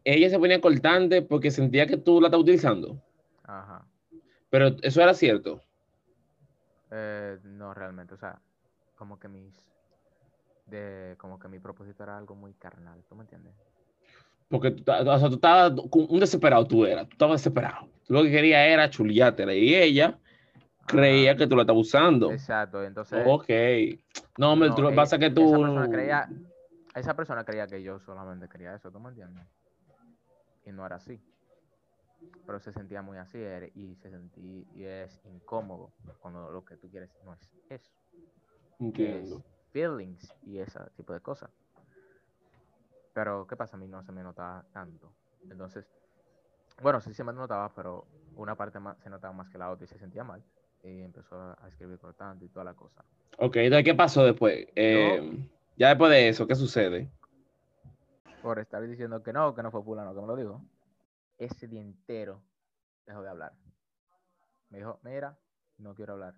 ella 0.04 0.30
se 0.30 0.38
ponía 0.38 0.60
cortante 0.60 1.22
porque 1.22 1.50
sentía 1.50 1.86
que 1.86 1.96
tú 1.96 2.20
la 2.20 2.28
estabas 2.28 2.42
utilizando. 2.42 3.00
Ajá. 3.44 3.86
Pero 4.50 4.76
eso 4.82 5.00
era 5.00 5.14
cierto. 5.14 5.62
Eh, 6.94 7.38
no 7.44 7.72
realmente, 7.72 8.12
o 8.14 8.18
sea, 8.18 8.38
como 8.96 9.18
que 9.18 9.26
mis 9.26 9.54
de 10.66 11.16
como 11.18 11.38
que 11.38 11.48
mi 11.48 11.58
propósito 11.58 12.02
era 12.02 12.18
algo 12.18 12.34
muy 12.34 12.52
carnal, 12.54 13.02
¿tú 13.08 13.14
me 13.14 13.22
entiendes? 13.22 13.54
Porque 14.48 14.68
o 14.68 15.18
sea, 15.18 15.28
tú 15.28 15.36
estabas 15.36 15.72
un 15.90 16.20
desesperado, 16.20 16.66
tú 16.66 16.84
eras. 16.84 17.06
Tú 17.08 17.12
estabas 17.12 17.40
desesperado. 17.40 17.88
Tú 18.06 18.12
lo 18.12 18.22
que 18.22 18.30
querías 18.30 18.68
era 18.68 18.90
chuliártela. 18.90 19.54
Y 19.54 19.74
ella 19.74 20.18
creía 20.86 21.34
que 21.34 21.46
tú 21.46 21.56
la 21.56 21.62
estabas 21.62 21.80
usando. 21.80 22.30
Exacto, 22.30 22.84
entonces 22.84 23.26
Ok. 23.26 23.48
No, 24.36 24.52
hombre, 24.52 24.68
no, 24.68 24.74
tú 24.76 24.82
lo 24.82 24.88
que 24.88 24.94
eh, 24.94 24.96
pasa 24.96 25.16
es 25.16 25.20
que 25.20 25.26
esa 25.26 25.34
tú. 25.34 25.50
persona 25.50 25.88
creía 25.90 26.28
esa 26.94 27.14
persona 27.14 27.44
creía 27.44 27.66
que 27.66 27.82
yo 27.82 27.98
solamente 28.00 28.48
quería 28.48 28.74
eso, 28.74 28.90
¿tú 28.90 29.00
me 29.00 29.08
entiendes? 29.08 29.46
Y 30.66 30.72
no 30.72 30.84
era 30.84 30.96
así. 30.96 31.18
Pero 32.46 32.60
se 32.60 32.72
sentía 32.72 33.02
muy 33.02 33.18
así 33.18 33.38
era- 33.38 33.66
y 33.74 33.94
se 33.96 34.10
sentía 34.10 34.64
y 34.74 34.84
es 34.84 35.20
incómodo 35.26 35.92
cuando 36.20 36.50
lo 36.50 36.64
que 36.64 36.76
tú 36.76 36.90
quieres 36.90 37.10
no 37.24 37.34
es 37.34 37.40
eso. 37.68 37.90
Entiendo. 38.80 39.36
es 39.36 39.42
feelings 39.72 40.34
y 40.42 40.58
ese 40.58 40.78
tipo 40.96 41.12
de 41.12 41.20
cosas. 41.20 41.50
Pero, 43.14 43.46
¿qué 43.46 43.56
pasa? 43.56 43.76
A 43.76 43.80
mí 43.80 43.86
no 43.86 44.02
se 44.02 44.12
me 44.12 44.22
notaba 44.22 44.64
tanto. 44.72 45.12
Entonces, 45.50 45.86
bueno, 46.82 47.00
sí 47.00 47.12
se 47.14 47.24
me 47.24 47.32
notaba, 47.32 47.70
pero 47.74 48.04
una 48.36 48.54
parte 48.54 48.78
más, 48.80 48.98
se 48.98 49.10
notaba 49.10 49.32
más 49.32 49.50
que 49.50 49.58
la 49.58 49.70
otra 49.70 49.84
y 49.84 49.88
se 49.88 49.98
sentía 49.98 50.24
mal. 50.24 50.42
Y 50.82 51.02
empezó 51.02 51.36
a 51.36 51.56
a 51.62 51.68
escribir 51.68 51.98
cortante 51.98 52.44
y 52.44 52.48
toda 52.48 52.64
la 52.64 52.74
cosa. 52.74 53.04
Ok, 53.38 53.56
entonces, 53.56 53.84
¿qué 53.84 53.94
pasó 53.94 54.24
después? 54.24 54.66
Eh, 54.74 55.20
ya 55.76 55.88
después 55.90 56.10
de 56.10 56.28
eso, 56.28 56.46
¿qué 56.46 56.54
sucede? 56.54 57.10
Por 58.42 58.58
estar 58.58 58.82
diciendo 58.82 59.22
que 59.22 59.32
no, 59.32 59.54
que 59.54 59.62
no 59.62 59.70
fue 59.70 59.82
fulano 59.82 60.14
que 60.14 60.20
me 60.20 60.26
lo 60.26 60.36
dijo. 60.36 60.60
Ese 61.42 61.66
día 61.66 61.80
entero 61.80 62.40
dejó 63.04 63.20
de 63.20 63.28
hablar. 63.28 63.52
Me 64.68 64.78
dijo, 64.78 65.00
mira, 65.02 65.36
no 65.78 65.92
quiero 65.92 66.12
hablar. 66.12 66.36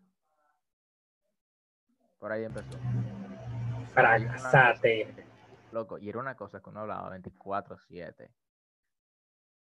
Por 2.19 2.33
ahí 2.33 2.45
empezó. 2.45 2.79
Fracasate. 3.93 5.27
Loco, 5.73 5.99
y 5.99 6.09
era 6.09 6.21
una 6.21 6.35
cosa 6.37 6.63
que 6.63 6.71
uno 6.71 6.81
hablaba 6.81 7.11
24/7. 7.19 8.31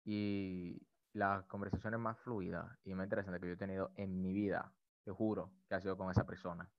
Y 0.05 0.87
las 1.15 1.47
conversaciones 1.47 1.99
más 1.99 2.19
fluidas 2.19 2.67
y 2.85 2.93
más 2.93 3.07
interesantes 3.07 3.41
que 3.41 3.49
yo 3.49 3.55
he 3.55 3.57
tenido 3.57 3.93
en 3.97 4.21
mi 4.21 4.35
vida, 4.35 4.71
te 5.05 5.11
juro, 5.11 5.55
que 5.71 5.75
ha 5.75 5.81
sido 5.81 5.97
con 5.97 6.11
esa 6.11 6.27
persona. 6.27 6.71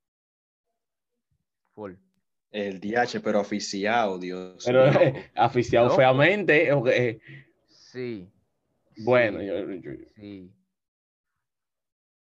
Full. 1.74 1.96
El 2.52 2.80
DH, 2.80 3.22
pero 3.24 3.40
oficiado, 3.40 4.20
Dios. 4.20 4.64
Pero 4.64 4.86
eh, 4.86 5.32
aficiado 5.36 5.96
feamente. 5.96 6.70
eh, 6.70 7.20
Sí. 7.66 8.32
Bueno, 8.98 9.40
sí, 9.40 9.46
yo- 9.48 9.72
yo- 9.72 9.92
Sí. 10.16 10.52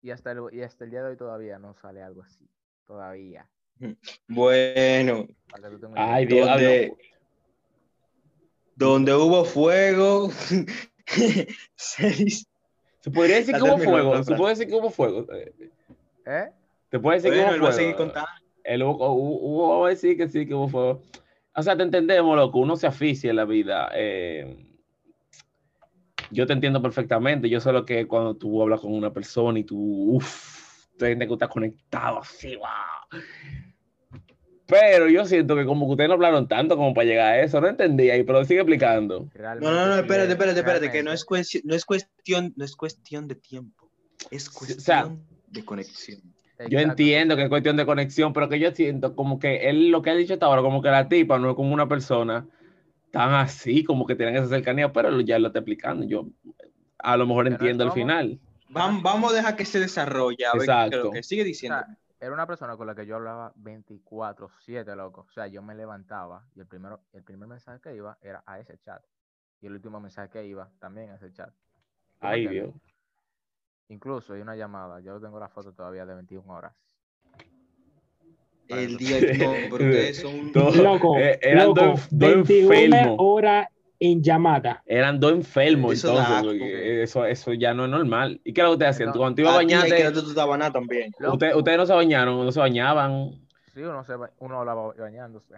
Y 0.02 0.12
hasta, 0.12 0.32
el, 0.32 0.40
y 0.52 0.62
hasta 0.62 0.84
el 0.86 0.92
día 0.92 1.02
de 1.04 1.10
hoy 1.10 1.18
todavía 1.18 1.58
no 1.60 1.74
sale 1.74 2.02
algo 2.04 2.22
así. 2.24 2.48
Todavía. 2.86 3.50
Bueno, 4.28 5.28
Ay, 5.96 6.24
idea. 6.26 6.28
Dios. 6.28 6.48
donde, 6.50 6.88
no. 6.90 6.96
donde 8.76 9.14
hubo 9.16 9.46
fuego, 9.46 10.30
se 11.76 12.30
Se 13.00 13.12
podría 13.12 13.38
decir 13.38 13.56
que 13.56 13.62
hubo 13.62 13.78
fuego. 13.78 14.16
la 14.16 14.24
Se 14.24 14.36
puede 14.36 14.54
decir 14.56 14.68
que 14.68 14.76
hubo 14.76 14.90
fuego. 14.90 15.26
eh, 15.34 15.54
¿Eh? 16.26 16.50
Te 16.90 17.00
puede 17.00 17.18
decir 17.18 17.32
Bueno, 17.32 17.54
que 17.54 17.60
hubo 17.60 17.72
fuego. 17.72 17.98
contando. 17.98 18.30
El 18.64 18.84
hubo, 18.84 19.12
hubo- 19.12 19.40
hubo- 19.42 19.70
vamos 19.70 19.86
a 19.88 19.90
decir 19.90 20.18
que 20.18 20.28
sí, 20.28 20.48
que 20.48 20.54
hubo 20.54 20.68
fuego. 20.70 21.02
O 21.56 21.62
sea, 21.64 21.78
te 21.78 21.84
entendemos, 21.84 22.36
loco. 22.36 22.60
Uno 22.60 22.76
se 22.76 22.88
aficia 22.88 23.30
en 23.30 23.36
la 23.36 23.46
vida. 23.46 23.90
eh, 23.94 24.66
yo 26.32 26.46
te 26.48 26.54
entiendo 26.54 26.82
perfectamente. 26.82 27.50
Yo 27.50 27.60
sé 27.60 27.72
lo 27.72 27.86
que 27.86 28.08
cuando 28.08 28.36
tú 28.36 28.62
hablas 28.62 28.80
con 28.82 28.94
una 28.94 29.12
persona 29.12 29.60
y 29.60 29.64
tú, 29.64 30.16
uff, 30.16 30.86
te 30.98 31.08
sientes 31.08 31.28
que 31.28 31.34
estás 31.34 31.50
conectado 31.50 32.20
así, 32.20 32.56
wow. 32.56 33.22
Pero 34.68 35.08
yo 35.08 35.26
siento 35.26 35.56
que 35.56 35.66
como 35.66 35.86
que 35.86 35.92
ustedes 35.92 36.08
no 36.08 36.16
hablaron 36.16 36.48
tanto 36.48 36.76
como 36.76 36.94
para 36.94 37.06
llegar 37.06 37.34
a 37.34 37.40
eso. 37.42 37.62
No 37.62 37.68
entendí 37.68 38.10
ahí, 38.10 38.24
pero 38.24 38.44
sigue 38.46 38.62
explicando. 38.62 39.20
No, 39.20 39.22
no, 39.22 39.28
no, 39.30 39.32
Realmente 39.36 39.94
sí 39.94 40.00
espérate, 40.02 40.24
es- 40.26 40.32
espérate, 40.32 40.60
espérate, 40.60 40.86
que 40.86 40.88
no 41.04 41.12
realmente. 41.12 41.14
es 41.14 41.26
cuestión, 41.26 41.64
no 41.66 41.76
es 41.76 41.86
cuestión, 41.86 42.54
no 42.56 42.66
es 42.66 42.76
cuestión 42.76 43.28
de 43.28 43.36
tiempo, 43.36 43.92
es 44.32 44.50
cuestión 44.50 44.80
sea, 44.82 45.16
de 45.48 45.64
conexión. 45.66 46.22
Yo 46.68 46.80
entiendo 46.80 47.36
que 47.36 47.44
es 47.44 47.50
cuestión 47.50 47.76
de 47.78 47.86
conexión, 47.86 48.34
pero 48.34 48.50
que 48.50 48.58
yo 48.58 48.72
siento 48.72 49.14
como 49.16 49.38
que 49.40 49.70
él 49.70 49.90
lo 49.90 50.02
que 50.02 50.10
ha 50.10 50.16
dicho 50.16 50.34
hasta 50.34 50.46
ahora, 50.48 50.62
como 50.64 50.82
que 50.82 50.90
la 50.90 51.08
tipa 51.10 51.38
no 51.38 51.50
es 51.52 51.56
como 51.56 51.72
una 51.74 51.88
persona 51.88 52.48
tan 53.16 53.34
así, 53.34 53.84
como 53.84 54.06
que 54.06 54.16
tienen 54.16 54.36
esa 54.36 54.48
cercanía, 54.48 54.92
pero 54.92 55.20
ya 55.22 55.40
lo 55.40 55.48
está 55.48 55.60
explicando. 55.60 56.06
Yo 56.06 56.28
a 57.00 57.16
lo 57.18 57.26
mejor 57.26 57.48
entiendo 57.48 57.86
como- 57.86 57.94
final. 57.96 58.40
Vamos, 58.70 59.04
vamos 59.04 59.32
a 59.32 59.36
dejar 59.38 59.56
que 59.56 59.64
se 59.64 59.80
desarrolle, 59.80 60.46
a 60.46 60.52
ver 60.54 60.62
Exacto. 60.64 61.04
lo 61.06 61.12
que 61.12 61.24
sigue 61.24 61.44
O 61.44 61.46
diciendo. 61.46 61.78
sea, 61.80 61.98
era 62.20 62.34
una 62.34 62.46
persona 62.46 62.76
con 62.76 62.88
la 62.88 62.96
que 62.96 63.06
yo 63.06 63.16
hablaba 63.16 63.54
24/7, 63.56 64.96
loco. 64.98 65.26
O 65.30 65.32
sea, 65.32 65.48
yo 65.48 65.62
me 65.62 65.76
levantaba 65.76 66.46
y 66.56 66.60
el, 66.60 66.66
primero, 66.68 67.00
el 67.14 67.24
primer 67.24 67.48
mensaje 67.48 67.80
que 67.80 67.96
iba 67.96 68.18
era 68.22 68.44
a 68.46 68.60
ese 68.60 68.78
chat. 68.80 69.02
Y 69.62 69.68
el 69.68 69.74
último 69.74 70.00
mensaje 70.02 70.30
que 70.30 70.46
iba 70.46 70.70
también 70.80 71.12
a 71.12 71.16
ese 71.16 71.32
chat. 71.32 71.50
¿Tú 72.20 72.28
me 72.28 72.34
Ay? 72.34 72.48
Dios. 72.48 72.74
Incluso 73.88 74.34
hay 74.34 74.42
una 74.42 74.56
llamada, 74.56 75.00
yo 75.00 75.20
tengo 75.22 75.40
la 75.40 75.48
foto 75.48 75.72
todavía 75.74 76.06
de 76.06 76.16
21 76.16 76.50
horas. 76.54 76.74
El 78.68 78.98
día 78.98 79.18
no, 79.38 79.54
pero 79.78 79.86
ustedes 79.86 80.18
son. 80.18 80.52
Todo- 80.52 80.72
Loco, 80.84 81.18
eh, 81.20 81.40
eran 81.42 81.68
loco, 81.68 81.82
dos, 81.82 82.08
dos 82.10 82.20
21 82.20 82.74
enfermos. 82.74 83.16
horas 83.20 83.68
en 84.00 84.22
llamada. 84.24 84.84
Eran 84.86 85.20
dos 85.20 85.32
enfermos, 85.34 85.94
Eso 85.94 86.10
entonces, 86.10 86.36
porque 86.44 87.04
eso, 87.04 87.26
eso 87.26 87.54
ya 87.54 87.74
no 87.74 87.86
es 87.86 87.92
normal. 87.92 88.42
¿Y 88.44 88.54
qué 88.54 88.62
es 88.62 88.66
lo 88.66 88.72
que 88.72 88.74
ustedes 88.74 88.92
hacían? 88.96 89.10
No. 89.10 89.16
Cuando 89.16 89.36
te 89.36 89.42
ibas 89.44 89.54
a 89.54 89.58
bañarte, 89.58 89.90
también. 90.74 91.12
Ustedes, 91.32 91.56
ustedes 91.56 91.78
no 91.78 91.86
se 91.86 91.94
bañaron, 91.94 92.46
no 92.46 92.52
se 92.52 92.60
bañaban. 92.60 93.32
Sí, 93.74 93.82
uno, 93.82 94.04
se 94.04 94.16
ba- 94.16 94.32
uno 94.40 94.60
hablaba 94.60 94.94
bañándose. 94.94 95.54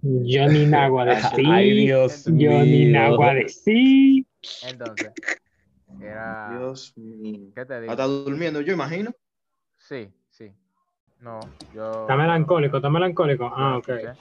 Yo 0.00 0.48
ni 0.48 0.66
nagua 0.66 1.04
de 1.06 1.16
sí. 1.20 1.44
Ay, 1.46 1.70
Dios 1.86 2.24
Yo 2.26 2.32
mío. 2.32 2.64
ni 2.64 2.86
nagua 2.86 3.34
de 3.34 3.48
sí. 3.48 4.26
Entonces, 4.68 5.12
era. 6.00 6.56
Dios 6.58 6.92
mío. 6.96 7.50
¿Qué 7.54 7.64
te 7.64 7.80
digo? 7.80 7.92
Hasta 7.92 8.04
durmiendo, 8.06 8.60
yo 8.60 8.72
imagino. 8.72 9.12
Sí. 9.78 10.08
No, 11.22 11.48
yo. 11.72 12.02
Está 12.02 12.16
melancólico, 12.16 12.76
está 12.76 12.90
melancólico. 12.90 13.50
Ah, 13.54 13.78
ok. 13.78 13.86
¿Qué? 13.86 14.12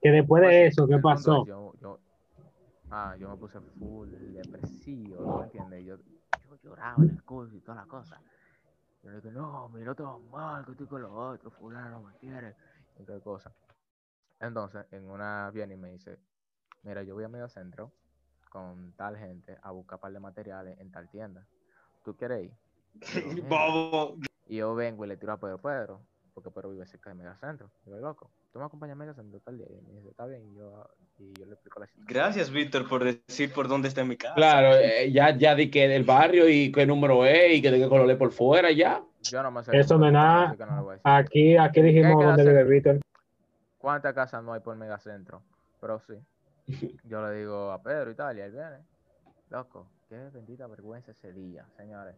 Que 0.00 0.10
después 0.10 0.42
de 0.42 0.66
eso, 0.66 0.86
¿qué 0.86 0.98
pasó? 0.98 1.44
Yo, 1.46 1.74
yo- 1.80 1.98
ah, 2.90 3.16
yo 3.18 3.28
me 3.28 3.36
puse 3.36 3.58
full 3.78 4.08
depresivo, 4.32 5.24
¿no 5.24 5.38
me 5.38 5.44
entiendes? 5.46 5.84
Yo, 5.84 5.96
yo 5.96 6.56
lloraba 6.62 7.02
en 7.04 7.10
el 7.10 7.22
curso 7.24 7.56
y 7.56 7.60
toda 7.60 7.78
la 7.78 7.86
cosa. 7.86 8.20
Yo 9.02 9.10
le 9.10 9.16
dije, 9.16 9.30
no, 9.32 9.68
mira, 9.70 9.94
todo 9.94 10.20
mal, 10.30 10.64
que 10.64 10.72
estoy 10.72 10.86
con 10.86 11.02
los 11.02 11.12
otros, 11.12 11.52
fulano 11.54 11.90
no 11.90 12.02
me 12.08 12.14
quiere, 12.18 12.54
y 13.00 13.04
toda 13.04 13.20
cosa. 13.20 13.52
Entonces, 14.40 14.86
en 14.92 15.10
una 15.10 15.50
viene 15.52 15.74
y 15.74 15.76
me 15.76 15.90
dice, 15.90 16.18
mira, 16.84 17.02
yo 17.02 17.14
voy 17.14 17.24
a 17.24 17.28
medio 17.28 17.48
centro 17.48 17.90
con 18.50 18.92
tal 18.92 19.16
gente 19.16 19.58
a 19.62 19.70
buscar 19.72 19.98
par 20.00 20.12
de 20.12 20.20
materiales 20.20 20.78
en 20.80 20.90
tal 20.92 21.08
tienda. 21.10 21.44
¿Tú 22.04 22.16
quieres 22.16 22.44
ir? 22.44 22.52
Bobo. 23.50 24.16
Y 24.48 24.56
yo 24.56 24.74
vengo 24.74 25.04
y 25.04 25.08
le 25.08 25.16
tiro 25.16 25.32
a 25.32 25.36
Pedro 25.38 25.58
Pedro, 25.58 26.00
porque 26.32 26.50
Pedro 26.50 26.70
vive 26.70 26.86
cerca 26.86 27.10
de 27.10 27.16
Megacentro. 27.16 27.70
Digo, 27.84 27.98
loco, 27.98 28.30
tú 28.50 28.58
me 28.58 28.64
acompañas 28.64 28.94
a 28.94 28.98
Megacentro 28.98 29.40
tal 29.40 29.58
día. 29.58 29.66
Y 29.68 29.82
me 29.86 29.98
dice, 29.98 30.08
está 30.08 30.24
bien. 30.24 30.42
Y 30.46 30.54
yo, 30.54 30.88
y 31.18 31.34
yo 31.34 31.44
le 31.44 31.52
explico 31.52 31.80
la 31.80 31.86
situación. 31.86 32.06
Gracias, 32.08 32.50
Víctor, 32.50 32.88
por 32.88 33.04
decir 33.04 33.52
por 33.52 33.68
dónde 33.68 33.88
está 33.88 34.04
mi 34.04 34.16
casa. 34.16 34.34
Claro, 34.34 34.74
eh, 34.76 35.12
ya, 35.12 35.36
ya 35.36 35.54
di 35.54 35.70
que 35.70 35.86
del 35.86 36.04
barrio 36.04 36.48
y 36.48 36.72
qué 36.72 36.86
número 36.86 37.26
es 37.26 37.58
y 37.58 37.62
que 37.62 37.70
de 37.70 37.78
qué 37.78 37.88
color 37.88 38.10
es 38.10 38.16
por 38.16 38.32
fuera, 38.32 38.72
ya. 38.72 39.02
Yo 39.22 39.42
no 39.42 39.50
me 39.50 39.62
sé. 39.62 39.78
Eso 39.78 39.98
no 39.98 40.06
es 40.06 40.12
nada. 40.12 40.54
no. 40.58 40.92
Aquí, 41.04 41.56
aquí 41.56 41.82
dijimos 41.82 42.18
¿Qué 42.18 42.24
dónde 42.24 42.44
vive? 42.44 42.64
Víctor. 42.64 43.00
¿Cuántas 43.76 44.14
casas 44.14 44.42
no 44.42 44.54
hay 44.54 44.60
por 44.60 44.76
Megacentro? 44.76 45.42
Pero 45.80 46.00
sí. 46.00 46.14
Yo 47.04 47.26
le 47.26 47.36
digo 47.36 47.70
a 47.70 47.82
Pedro 47.82 48.10
y 48.10 48.14
tal, 48.14 48.38
y 48.38 48.40
él 48.40 48.52
viene. 48.52 48.78
Loco, 49.50 49.90
qué 50.08 50.16
bendita 50.32 50.66
vergüenza 50.66 51.12
ese 51.12 51.32
día, 51.32 51.66
señores. 51.76 52.14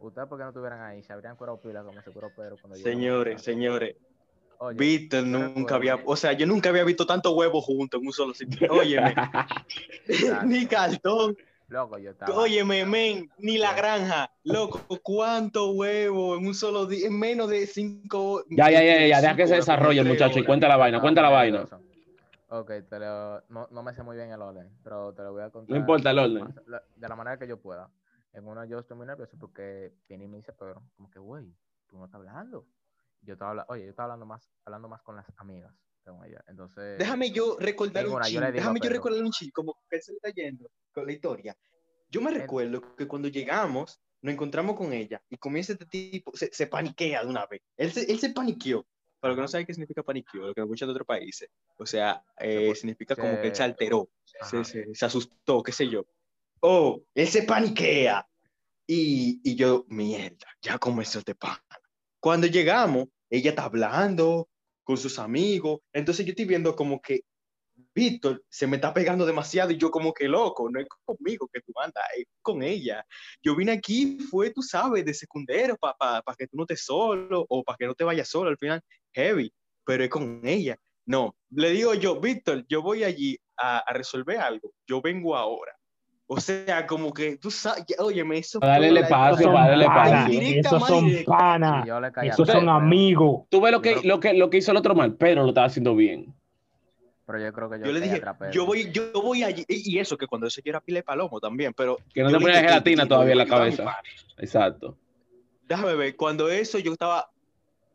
Ustedes, 0.00 0.28
porque 0.28 0.44
no 0.44 0.50
estuvieran 0.50 0.80
ahí? 0.80 1.02
Se 1.02 1.12
habrían 1.12 1.36
curado 1.36 1.60
pila 1.60 1.82
como 1.82 2.00
se 2.02 2.10
curó 2.10 2.30
Pedro 2.34 2.56
cuando 2.60 2.78
Señores, 2.78 3.42
señores. 3.42 3.96
Oye, 4.60 4.76
Víctor 4.76 5.24
nunca 5.24 5.76
había, 5.76 6.00
o 6.04 6.16
sea, 6.16 6.32
yo 6.32 6.44
nunca 6.44 6.68
había 6.70 6.82
visto 6.82 7.06
tanto 7.06 7.32
huevo 7.32 7.60
juntos 7.60 8.00
en 8.00 8.06
un 8.06 8.12
solo 8.12 8.34
sitio. 8.34 8.66
Óyeme, 8.72 9.14
ni 10.46 10.66
cartón. 10.66 11.36
Loco, 11.68 11.98
yo 11.98 12.10
estaba. 12.10 12.34
Óyeme, 12.34 12.84
men, 12.86 13.30
ni 13.38 13.58
la 13.58 13.74
granja. 13.74 14.32
Loco, 14.42 14.80
¿cuánto 15.02 15.72
huevo 15.72 16.36
en 16.36 16.46
un 16.46 16.54
solo 16.54 16.86
día? 16.86 17.06
En 17.06 17.18
menos 17.18 17.48
de 17.50 17.66
cinco. 17.66 18.42
Ya, 18.48 18.70
ya, 18.70 18.82
ya, 18.82 19.06
ya, 19.06 19.20
deja 19.20 19.36
que 19.36 19.46
se 19.46 19.56
desarrolle 19.56 20.02
muchacho 20.02 20.38
y 20.38 20.44
cuenta 20.44 20.66
la 20.66 20.76
vaina, 20.76 20.98
Ah, 20.98 21.00
cuenta 21.02 21.22
la 21.22 21.28
ok, 21.28 21.34
vaina. 21.34 21.68
Ok, 22.48 22.72
te 22.88 22.98
lo, 22.98 23.42
no, 23.50 23.68
no 23.70 23.82
me 23.82 23.92
sé 23.92 24.02
muy 24.02 24.16
bien 24.16 24.30
el 24.30 24.40
orden, 24.40 24.70
pero 24.82 25.12
te 25.12 25.22
lo 25.22 25.32
voy 25.32 25.42
a 25.42 25.50
contar. 25.50 25.70
No 25.70 25.76
importa 25.76 26.10
el 26.10 26.18
orden. 26.18 26.54
de 26.96 27.08
la 27.08 27.14
manera 27.14 27.38
que 27.38 27.46
yo 27.46 27.58
pueda. 27.58 27.90
En 28.38 28.46
uno 28.46 28.64
yo 28.64 28.78
estoy 28.78 28.96
muy 28.96 29.06
nervioso 29.06 29.36
porque 29.36 29.92
viene 30.08 30.24
y 30.24 30.28
me 30.28 30.36
dice 30.36 30.52
Pedro, 30.52 30.82
como 30.96 31.10
que, 31.10 31.18
güey, 31.18 31.52
tú 31.88 31.98
no 31.98 32.04
estás 32.04 32.20
hablando. 32.20 32.66
Yo 33.20 33.32
estaba 33.32 33.50
hablando, 33.50 33.72
oye, 33.72 33.82
yo 33.82 33.90
estaba 33.90 34.04
hablando 34.04 34.26
más, 34.26 34.48
hablando 34.64 34.88
más 34.88 35.02
con 35.02 35.16
las 35.16 35.26
amigas 35.38 35.74
con 36.04 36.24
ella. 36.24 36.42
Entonces, 36.46 36.98
Déjame 36.98 37.32
yo 37.32 37.56
recordar 37.58 38.06
un 38.06 38.20
ching. 38.22 38.40
Déjame 38.52 38.78
yo 38.80 38.90
recordar 38.90 39.22
un 39.22 39.30
ching, 39.32 39.50
como 39.50 39.74
que 39.90 39.96
él 39.96 40.02
se 40.02 40.12
le 40.12 40.16
está 40.18 40.30
yendo 40.30 40.70
con 40.92 41.04
la 41.04 41.12
historia. 41.12 41.56
Yo 42.08 42.20
me 42.20 42.30
recuerdo 42.30 42.94
que 42.96 43.08
cuando 43.08 43.28
llegamos, 43.28 44.00
nos 44.22 44.32
encontramos 44.32 44.76
con 44.76 44.92
ella 44.92 45.20
y 45.28 45.36
comienza 45.36 45.72
este 45.72 45.86
tipo, 45.86 46.30
se, 46.34 46.48
se 46.52 46.68
paniquea 46.68 47.24
de 47.24 47.28
una 47.28 47.44
vez. 47.46 47.60
Él 47.76 47.92
se, 47.92 48.10
él 48.10 48.20
se 48.20 48.30
paniqueó. 48.30 48.86
Para 49.20 49.32
los 49.32 49.38
que 49.38 49.42
no 49.42 49.48
saben 49.48 49.66
qué 49.66 49.74
significa 49.74 50.04
paniqueó, 50.04 50.46
lo 50.46 50.54
que 50.54 50.60
escuchan 50.60 50.86
de 50.86 50.92
otros 50.92 51.06
países. 51.06 51.50
O 51.76 51.84
sea, 51.84 52.22
eh, 52.38 52.72
significa 52.76 53.16
como 53.16 53.40
que 53.40 53.48
él 53.48 53.56
se 53.56 53.64
alteró, 53.64 54.08
se, 54.24 54.94
se 54.94 55.04
asustó, 55.04 55.60
qué 55.64 55.72
sé 55.72 55.88
yo. 55.88 56.06
Oh, 56.60 57.02
él 57.14 57.28
se 57.28 57.42
paniquea. 57.42 58.26
Y, 58.86 59.40
y 59.44 59.54
yo, 59.54 59.84
mierda, 59.88 60.46
ya 60.62 60.78
comenzó 60.78 61.18
este 61.18 61.34
pan. 61.34 61.58
Cuando 62.20 62.46
llegamos, 62.46 63.08
ella 63.30 63.50
está 63.50 63.64
hablando 63.64 64.48
con 64.82 64.96
sus 64.96 65.18
amigos. 65.18 65.80
Entonces 65.92 66.24
yo 66.24 66.30
estoy 66.30 66.46
viendo 66.46 66.74
como 66.74 67.00
que 67.00 67.20
Víctor 67.94 68.42
se 68.48 68.66
me 68.66 68.76
está 68.76 68.92
pegando 68.92 69.26
demasiado 69.26 69.70
y 69.70 69.76
yo 69.76 69.90
como 69.90 70.12
que 70.12 70.28
loco, 70.28 70.68
no 70.70 70.80
es 70.80 70.86
conmigo 71.04 71.48
que 71.52 71.60
tú 71.60 71.72
andas, 71.80 72.02
es 72.16 72.26
con 72.42 72.62
ella. 72.62 73.04
Yo 73.42 73.54
vine 73.54 73.72
aquí, 73.72 74.18
fue, 74.18 74.50
tú 74.50 74.62
sabes, 74.62 75.04
de 75.04 75.14
secundero 75.14 75.76
para 75.76 76.22
que 76.36 76.46
tú 76.46 76.56
no 76.56 76.64
estés 76.64 76.84
solo 76.84 77.44
o 77.48 77.62
para 77.62 77.76
que 77.76 77.86
no 77.86 77.94
te 77.94 78.04
vayas 78.04 78.28
solo 78.28 78.50
al 78.50 78.58
final, 78.58 78.82
heavy, 79.14 79.52
pero 79.84 80.04
es 80.04 80.10
con 80.10 80.40
ella. 80.44 80.76
No, 81.06 81.36
le 81.50 81.70
digo 81.70 81.94
yo, 81.94 82.20
Víctor, 82.20 82.66
yo 82.68 82.82
voy 82.82 83.04
allí 83.04 83.38
a, 83.56 83.78
a 83.78 83.92
resolver 83.92 84.38
algo, 84.38 84.72
yo 84.86 85.00
vengo 85.00 85.36
ahora. 85.36 85.77
O 86.30 86.38
sea, 86.40 86.86
como 86.86 87.12
que 87.14 87.38
tú 87.38 87.50
sabes, 87.50 87.86
oye, 87.98 88.22
me 88.22 88.36
hizo... 88.36 88.60
Para 88.60 88.72
darle 88.72 88.88
el 88.88 88.98
Esos 88.98 89.06
espacio, 89.10 89.44
son 89.46 89.54
para 89.54 89.68
darle 89.70 89.86
panas, 89.86 90.30
espacio. 90.30 90.60
Esos 90.60 90.86
son 90.86 91.24
panas. 91.24 91.88
Esos 92.22 92.48
son 92.48 92.68
amigos. 92.68 93.46
Tú 93.48 93.62
ves 93.62 93.72
lo 93.72 93.80
que, 93.80 94.00
lo 94.04 94.20
que, 94.20 94.34
lo 94.34 94.50
que 94.50 94.58
hizo 94.58 94.70
el 94.70 94.76
otro 94.76 94.94
mal, 94.94 95.14
pero 95.14 95.42
lo 95.42 95.48
estaba 95.48 95.66
haciendo 95.66 95.96
bien. 95.96 96.34
Pero 97.26 97.40
yo 97.40 97.52
creo 97.52 97.70
que 97.70 97.78
yo, 97.78 97.86
Yo 97.86 97.92
le 97.92 98.00
dije, 98.00 98.22
yo 98.52 98.66
voy, 98.66 98.92
yo 98.92 99.10
voy 99.14 99.42
allí, 99.42 99.64
y 99.68 99.98
eso 99.98 100.18
que 100.18 100.26
cuando 100.26 100.46
eso 100.46 100.60
yo 100.62 100.70
era 100.70 100.80
pile 100.80 101.02
palomo 101.02 101.40
también, 101.40 101.72
pero... 101.74 101.96
Que 102.12 102.22
no 102.22 102.30
te 102.30 102.38
ponía 102.38 102.60
gelatina 102.60 103.04
"Ey, 103.04 103.08
todavía 103.08 103.32
en 103.32 103.38
la 103.38 103.46
cabeza. 103.46 103.84
pana". 103.84 103.98
Exacto. 104.36 104.96
Déjame 105.66 105.94
ver, 105.94 106.16
cuando 106.16 106.48
eso 106.50 106.78
yo 106.78 106.92
estaba. 106.92 107.30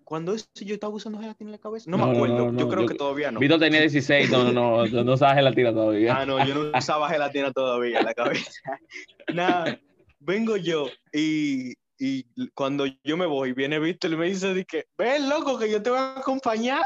Cuando 0.04 0.34
eso 0.34 0.46
yo 0.56 0.74
estaba 0.76 0.94
usando 0.94 1.20
gelatina 1.20 1.50
en 1.50 1.52
la 1.54 1.58
cabeza. 1.58 1.90
No, 1.90 1.98
No, 1.98 2.08
me 2.08 2.12
acuerdo. 2.14 2.38
no, 2.38 2.52
no, 2.52 2.60
yo 2.60 2.68
creo 2.70 2.82
yo- 2.82 2.88
que 2.90 2.96
todavía 2.96 3.32
no. 3.32 3.40
Víctor 3.40 3.60
tenía 3.60 3.80
16, 3.82 4.30
no, 4.30 4.44
no, 4.44 4.52
no, 4.52 4.86
no, 4.88 5.04
no 5.04 5.14
usaba 5.14 5.34
gelatina 5.36 5.74
todavía. 5.74 6.16
Ah, 6.18 6.26
no, 6.26 6.46
yo 6.46 6.54
no 6.56 6.72
usaba 6.78 7.10
gelatina 7.10 7.52
todavía 7.52 8.00
en 8.00 8.06
la 8.06 8.14
cabeza. 8.14 8.62
Nada, 9.34 9.80
vengo 10.20 10.58
yo 10.58 10.90
y, 11.12 11.74
y 11.98 12.26
cuando 12.54 12.86
yo 13.04 13.18
me 13.18 13.26
voy, 13.26 13.54
viene 13.54 13.80
Víctor 13.80 14.12
y 14.12 14.18
me 14.18 14.26
dice 14.28 14.54
de 14.54 14.66
que, 14.66 14.86
ven, 14.98 15.30
loco, 15.30 15.58
que 15.58 15.72
yo 15.72 15.82
te 15.82 15.90
voy 15.90 16.00
a 16.00 16.20
acompañar. 16.20 16.84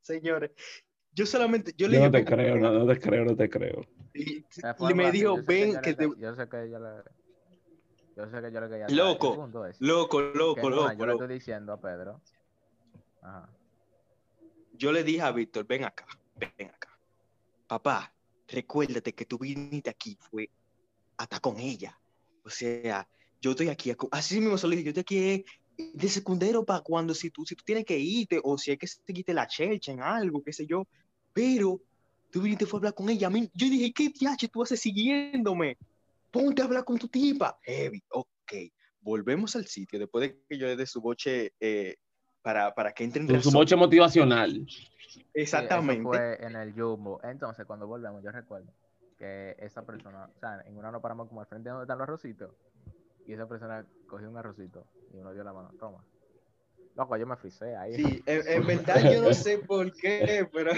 Señores, 0.00 0.50
yo 1.12 1.26
solamente, 1.26 1.72
yo 1.76 1.88
le 1.88 1.96
Yo 1.96 2.04
no 2.04 2.10
dije, 2.10 2.24
te 2.24 2.30
creo, 2.34 2.56
no, 2.56 2.72
no 2.72 2.86
te 2.86 3.00
creo, 3.00 3.24
no 3.24 3.36
te 3.36 3.48
creo. 3.48 3.86
y- 4.12 4.44
me 4.94 5.10
dijo, 5.10 5.36
que 5.36 5.42
ven, 5.42 5.80
que 5.82 5.94
te... 5.94 6.08
Yo 6.18 6.34
sé 6.34 6.48
que 6.48 6.56
le... 6.58 7.23
Yo 8.16 8.30
sé 8.30 8.40
que 8.40 8.52
yo 8.52 8.58
atrás. 8.58 8.92
Loco, 8.92 9.48
Loco, 9.80 10.18
que 10.18 10.38
loco, 10.38 10.70
loco, 10.70 10.92
yo 10.92 11.06
le 11.06 11.12
estoy 11.12 11.28
diciendo 11.28 11.72
a 11.72 11.80
Pedro. 11.80 12.20
Ajá. 13.22 13.48
yo 14.74 14.92
le 14.92 15.02
dije 15.02 15.22
a 15.22 15.32
Víctor, 15.32 15.66
ven 15.66 15.84
acá, 15.84 16.06
ven 16.36 16.68
acá. 16.68 16.96
Papá, 17.66 18.12
recuérdate 18.46 19.14
que 19.14 19.24
tú 19.24 19.38
viniste 19.38 19.90
aquí, 19.90 20.16
fue 20.20 20.50
hasta 21.16 21.40
con 21.40 21.58
ella. 21.58 21.98
O 22.44 22.50
sea, 22.50 23.08
yo 23.40 23.52
estoy 23.52 23.68
aquí, 23.68 23.92
así 24.10 24.40
mismo 24.40 24.58
se 24.58 24.66
lo 24.66 24.72
dije, 24.72 24.84
yo 24.84 24.90
estoy 24.90 25.00
aquí 25.00 25.18
eh, 25.18 25.44
de 25.94 26.08
secundero 26.08 26.64
para 26.64 26.80
cuando 26.80 27.14
si 27.14 27.30
tú, 27.30 27.44
si 27.44 27.56
tú 27.56 27.64
tienes 27.64 27.84
que 27.84 27.98
irte 27.98 28.40
o 28.44 28.58
si 28.58 28.70
hay 28.70 28.76
que 28.76 28.86
seguirte 28.86 29.34
la 29.34 29.46
chelcha 29.46 29.92
en 29.92 30.02
algo, 30.02 30.42
qué 30.42 30.52
sé 30.52 30.66
yo. 30.66 30.86
Pero 31.32 31.80
tú 32.30 32.42
viniste 32.42 32.66
fue 32.66 32.76
a 32.76 32.80
hablar 32.80 32.94
con 32.94 33.08
ella. 33.08 33.28
Yo 33.54 33.68
dije, 33.68 33.92
¿qué 33.92 34.10
diache 34.10 34.48
tú 34.48 34.62
haces 34.62 34.80
siguiéndome? 34.80 35.78
Ponte 36.34 36.62
a 36.62 36.64
hablar 36.64 36.84
con 36.84 36.98
tu 36.98 37.06
tipa. 37.06 37.60
Heavy, 37.62 38.02
ok. 38.10 38.52
Volvemos 39.00 39.54
al 39.54 39.66
sitio 39.66 40.00
después 40.00 40.22
de 40.22 40.42
que 40.48 40.58
yo 40.58 40.66
le 40.66 40.74
dé 40.74 40.84
su 40.84 41.00
boche 41.00 41.52
eh, 41.60 41.94
para, 42.42 42.74
para 42.74 42.92
que 42.92 43.04
entren 43.04 43.28
Con 43.28 43.40
su 43.40 43.52
moche 43.52 43.76
motivacional. 43.76 44.66
Sí, 44.68 45.24
Exactamente. 45.32 46.02
eso 46.02 46.08
fue 46.08 46.44
en 46.44 46.56
el 46.56 46.72
Jumbo. 46.72 47.20
Entonces, 47.22 47.64
cuando 47.66 47.86
volvemos, 47.86 48.20
yo 48.24 48.32
recuerdo 48.32 48.74
que 49.16 49.54
esa 49.60 49.86
persona, 49.86 50.24
o 50.24 50.40
sea, 50.40 50.60
en 50.66 50.76
una 50.76 50.90
nos 50.90 51.00
paramos 51.00 51.28
como 51.28 51.40
al 51.40 51.46
frente 51.46 51.68
de 51.68 51.70
donde 51.70 51.84
están 51.84 51.98
los 51.98 52.08
arrocitos. 52.08 52.50
Y 53.28 53.32
esa 53.32 53.46
persona 53.46 53.86
cogió 54.08 54.28
un 54.28 54.36
arrocito 54.36 54.88
y 55.12 55.18
uno 55.18 55.32
dio 55.32 55.44
la 55.44 55.52
mano. 55.52 55.70
Toma. 55.78 56.04
Loco, 56.96 57.16
yo 57.16 57.28
me 57.28 57.36
frisé 57.36 57.76
ahí. 57.76 57.94
Sí, 57.94 58.22
en, 58.26 58.48
en 58.48 58.66
verdad 58.66 59.12
yo 59.12 59.22
no 59.22 59.32
sé 59.32 59.58
por 59.58 59.92
qué, 59.92 60.48
pero... 60.52 60.72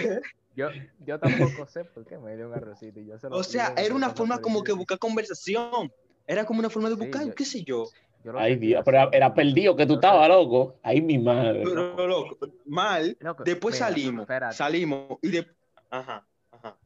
Yo, 0.56 0.68
yo 1.04 1.18
tampoco 1.20 1.66
sé 1.68 1.84
por 1.84 2.06
qué 2.06 2.18
me 2.18 2.34
dio 2.36 2.48
un 2.48 2.54
arrocito. 2.54 2.98
Y 2.98 3.06
yo 3.06 3.18
se 3.18 3.28
lo 3.28 3.36
O 3.36 3.42
sea, 3.44 3.74
era 3.76 3.94
una 3.94 4.10
forma 4.10 4.40
como 4.40 4.64
que 4.64 4.72
buscar 4.72 4.98
conversación. 4.98 5.92
Era 6.26 6.44
como 6.46 6.60
una 6.60 6.70
forma 6.70 6.88
de 6.88 6.94
Sí, 6.96 7.00
buscar, 7.02 7.26
yo- 7.26 7.34
qué 7.34 7.44
sé 7.44 7.62
yo. 7.62 7.84
Ay, 8.34 8.56
Dios, 8.56 8.82
pero 8.84 8.96
era, 8.96 9.08
era 9.12 9.34
perdido 9.34 9.76
que 9.76 9.86
tú 9.86 9.94
estabas, 9.94 10.28
loco. 10.28 10.80
Ay, 10.82 11.00
mi 11.00 11.16
madre. 11.18 11.62
Pero 11.62 12.08
loco, 12.08 12.38
mal. 12.64 13.16
Loco, 13.20 13.44
Después 13.44 13.76
salimos, 13.76 14.22
espérate. 14.22 14.56
salimos 14.56 15.18
y 15.22 15.28
de... 15.28 15.46
Ajá, 15.90 16.26
ajá. 16.50 16.76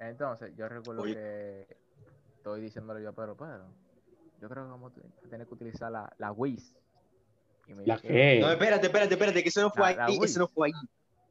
Entonces, 0.00 0.52
yo 0.56 0.68
recuerdo 0.68 1.02
Oye. 1.02 1.14
que 1.14 1.76
estoy 2.36 2.60
diciéndole 2.60 3.02
yo 3.02 3.08
a 3.08 3.12
Pedro, 3.12 3.36
Pedro, 3.36 3.72
yo 4.42 4.48
creo 4.50 4.64
que 4.64 4.70
vamos 4.70 4.92
a 4.98 5.28
tener 5.30 5.46
que 5.46 5.54
utilizar 5.54 5.90
la, 5.90 6.12
la 6.18 6.32
Wiz. 6.32 6.74
Y 7.68 7.72
me 7.72 7.86
¿La 7.86 7.94
dice, 7.96 8.08
qué? 8.08 8.40
No, 8.40 8.50
espérate, 8.50 8.86
espérate, 8.88 9.14
espérate, 9.14 9.42
que 9.42 9.48
eso 9.48 9.62
no 9.62 9.70
fue 9.70 9.90
La- 9.92 9.96
la 9.96 10.04
ahí, 10.06 10.18
Wiz. 10.18 10.30
eso 10.32 10.40
no 10.40 10.48
fue 10.48 10.68
ahí. 10.68 10.72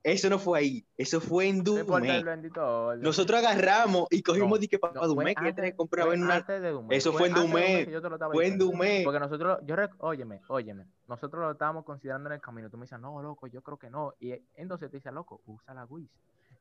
Eso 0.07 0.29
no 0.29 0.37
fue 0.37 0.59
ahí, 0.59 0.85
eso 0.97 1.19
fue 1.19 1.47
en 1.47 1.63
"No 1.63 1.79
importa 1.79 2.07
el 2.11 2.19
Dumé. 2.19 2.23
bendito 2.23 2.61
orden". 2.85 3.01
Nosotros 3.01 3.39
agarramos 3.39 4.05
y 4.11 4.21
cogimos 4.21 4.51
No, 4.51 4.57
dique 4.59 4.77
para 4.77 4.93
Dumé, 5.07 5.33
que 5.33 5.47
antes- 5.47 5.65
que 5.71 5.75
comprar 5.75 6.13
en 6.13 6.21
una... 6.21 6.35
antes 6.35 6.61
de 6.61 6.69
Dumé, 6.69 6.95
Eso 6.95 7.11
fue 7.11 7.27
en 7.27 7.33
de 7.33 7.41
Dumé, 7.41 7.85
que 7.85 7.91
yo 7.91 8.01
te 8.03 8.09
lo 8.09 8.15
estaba 8.17 8.31
Fue 8.31 8.45
en. 8.45 8.59
Dumé. 8.59 9.01
Porque 9.03 9.19
nosotros, 9.19 9.59
yo, 9.63 9.75
rec- 9.75 9.95
óyeme, 9.97 10.41
óyeme, 10.47 10.85
nosotros 11.07 11.41
lo 11.41 11.51
estábamos 11.53 11.85
considerando 11.85 12.29
en 12.29 12.33
el 12.35 12.41
camino. 12.41 12.69
Tú 12.69 12.77
me 12.77 12.83
dices, 12.85 12.99
no, 12.99 13.19
loco, 13.23 13.47
yo 13.47 13.63
creo 13.63 13.77
que 13.79 13.89
no. 13.89 14.13
Y 14.19 14.33
entonces 14.55 14.91
te 14.91 14.97
dice, 14.97 15.11
loco, 15.11 15.41
usa 15.47 15.73
la. 15.73 15.87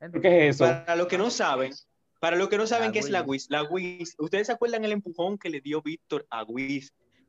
Entonces, 0.00 0.22
¿Qué 0.22 0.48
es 0.48 0.54
eso? 0.56 0.64
Para 0.64 0.96
los 0.96 1.06
que 1.06 1.18
no 1.18 1.28
saben, 1.28 1.74
para 2.20 2.36
los 2.36 2.48
que 2.48 2.56
no 2.56 2.66
saben 2.66 2.86
La 2.86 2.92
qué 2.92 2.98
es 3.00 3.10
la. 3.10 3.20
Wiz, 3.20 3.50
la 3.50 3.62
Wiz, 3.64 4.14
¿ustedes 4.18 4.46
se 4.46 4.54
acuerdan 4.54 4.86
el 4.86 4.92
empujón 4.92 5.36
que 5.36 5.50
le 5.50 5.60
dio 5.60 5.82
Víctor 5.82 6.26
a 6.30 6.46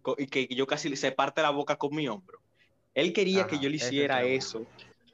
co- 0.01 0.15
y 0.17 0.27
que 0.27 0.47
yo 0.47 0.65
casi 0.65 0.95
se 0.95 1.11
parte 1.11 1.41
la 1.41 1.49
boca 1.49 1.75
con 1.75 1.93
mi 1.93 2.07
hombro? 2.07 2.39
Él 2.93 3.11
quería 3.11 3.47
que 3.47 3.59
yo 3.59 3.67
le 3.67 3.75
hiciera 3.75 4.23
eso 4.23 4.65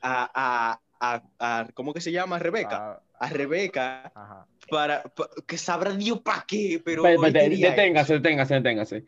a, 0.04 0.30
a, 0.34 0.82
a, 1.02 1.24
a- 1.40 1.68
¿cómo 1.74 1.94
que 1.94 2.00
se 2.02 2.12
llama? 2.12 2.36
A 2.36 2.40
Rebeca. 2.40 2.78
ah, 2.78 3.02
A 3.20 3.30
Rebeca, 3.30 4.12
ajá. 4.16 4.46
para, 4.70 5.04
pa- 5.04 5.30
que 5.48 5.58
sabrá 5.58 5.92
Dios 5.96 6.22
para 6.22 6.46
qué, 6.48 6.80
pero 6.86 7.04
deténgase, 7.04 8.14
deténgase, 8.14 8.54
deténgase. 8.54 9.06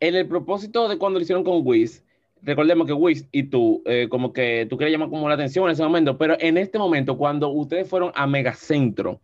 En 0.00 0.14
el 0.14 0.26
propósito 0.26 0.88
de 0.88 0.98
cuando 0.98 1.18
lo 1.18 1.22
hicieron 1.22 1.44
con 1.44 1.60
Wiz, 1.64 2.04
recordemos 2.42 2.86
que 2.86 2.92
Wiz 2.92 3.28
y 3.32 3.44
tú, 3.44 3.82
eh, 3.86 4.08
como 4.10 4.32
que 4.32 4.66
tú 4.68 4.76
querías 4.76 4.92
llamar 4.92 5.10
como 5.10 5.28
la 5.28 5.34
atención 5.34 5.66
en 5.66 5.72
ese 5.72 5.82
momento, 5.82 6.16
pero 6.18 6.36
en 6.40 6.56
este 6.58 6.78
momento, 6.78 7.16
cuando 7.16 7.48
ustedes 7.50 7.88
fueron 7.88 8.10
a 8.14 8.26
Megacentro 8.26 9.20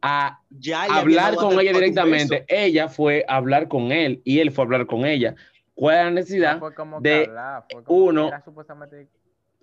a. 0.00 0.40
Ya 0.50 0.84
hablar 0.84 1.34
con 1.34 1.58
ella 1.60 1.72
directamente, 1.72 2.44
ella 2.48 2.88
fue 2.88 3.24
a 3.28 3.36
hablar 3.36 3.68
con 3.68 3.92
él 3.92 4.20
y 4.24 4.38
él 4.38 4.50
fue 4.50 4.62
a 4.62 4.66
hablar 4.66 4.86
con 4.86 5.04
ella. 5.04 5.34
¿Cuál 5.74 5.94
es 5.96 6.02
la 6.04 6.10
No 6.10 6.14
necesidad? 6.14 6.58
fue 6.58 6.74
como 6.74 7.00
de 7.00 7.10
que 7.24 7.28
hablar, 7.30 7.64
fue 7.70 7.82
como 7.82 7.98
que 8.04 8.10
uno- 8.10 8.28
era 8.28 8.44
supuestamente 8.44 9.08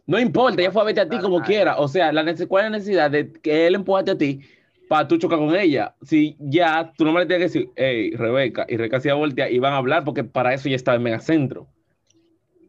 No 0.10 0.20
importa, 0.20 0.60
ella 0.60 0.72
fue 0.72 0.82
a 0.82 0.86
verte 0.86 1.02
a 1.02 1.08
ti 1.08 1.20
como 1.20 1.40
quiera. 1.44 1.78
O 1.78 1.88
sea, 1.88 2.12
la 2.12 2.24
¿cuál 2.48 2.66
es 2.66 2.72
la 2.72 2.78
necesidad 2.78 3.12
de 3.12 3.32
que 3.32 3.68
él 3.68 3.76
empujarte 3.76 4.10
a 4.10 4.18
ti 4.18 4.42
para 4.88 5.08
tú 5.08 5.20
chocar 5.20 5.38
con 5.38 5.56
ella? 5.56 5.94
Si 6.02 6.36
ya 6.40 6.92
tú 6.98 7.06
no 7.06 7.14
me 7.14 7.20
le 7.20 7.28
tienes 7.28 7.52
que 7.52 7.60
decir, 7.60 7.72
hey, 7.76 8.16
Rebeca, 8.16 8.66
y 8.68 8.76
Rebeca 8.76 9.00
se 9.00 9.10
iba 9.10 9.16
a 9.16 9.20
voltear 9.20 9.52
y 9.52 9.60
van 9.60 9.74
a 9.74 9.78
hablar 9.78 10.04
porque 10.04 10.24
para 10.24 10.52
eso 10.52 10.68
ya 10.68 10.76
estaba 10.76 10.96
en 10.96 11.04
Megacentro. 11.04 11.68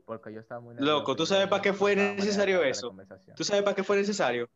porque 0.05 0.34
yo 0.34 0.41
estaba 0.41 0.61
muy 0.61 0.74
Loco, 0.78 1.16
¿tú 1.16 1.24
sabes 1.24 1.47
para 1.47 1.62
qué 1.62 1.72
fue 1.72 1.97
necesario 1.97 2.62
eso? 2.62 2.95
¿Tú 3.34 3.43
sabes 3.43 3.62
para 3.62 3.74
qué 3.74 3.84
fue 3.84 3.97
necesario? 3.97 4.47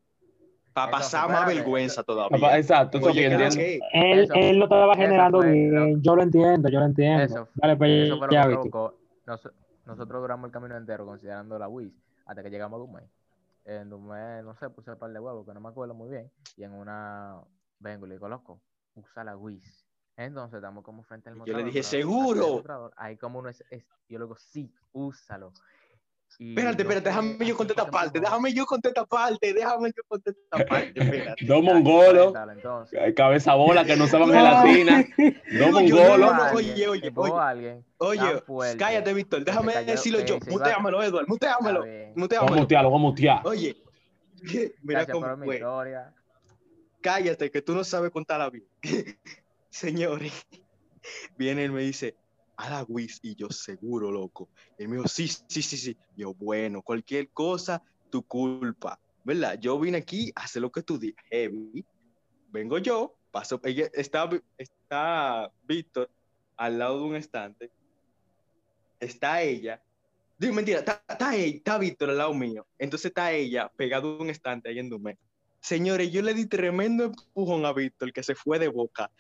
Para 0.75 0.91
pasar 0.91 1.31
más 1.31 1.47
vergüenza 1.47 2.03
todavía. 2.03 2.59
Exacto, 2.59 2.99
eso 2.99 3.07
Oye. 3.07 3.81
Él, 3.95 4.29
él 4.35 4.59
lo 4.59 4.65
estaba 4.65 4.95
generando 4.95 5.39
fue 5.39 5.53
bien. 5.53 6.03
Yo 6.03 6.15
lo 6.17 6.23
entiendo, 6.23 6.69
yo 6.69 6.81
lo 6.81 6.85
entiendo. 6.85 7.23
Eso, 7.23 7.49
Dale, 7.55 7.77
pues 7.77 8.09
eso 8.09 8.19
fue 8.19 8.29
lo 8.29 8.61
que 8.61 9.49
nosotros 9.87 10.21
duramos 10.21 10.49
el 10.49 10.53
camino 10.53 10.77
entero 10.77 11.07
considerando 11.07 11.59
la 11.59 11.69
WIS 11.69 12.04
hasta 12.25 12.43
que 12.43 12.51
llegamos 12.51 12.79
a 12.79 12.81
Dumay. 12.81 13.11
En 13.65 13.89
Dumay, 13.91 14.43
no 14.43 14.55
sé, 14.57 14.69
puse 14.71 14.91
un 14.91 14.99
par 14.99 15.13
de 15.13 15.21
huevos 15.21 15.47
que 15.47 15.55
no 15.55 15.61
me 15.61 15.69
acuerdo 15.69 15.95
muy 15.95 16.11
bien. 16.11 16.31
Y 16.57 16.65
en 16.65 16.73
una 16.73 17.43
vengo 17.79 18.07
y 18.07 18.11
le 18.11 18.15
digo, 18.17 18.29
loco, 18.29 18.61
usa 18.95 19.25
la 19.25 19.37
WIS. 19.37 19.87
Entonces 20.17 20.57
estamos 20.59 20.85
como 20.85 21.03
frente 21.03 21.29
al 21.29 21.35
Yo 21.35 21.39
le 21.39 21.49
mostrador. 21.49 21.67
dije, 21.67 21.83
"Seguro". 21.83 22.47
mostrador, 22.53 22.93
Ahí 22.97 23.17
como 23.17 23.39
uno 23.41 23.49
es, 23.49 23.65
es- 23.71 23.85
yo 24.09 24.19
le 24.19 24.25
digo, 24.27 24.37
sí, 24.37 24.73
úsalo. 24.93 25.53
Y 26.39 26.51
Espérate, 26.51 26.83
no 26.83 26.91
espérate, 26.91 27.09
déjame 27.09 27.47
yo 27.47 27.57
así 27.57 27.57
contar 27.57 27.75
fue 27.75 27.83
esta 27.83 27.85
que 27.85 27.91
parte, 27.91 28.19
empezó. 28.19 28.25
déjame 28.25 28.55
yo 28.55 28.67
contar 28.67 28.91
esta 28.91 29.07
parte, 29.07 29.55
déjame 29.55 29.93
yo 29.97 30.03
contar 30.09 30.35
esta 30.35 30.67
parte, 30.67 31.01
espérate. 31.01 31.45
Dos 31.47 31.63
mongolos, 31.63 32.35
cabeza 33.17 33.55
bola 33.55 33.85
que 33.85 33.97
no 33.97 34.05
usaban 34.05 34.31
Ay. 34.31 34.37
gelatina, 34.37 35.05
dos 35.59 35.71
mongolos. 35.71 36.19
no, 36.19 36.35
no, 36.35 36.53
oye, 36.55 36.89
oye, 36.89 37.13
oye. 37.15 37.85
Oye, 37.99 38.77
cállate, 38.79 39.15
Víctor, 39.15 39.45
déjame 39.45 39.85
decirlo 39.85 40.21
yo. 40.21 40.39
Muteámelo, 40.49 41.03
Edward, 41.03 41.27
muteámelo. 41.29 41.81
Vamos 42.15 42.53
a 42.53 42.61
mutearlo, 42.61 42.91
vamos 42.91 43.09
a 43.09 43.11
mutear. 43.11 43.47
Oye, 43.47 43.77
mira 44.83 45.07
cómo 45.07 45.37
fue. 45.39 45.63
Cállate, 47.01 47.51
que 47.51 47.61
tú 47.61 47.75
no 47.75 47.85
sabes 47.85 48.11
contarla 48.11 48.51
bien. 48.51 48.65
Señores, 49.71 50.47
viene 51.37 51.65
él 51.65 51.73
me 51.73 51.83
dice, 51.83 52.17
a 52.57 52.71
la 52.71 52.87
y 52.89 53.35
yo 53.35 53.49
seguro, 53.51 54.11
loco. 54.11 54.49
Él 54.79 54.89
me 54.89 54.97
dijo, 54.97 55.09
sí, 55.09 55.29
sí, 55.29 55.63
sí, 55.63 55.77
sí. 55.77 55.97
Yo, 56.17 56.35
bueno, 56.35 56.83
cualquier 56.83 57.31
cosa, 57.31 57.83
tu 58.11 58.23
culpa, 58.23 58.99
¿verdad? 59.25 59.59
Yo 59.61 59.79
vine 59.79 59.99
aquí 59.99 60.33
a 60.35 60.45
hacer 60.45 60.63
lo 60.63 60.71
que 60.71 60.83
dices, 60.83 61.17
heavy. 61.31 61.85
Vengo 62.49 62.79
yo, 62.79 63.17
paso, 63.31 63.61
ella, 63.65 63.89
está, 63.93 64.31
está 64.57 65.51
Víctor 65.65 66.09
al 66.57 66.79
lado 66.79 66.99
de 66.99 67.05
un 67.05 67.17
estante, 67.17 67.73
está 69.01 69.43
ella, 69.43 69.83
digo 70.39 70.55
mentira, 70.55 70.79
está, 70.79 71.03
está, 71.09 71.35
ella- 71.35 71.57
está 71.57 71.79
Víctor 71.79 72.11
al 72.11 72.19
lado 72.19 72.35
mío, 72.35 72.67
entonces 72.79 73.07
está 73.07 73.33
ella 73.33 73.69
pegado 73.77 74.17
a 74.17 74.23
un 74.23 74.31
estante 74.31 74.69
ahí 74.69 74.79
en 74.79 74.89
Dumé. 74.89 75.19
Señores, 75.61 76.13
yo 76.13 76.23
le 76.23 76.35
di 76.35 76.47
tremendo 76.47 77.05
empujón 77.05 77.65
a 77.65 77.73
Víctor 77.73 78.13
que 78.13 78.23
se 78.23 78.35
fue 78.35 78.59
de 78.59 78.69
boca. 78.69 79.11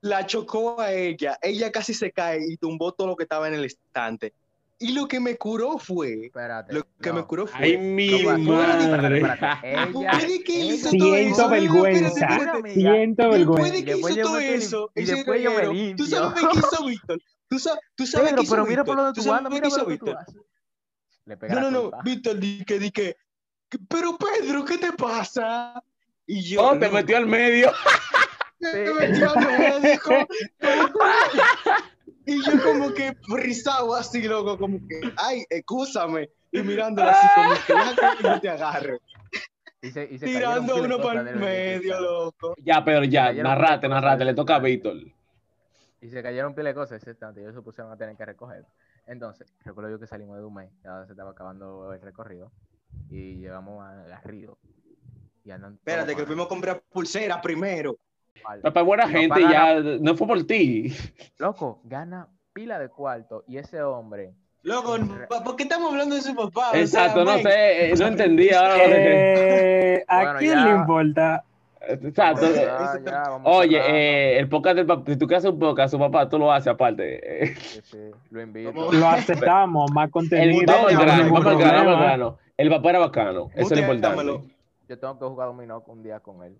La 0.00 0.26
chocó 0.26 0.80
a 0.80 0.92
ella, 0.92 1.38
ella 1.42 1.70
casi 1.70 1.94
se 1.94 2.10
cae 2.10 2.40
y 2.48 2.56
tumbó 2.56 2.92
todo 2.92 3.06
lo 3.06 3.16
que 3.16 3.22
estaba 3.24 3.46
en 3.48 3.54
el 3.54 3.64
estante. 3.64 4.32
Y 4.78 4.92
lo 4.92 5.06
que 5.08 5.20
me 5.20 5.36
curó 5.36 5.78
fue, 5.78 6.26
Espérate. 6.26 6.74
lo 6.74 6.82
que 7.00 7.08
no. 7.10 7.14
me 7.14 7.24
curó 7.24 7.46
fue, 7.46 7.58
Ay, 7.64 7.78
mi 7.78 8.22
madre. 8.24 9.22
Siento 10.90 11.48
vergüenza. 11.48 12.28
Siento 12.74 13.30
Después 13.30 13.38
vergüenza. 13.38 13.72
de 13.72 13.78
Y 13.78 13.84
que 13.84 13.92
después 13.92 14.16
hizo 14.16 14.22
todo 14.26 14.38
eso, 14.38 14.90
y 14.94 15.02
ese 15.02 15.14
después 15.16 15.42
yo 15.42 15.50
me 15.52 15.60
reguero, 15.62 15.96
¿tú 15.96 16.06
sabes 16.06 16.34
qué 16.40 16.58
hizo 16.58 16.86
Víctor? 16.86 17.18
¿Tú 17.48 17.58
sabes, 17.58 17.80
tú 17.94 18.06
sabes 18.06 18.28
Pedro, 18.30 18.36
qué 18.38 18.44
hizo 18.44 18.54
pero 18.54 18.66
mira 18.66 18.84
por 18.84 18.96
Víctor? 18.96 19.04
donde 19.04 19.12
¿Tú 19.14 19.20
tú 19.22 19.28
sabes 19.28 19.38
andas, 19.38 19.52
qué 19.52 19.60
mira 19.66 19.76
por 19.78 19.88
Víctor? 19.88 20.16
haces. 20.18 20.42
Le 21.26 21.36
pega 21.36 21.54
No, 21.54 21.70
no, 21.70 21.70
no. 21.70 21.90
Víctor, 22.04 22.38
di 22.38 22.64
que, 22.64 22.78
di 22.78 22.90
que, 22.90 23.16
pero 23.88 24.16
Pedro, 24.18 24.64
¿qué 24.64 24.78
te 24.78 24.92
pasa? 24.92 25.82
Y 26.26 26.42
yo, 26.42 26.62
Oh, 26.70 26.78
te 26.78 26.88
metió 26.88 27.16
al 27.16 27.26
medio. 27.26 27.70
Y 32.28 32.42
yo 32.42 32.60
como 32.60 32.92
que 32.92 33.14
frisado 33.22 33.94
así, 33.94 34.22
loco, 34.22 34.58
como 34.58 34.80
que, 34.88 35.00
ay, 35.16 35.44
excúsame. 35.48 36.28
Y 36.50 36.60
mirándola 36.60 37.12
así 37.12 37.26
como 37.36 37.54
que, 37.54 37.72
yo 38.24 38.40
te 38.40 38.48
agarre. 38.48 38.98
Y 39.80 39.92
se, 39.92 40.08
y 40.10 40.18
se 40.18 40.26
Tirando 40.26 40.82
uno 40.82 41.00
para 41.00 41.20
el 41.20 41.36
medio, 41.36 42.00
loco. 42.00 42.56
Ya, 42.58 42.84
pero 42.84 43.04
ya, 43.04 43.32
narrate, 43.32 43.88
narrate, 43.88 44.24
le 44.24 44.34
toca 44.34 44.56
a. 44.56 44.58
Víctor. 44.58 44.96
Y 46.00 46.10
se 46.10 46.20
cayeron 46.20 46.52
pila 46.54 46.70
de 46.70 46.74
cosas 46.74 47.00
ese 47.00 47.10
instante. 47.10 47.40
Ellos 47.40 47.54
se 47.54 47.62
pusieron 47.62 47.92
a 47.92 47.96
tener 47.96 48.16
que 48.16 48.24
recoger. 48.24 48.64
Entonces, 49.06 49.46
recuerdo 49.64 49.90
yo 49.90 50.00
que 50.00 50.08
salimos 50.08 50.34
de 50.36 50.42
Dumay, 50.42 50.68
ya 50.82 51.04
se 51.06 51.12
estaba 51.12 51.30
acabando 51.30 51.92
el 51.92 52.00
recorrido. 52.00 52.50
Y 53.08 53.36
llegamos 53.36 53.84
a 53.84 53.92
Garrido. 54.08 54.58
Y 55.44 55.52
andan 55.52 55.74
Espérate, 55.74 56.16
que 56.16 56.26
fuimos 56.26 56.46
a 56.46 56.48
comprar 56.48 56.82
pulsera 56.90 57.40
primero. 57.40 57.96
Papá, 58.62 58.82
buena 58.82 59.08
gente, 59.08 59.40
ya 59.42 59.80
no 59.80 60.14
fue 60.16 60.26
por 60.26 60.44
ti. 60.46 60.94
Loco, 61.38 61.80
gana 61.84 62.28
pila 62.52 62.78
de 62.78 62.88
cuarto. 62.88 63.44
Y 63.46 63.58
ese 63.58 63.82
hombre. 63.82 64.32
Loco, 64.62 64.96
¿por 65.44 65.54
qué 65.56 65.62
estamos 65.64 65.92
hablando 65.92 66.16
de 66.16 66.22
su 66.22 66.34
papá? 66.34 66.70
O 66.70 66.72
sea, 66.72 66.80
Exacto, 66.80 67.20
no 67.24 67.32
man, 67.32 67.42
sé, 67.42 67.90
eh, 67.90 67.94
no 67.98 68.06
entendí 68.08 68.50
ahora. 68.50 68.76
Eh, 68.80 70.04
¿A 70.08 70.22
Bueno, 70.22 70.38
quién 70.40 70.54
ya. 70.54 70.64
le 70.64 70.70
importa? 70.72 71.44
Exacto. 71.88 72.52
Ya, 72.52 72.98
ya, 73.04 73.22
vamos 73.28 73.42
Oye, 73.56 73.78
eh, 73.78 74.38
el 74.40 74.48
podcast 74.48 74.76
del 74.76 74.86
papá, 74.86 75.04
si 75.06 75.16
tú 75.16 75.26
quieres 75.28 75.44
hacer 75.44 75.52
un 75.54 75.60
podcast, 75.60 75.92
su 75.92 75.98
papá, 76.00 76.28
tú 76.28 76.36
lo 76.36 76.50
haces 76.50 76.66
aparte. 76.66 77.54
Sí, 77.56 77.80
sí, 77.84 77.98
lo 78.30 78.42
invito. 78.42 78.72
Lo 78.92 79.06
aceptamos, 79.08 79.90
más 79.92 80.06
El, 80.06 80.10
contenido. 80.10 80.72
vamos 80.72 80.92
grano, 80.98 81.32
vamos 81.32 81.58
grano, 81.58 81.96
grano. 81.98 82.38
El 82.56 82.70
papá 82.70 82.90
era 82.90 82.98
bacano, 82.98 83.50
eso 83.54 83.72
es 83.74 83.80
lo 83.80 83.92
importante. 83.92 84.40
Yo 84.88 84.98
tengo 84.98 85.18
que 85.18 85.24
jugar 85.26 85.46
dominó 85.48 85.82
un 85.86 86.02
día 86.02 86.18
con 86.18 86.42
él. 86.42 86.56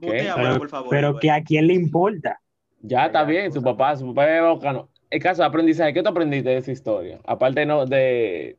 Pero, 0.00 0.58
por 0.58 0.68
favor. 0.68 0.90
pero 0.90 1.08
Edward. 1.08 1.20
que 1.20 1.30
a 1.30 1.42
quién 1.42 1.66
le 1.66 1.74
importa. 1.74 2.40
Ya 2.80 3.06
está 3.06 3.24
bien, 3.24 3.52
su 3.52 3.58
excusa. 3.58 3.76
papá, 3.76 3.96
su 3.96 4.06
papá 4.08 4.28
era 4.28 4.52
bacano. 4.52 4.88
El 5.10 5.22
caso 5.22 5.42
de 5.42 5.48
aprendizaje, 5.48 5.94
¿qué 5.94 6.02
tú 6.02 6.08
aprendiste 6.08 6.50
de 6.50 6.56
esa 6.58 6.72
historia? 6.72 7.20
Aparte 7.24 7.64
no, 7.64 7.86
de 7.86 8.58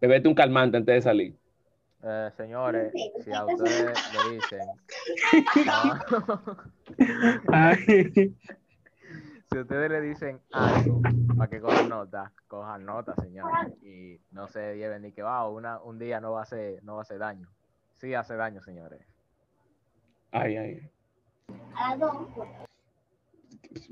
beberte 0.00 0.28
un 0.28 0.34
calmante 0.34 0.76
antes 0.76 0.94
de 0.94 1.02
salir. 1.02 1.34
Eh, 2.02 2.30
señores, 2.36 2.92
si 3.24 3.32
a 3.32 3.44
ustedes 3.44 3.98
le 4.12 4.34
dicen. 4.34 4.60
no, 5.66 5.98
si 9.50 9.58
ustedes 9.58 9.90
le 9.90 10.00
dicen 10.00 10.40
algo 10.52 11.02
para 11.36 11.50
que 11.50 11.60
cojan 11.60 11.88
nota, 11.88 12.32
cojan 12.46 12.84
nota, 12.84 13.14
señores. 13.16 13.72
Y 13.82 14.20
no 14.30 14.46
se 14.46 14.76
lleven 14.76 15.02
ni 15.02 15.12
que 15.12 15.22
va, 15.22 15.48
una, 15.48 15.80
un 15.80 15.98
día 15.98 16.20
no 16.20 16.32
va 16.32 16.40
a 16.40 16.42
hacer, 16.42 16.82
no 16.84 16.94
va 16.94 17.00
a 17.00 17.02
hacer 17.02 17.18
daño. 17.18 17.48
Sí 17.96 18.14
hace 18.14 18.36
daño, 18.36 18.62
señores. 18.62 19.00
Ay, 20.30 20.56
ay. 20.56 20.90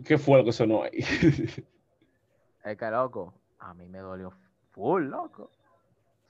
¿Qué 0.04 0.18
fue 0.18 0.38
lo 0.38 0.44
que 0.44 0.52
sonó 0.52 0.82
ahí? 0.82 0.98
Es 2.64 2.76
que 2.76 2.90
loco, 2.90 3.32
a 3.60 3.74
mí 3.74 3.88
me 3.88 3.98
dolió 3.98 4.32
full, 4.72 5.04
loco. 5.04 5.50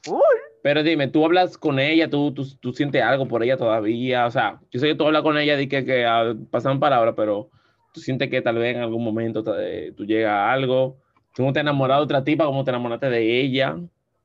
Full. 0.04 0.20
Pero 0.62 0.82
dime, 0.82 1.08
¿tú 1.08 1.24
hablas 1.24 1.56
con 1.56 1.78
ella? 1.78 2.10
¿Tú, 2.10 2.32
tú, 2.34 2.44
tú 2.60 2.72
sientes 2.72 3.02
algo 3.02 3.26
por 3.26 3.42
ella 3.42 3.56
todavía? 3.56 4.26
O 4.26 4.30
sea, 4.30 4.60
yo 4.70 4.78
sé 4.78 4.88
que 4.88 4.94
tú 4.94 5.06
hablas 5.06 5.22
con 5.22 5.38
ella 5.38 5.56
de 5.56 5.68
que, 5.68 5.84
que 5.84 6.04
ah, 6.04 6.34
pasan 6.50 6.78
palabras, 6.78 7.14
pero 7.16 7.50
tú 7.92 8.00
sientes 8.00 8.28
que 8.28 8.42
tal 8.42 8.56
vez 8.56 8.76
en 8.76 8.82
algún 8.82 9.02
momento 9.02 9.42
eh, 9.58 9.94
tú 9.96 10.04
llegas 10.04 10.32
a 10.32 10.52
algo. 10.52 10.98
¿Tú 11.34 11.42
no 11.42 11.52
te 11.52 11.60
enamoraste 11.60 12.00
de 12.00 12.04
otra 12.04 12.24
tipa 12.24 12.44
como 12.44 12.64
te 12.64 12.70
enamoraste 12.70 13.08
de 13.08 13.40
ella? 13.40 13.76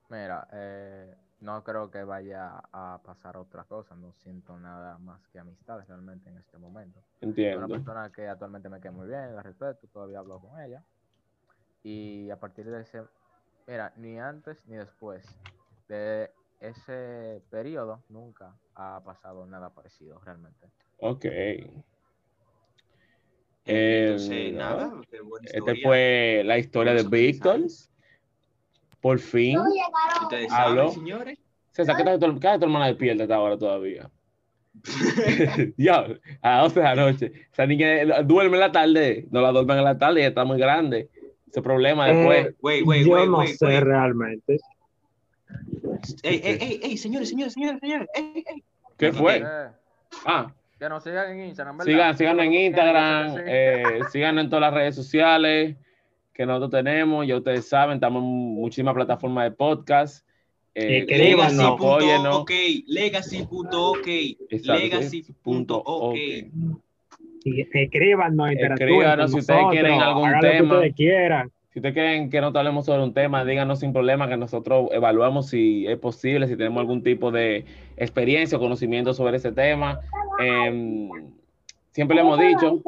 Mira, 0.10 0.48
eh, 0.52 1.11
no 1.42 1.64
creo 1.64 1.90
que 1.92 2.04
vaya 2.04 2.62
a 2.72 3.02
pasar 3.04 3.38
otra 3.38 3.64
cosa. 3.66 3.96
No 3.96 4.14
siento 4.14 4.58
nada 4.58 4.98
más 5.00 5.28
que 5.28 5.40
amistad 5.40 5.80
realmente 5.88 6.30
en 6.30 6.38
este 6.38 6.58
momento. 6.58 7.00
Es 7.00 7.06
una 7.18 7.30
Entiendo. 7.30 7.68
persona 7.68 8.12
que 8.12 8.28
actualmente 8.28 8.70
me 8.70 8.80
queda 8.80 8.92
muy 8.92 9.08
bien, 9.08 9.36
la 9.36 9.44
respeto, 9.44 9.88
todavía 9.92 10.20
hablo 10.20 10.40
con 10.40 10.60
ella. 10.62 10.84
Y 11.84 12.30
a 12.30 12.40
partir 12.40 12.70
de 12.70 12.82
ese, 12.82 13.04
mira, 13.68 13.92
ni 13.98 14.20
antes 14.20 14.66
ni 14.68 14.76
después 14.76 15.26
de 15.88 16.32
ese 16.60 17.42
periodo 17.50 18.04
nunca 18.10 18.56
ha 18.76 19.02
pasado 19.04 19.46
nada 19.48 19.74
parecido 19.74 20.20
realmente. 20.20 20.68
Ok. 21.00 21.26
Entonces, 23.66 24.32
Eh, 24.32 24.52
nada, 24.54 24.94
Esta 25.44 25.74
fue 25.84 26.44
la 26.46 26.58
historia 26.58 26.94
de 26.94 27.04
Víctor. 27.04 27.62
Por 29.02 29.20
fin. 29.20 29.58
Ustedes 30.24 30.52
Aló. 30.52 30.90
saben, 30.90 30.92
señores. 30.94 31.40
César, 31.72 31.96
¿qué 31.98 32.04
tal 32.04 32.20
tu, 32.20 32.34
qué 32.36 32.40
tal 32.40 32.60
tu 32.60 32.66
hermana 32.66 32.88
despierta 32.88 33.24
hasta 33.24 33.36
ahora 33.36 33.58
todavía? 33.58 34.10
Diablo, 35.78 36.18
a 36.42 36.50
las 36.64 36.74
12 36.74 36.80
de 36.80 36.86
la 36.86 36.96
noche. 36.96 37.32
Esa 37.52 37.66
niña 37.66 38.22
duerme 38.24 38.56
en 38.56 38.60
la 38.62 38.72
tarde. 38.72 39.28
No 39.32 39.42
la 39.42 39.52
duermen 39.52 39.78
en 39.80 39.84
la 39.84 39.98
tarde, 39.98 40.20
ella 40.20 40.30
está 40.30 40.44
muy 40.46 40.58
grande. 40.60 41.10
Ese 41.50 41.62
problema 41.62 42.08
después. 42.08 42.48
Eh, 42.48 42.56
Wait, 42.62 42.86
wait, 42.86 43.06
Yo 43.06 43.14
wait, 43.14 43.30
no 43.30 43.38
wait, 43.40 43.56
sé 43.58 43.66
wait. 43.66 43.82
realmente. 43.84 44.58
Ey, 46.24 46.42
ey, 46.44 46.58
ey, 46.62 46.80
ey, 46.84 46.98
señores, 46.98 47.30
señores, 47.30 47.54
señores, 47.54 47.80
señores. 47.82 48.08
Ey, 48.16 48.44
ey. 48.48 48.64
¿Qué 48.98 49.08
¿qué 49.08 49.14
fue? 49.14 49.38
Eh, 49.38 49.68
Ah, 50.26 50.52
que 50.80 50.90
nos 50.90 51.04
sigan 51.04 51.32
en 51.32 51.48
Instagram, 51.48 51.78
¿verdad? 51.78 51.92
sigan, 51.92 52.18
síganos 52.18 52.46
en 52.46 52.54
Instagram, 52.54 53.36
eh, 53.46 54.00
síganos 54.12 54.44
en 54.46 54.50
todas 54.50 54.62
las 54.62 54.74
redes 54.74 54.96
sociales 54.96 55.76
que 56.34 56.46
nosotros 56.46 56.72
tenemos. 56.72 57.28
Ya 57.28 57.38
ustedes 57.38 57.68
saben, 57.68 57.96
estamos 57.96 58.24
en 58.24 58.30
muchísimas 58.30 58.94
plataformas 58.94 59.46
de 59.46 59.52
podcast. 59.52 60.26
Eh, 60.74 61.00
Escríbanos. 61.00 61.52
síganos, 61.52 61.74
apóyennos. 61.74 62.46
Legacy.ok, 62.48 62.52
legacy.ok, 62.88 64.08
Exacto, 64.50 64.82
legacy.ok. 64.82 66.16
Y 67.44 67.62
escríbanos, 67.62 68.52
interactúen 68.52 68.90
Escríbanos 68.90 69.32
si 69.32 69.40
ustedes 69.40 69.66
quieren 69.72 70.00
algún 70.00 70.32
tema. 70.40 70.76
ustedes 70.76 70.96
quieran. 70.96 71.52
Si 71.74 71.80
ustedes 71.80 71.94
quieren 71.94 72.30
que 72.30 72.42
nosotros 72.42 72.60
hablemos 72.60 72.86
sobre 72.86 73.04
un 73.04 73.14
tema, 73.14 73.44
díganos 73.46 73.80
sin 73.80 73.94
problema 73.94 74.28
que 74.28 74.38
nosotros 74.38 74.90
evaluamos 74.92 75.48
si 75.48 75.88
es 75.88 75.98
posible, 75.98 76.48
si 76.48 76.56
tenemos 76.58 76.82
algún 76.82 77.02
tipo 77.02 77.32
de 77.32 77.66
experiencia 77.98 78.58
o 78.58 78.62
conocimiento 78.62 79.14
sobre 79.14 79.38
ese 79.38 79.52
tema. 79.52 80.00
Em, 80.40 81.10
siempre 81.92 82.16
le 82.16 82.22
hemos 82.22 82.40
dicho. 82.40 82.82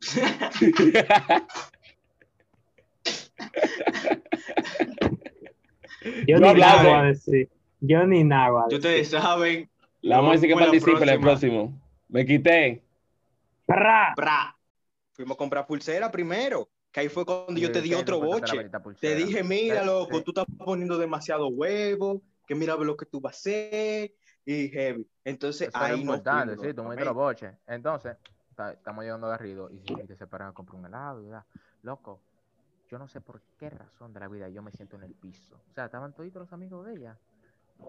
Yo 6.02 6.10
Yo 6.26 6.38
ni 6.40 6.48
hablaba 6.48 6.72
nada 6.76 6.82
de- 6.82 6.88
voy 6.88 6.98
a 6.98 7.02
decir. 7.02 7.48
Yo 7.80 8.06
ni 8.06 8.24
nada 8.24 8.50
voy 8.50 8.60
a 8.62 8.64
Y 8.64 8.68
decir. 8.68 8.78
ustedes 8.78 9.08
saben. 9.10 9.70
Le 10.02 10.14
vamos 10.14 10.30
a 10.30 10.32
decir 10.34 10.48
que 10.48 10.54
la 10.54 10.60
participe 10.62 11.02
en 11.02 11.08
el 11.08 11.20
próximo. 11.20 11.80
Me 12.08 12.24
quité. 12.26 12.82
¡Pra! 13.66 14.12
Bra. 14.16 14.56
Fuimos 15.12 15.34
a 15.34 15.38
comprar 15.38 15.66
pulsera 15.66 16.10
primero. 16.10 16.68
Que 16.92 17.00
ahí 17.00 17.08
fue 17.08 17.26
cuando 17.26 17.60
yo 17.60 17.66
Sí, 17.68 17.72
te 17.72 17.82
di 17.82 17.92
otro 17.94 18.20
la 18.20 18.26
boche. 18.26 18.70
Te 19.00 19.14
dije, 19.16 19.42
mira, 19.42 19.84
loco, 19.84 20.18
sí. 20.18 20.22
tú 20.24 20.30
estás 20.30 20.46
poniendo 20.64 20.96
demasiado 20.96 21.48
huevo, 21.48 22.22
que 22.46 22.54
mira 22.54 22.74
lo 22.76 22.96
que 22.96 23.04
tú 23.04 23.20
vas 23.20 23.34
a 23.34 23.36
hacer, 23.36 24.14
y 24.46 24.68
heavy. 24.68 25.06
Entonces, 25.24 25.68
Eso 25.68 25.76
es 25.76 25.82
ahí 25.84 25.92
no 25.96 26.00
importante, 26.02 26.54
fuimos 26.54 26.66
sí, 26.66 26.74
tú 26.74 26.82
me 26.84 26.90
diste 26.90 27.04
los 27.04 27.14
boches. 27.14 27.52
Entonces, 27.66 28.16
ta- 28.54 28.72
estamos 28.72 29.04
llegando 29.04 29.26
a 29.26 29.30
Garrido 29.30 29.68
y, 29.70 29.76
y 29.92 30.06
te 30.06 30.16
separan 30.16 30.48
a 30.48 30.52
comprar 30.52 30.78
un 30.80 30.86
helado 30.86 31.22
da. 31.28 31.44
Loco, 31.82 32.20
yo 32.90 32.98
no 32.98 33.08
sé 33.08 33.20
por 33.20 33.40
qué 33.58 33.70
razón 33.70 34.12
de 34.12 34.20
la 34.20 34.28
vida 34.28 34.48
yo 34.48 34.62
me 34.62 34.70
siento 34.72 34.96
en 34.96 35.02
el 35.04 35.14
piso. 35.14 35.56
O 35.70 35.72
sea, 35.74 35.86
estaban 35.86 36.14
toditos 36.14 36.40
los 36.40 36.52
amigos 36.52 36.86
de 36.86 36.94
ella, 36.94 37.18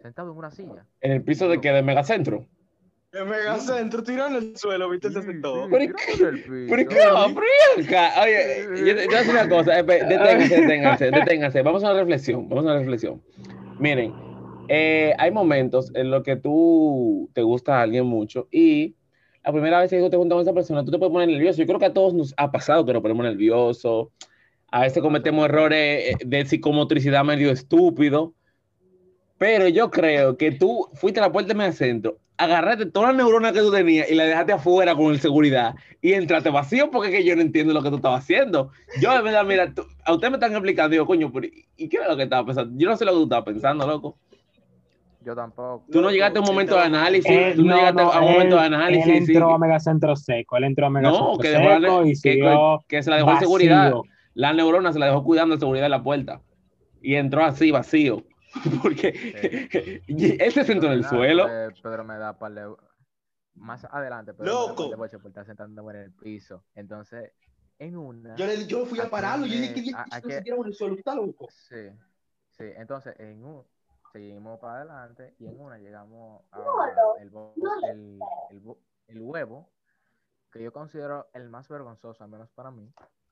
sentados 0.02 0.32
en 0.32 0.38
una 0.38 0.52
silla. 0.52 0.86
En 1.02 1.12
el 1.12 1.24
piso 1.24 1.48
de 1.48 1.60
que 1.62 1.72
de 1.72 1.82
Megacentro. 1.84 2.46
El 3.14 3.26
megacentro 3.26 4.04
tiró 4.04 4.28
en 4.28 4.36
el 4.36 4.58
suelo, 4.58 4.90
viste, 4.90 5.10
se 5.10 5.22
sentó. 5.22 5.68
Piso. 5.70 6.26
qué 6.68 7.08
va, 7.10 7.28
Priyanka? 7.28 8.22
Oye, 8.22 8.86
yo 8.86 8.96
te 8.96 9.06
voy 9.06 9.16
a 9.16 9.18
decir 9.20 9.34
una 9.34 9.50
cosa. 9.50 9.80
espe- 9.80 10.06
Deténganse, 10.08 10.62
deténganse, 10.62 11.12
deténganse. 11.12 11.62
Vamos 11.62 11.84
a 11.86 11.92
una 11.92 12.00
reflexión. 12.02 12.50
Vamos 12.50 12.66
a 12.66 12.72
una 12.72 12.80
reflexión. 12.80 13.24
Miren, 13.80 14.14
eh, 14.68 15.14
hay 15.18 15.32
momentos 15.32 15.90
en 15.96 16.12
los 16.12 16.22
que 16.24 16.36
tú 16.36 17.30
te 17.34 17.42
gusta 17.44 17.80
a 17.80 17.84
alguien 17.84 18.06
mucho 18.06 18.50
y 18.52 18.96
la 19.44 19.54
primera 19.54 19.80
vez 19.80 19.90
que 19.90 20.00
tú 20.02 20.10
te 20.10 20.18
juntas 20.18 20.36
con 20.36 20.42
esa 20.42 20.54
persona, 20.54 20.84
tú 20.84 20.92
te 20.92 20.98
puedes 21.00 21.14
poner 21.14 21.30
nervioso. 21.30 21.60
Yo 21.60 21.66
creo 21.66 21.80
que 21.80 21.86
a 21.86 21.94
todos 21.94 22.14
nos 22.14 22.34
ha 22.36 22.52
pasado 22.52 22.86
que 22.86 22.92
nos 22.92 23.02
ponemos 23.02 23.24
nerviosos. 23.26 24.10
A 24.72 24.82
veces 24.82 25.02
cometemos 25.02 25.46
errores 25.46 26.12
eh, 26.12 26.18
de 26.26 26.46
psicomotricidad 26.46 27.24
medio 27.24 27.52
estúpido. 27.52 28.34
Pero 29.38 29.68
yo 29.68 29.92
creo 29.92 30.36
que 30.36 30.52
tú 30.52 30.90
fuiste 30.96 31.20
a 31.20 31.24
la 31.24 31.32
puerta 31.32 31.50
de 31.50 31.58
medio 31.60 31.72
centro, 31.72 32.18
agarraste 32.38 32.88
todas 32.88 33.10
las 33.10 33.18
neuronas 33.18 33.54
que 33.54 33.60
tú 33.60 33.72
tenías 33.72 34.10
y 34.10 34.16
la 34.16 34.24
dejaste 34.26 34.54
afuera 34.54 34.96
con 34.96 35.12
el 35.12 35.20
seguridad 35.20 35.76
y 36.02 36.14
entraste 36.14 36.50
vacío 36.50 36.90
porque 36.90 37.10
es 37.10 37.16
que 37.18 37.24
yo 37.24 37.36
no 37.36 37.44
entiendo 37.44 37.72
lo 37.72 37.84
que 37.84 37.90
tú 37.90 37.98
estabas 37.98 38.24
haciendo. 38.24 38.72
Yo 39.00 39.12
de 39.16 39.22
verdad, 39.22 39.46
mira, 39.46 39.72
tú- 39.72 39.86
a 40.06 40.14
usted 40.14 40.30
me 40.30 40.38
están 40.38 40.54
explicando, 40.54 40.90
digo, 40.90 41.06
coño, 41.06 41.32
pero 41.32 41.48
¿y 41.78 41.88
qué 41.88 41.98
era 41.98 42.08
lo 42.08 42.18
que 42.18 42.24
estaba 42.24 42.46
pensando? 42.48 42.74
Yo 42.80 42.90
no 42.90 42.98
sé 42.98 43.06
lo 43.06 43.12
que 43.12 43.18
tú 43.18 43.24
estabas 43.26 43.46
pensando, 43.46 43.86
loco. 43.86 44.18
Yo 45.24 45.36
tampoco. 45.36 45.86
Tú 45.92 46.02
no 46.02 46.10
llegaste 46.10 46.40
a 46.40 46.42
un 46.42 46.48
momento 46.48 46.76
de 46.76 46.82
análisis, 46.82 47.30
Eh, 47.32 47.54
tú 47.56 47.64
no, 47.64 47.76
llegaste 47.76 48.02
a 48.02 48.20
un 48.22 48.32
momento 48.32 48.56
de 48.56 48.62
análisis. 48.62 49.08
Él 49.08 49.26
sí. 49.26 49.34
entró 49.34 49.54
a 49.54 49.58
Megacentro 49.60 50.16
seco. 50.16 50.58
Él 50.58 50.64
entró 50.64 50.86
a 50.88 50.90
Megacentro 50.90 51.32
No, 51.34 51.38
que 51.38 51.50
dejó 51.50 51.70
la 51.80 51.80
seco 51.90 52.06
y 52.06 52.10
que, 52.10 52.16
siguió 52.16 52.84
que 52.88 53.04
se 53.04 53.10
la 53.12 53.16
dejó 53.18 53.30
en 53.30 53.34
vacío. 53.36 53.48
seguridad. 53.48 53.94
La 54.38 54.54
neurona 54.54 54.94
se 54.94 55.00
la 55.00 55.08
dejó 55.08 55.24
cuidando 55.24 55.56
de 55.56 55.60
seguridad 55.60 55.86
en 55.86 55.92
la 55.92 56.04
puerta. 56.04 56.42
Y 57.02 57.16
entró 57.16 57.44
así, 57.44 57.72
vacío. 57.72 58.24
Porque 58.84 60.02
y 60.08 60.42
él 60.42 60.52
se 60.52 60.64
sentó 60.64 60.86
en 60.86 60.92
el 60.94 61.02
Nada, 61.02 61.10
suelo. 61.10 61.48
Pedro 61.82 62.04
me 62.04 62.18
da 62.20 62.38
par 62.38 62.54
de- 62.54 62.76
Más 63.56 63.84
adelante, 63.86 64.36
Pedro 64.36 64.68
Loco. 64.68 64.90
me 64.92 64.96
da 64.96 65.08
de 65.08 65.28
estar 65.30 65.46
sentándome 65.46 65.94
en 65.94 66.00
el 66.02 66.12
piso. 66.12 66.64
Entonces, 66.76 67.32
en 67.80 67.98
una. 67.98 68.36
Yo, 68.36 68.46
le, 68.46 68.68
yo 68.68 68.86
fui 68.86 69.00
a 69.00 69.10
pararlo, 69.10 69.48
yo 69.48 69.54
dije 69.60 69.74
que 69.74 69.92
a- 69.96 70.22
que- 70.22 70.42
se 70.44 70.50
en 70.50 70.66
el 70.66 70.74
suelo, 70.76 70.96
está 70.96 71.16
loco. 71.16 71.48
Sí, 71.50 71.90
sí. 72.52 72.66
Entonces, 72.76 73.16
en 73.20 73.44
un, 73.44 73.64
seguimos 74.14 74.60
para 74.60 74.82
adelante 74.82 75.34
y 75.40 75.48
en 75.48 75.60
una 75.60 75.80
llegamos 75.80 76.44
a 76.52 76.60
el, 77.20 77.30
bo- 77.32 77.56
el, 77.90 78.20
el 79.08 79.20
huevo, 79.20 79.72
que 80.52 80.62
yo 80.62 80.72
considero 80.72 81.28
el 81.34 81.50
más 81.50 81.68
vergonzoso, 81.68 82.24
al 82.24 82.30
menos 82.30 82.52
para 82.52 82.70
mí. 82.70 82.88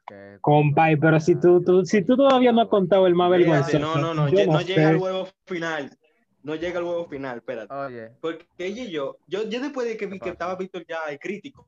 Que 0.05 0.37
Compay, 0.41 0.97
pero 0.97 1.19
si 1.19 1.39
tú, 1.39 1.63
tú, 1.63 1.85
si 1.85 2.03
tú 2.03 2.15
todavía 2.15 2.51
no 2.51 2.61
has 2.61 2.67
contado 2.67 3.07
el 3.07 3.15
más 3.15 3.29
vergonzoso. 3.29 3.79
no, 3.79 3.95
no, 3.95 4.13
no, 4.13 4.27
no 4.27 4.45
no 4.45 4.61
llega 4.61 4.89
al 4.89 4.97
huevo 4.97 5.27
final. 5.45 5.97
No 6.43 6.53
llega 6.53 6.77
al 6.77 6.85
huevo 6.85 7.07
final, 7.07 7.37
espérate. 7.37 7.73
Oye, 7.73 8.11
Porque 8.21 8.45
ella 8.59 8.83
y 8.83 8.91
yo, 8.91 9.17
yo, 9.27 9.49
yo 9.49 9.59
después 9.59 9.87
de 9.87 9.97
que 9.97 10.05
vi 10.05 10.19
¿Qué 10.19 10.25
que 10.25 10.29
estaba 10.29 10.55
Víctor 10.55 10.85
ya 10.87 10.99
el 11.09 11.17
crítico, 11.17 11.65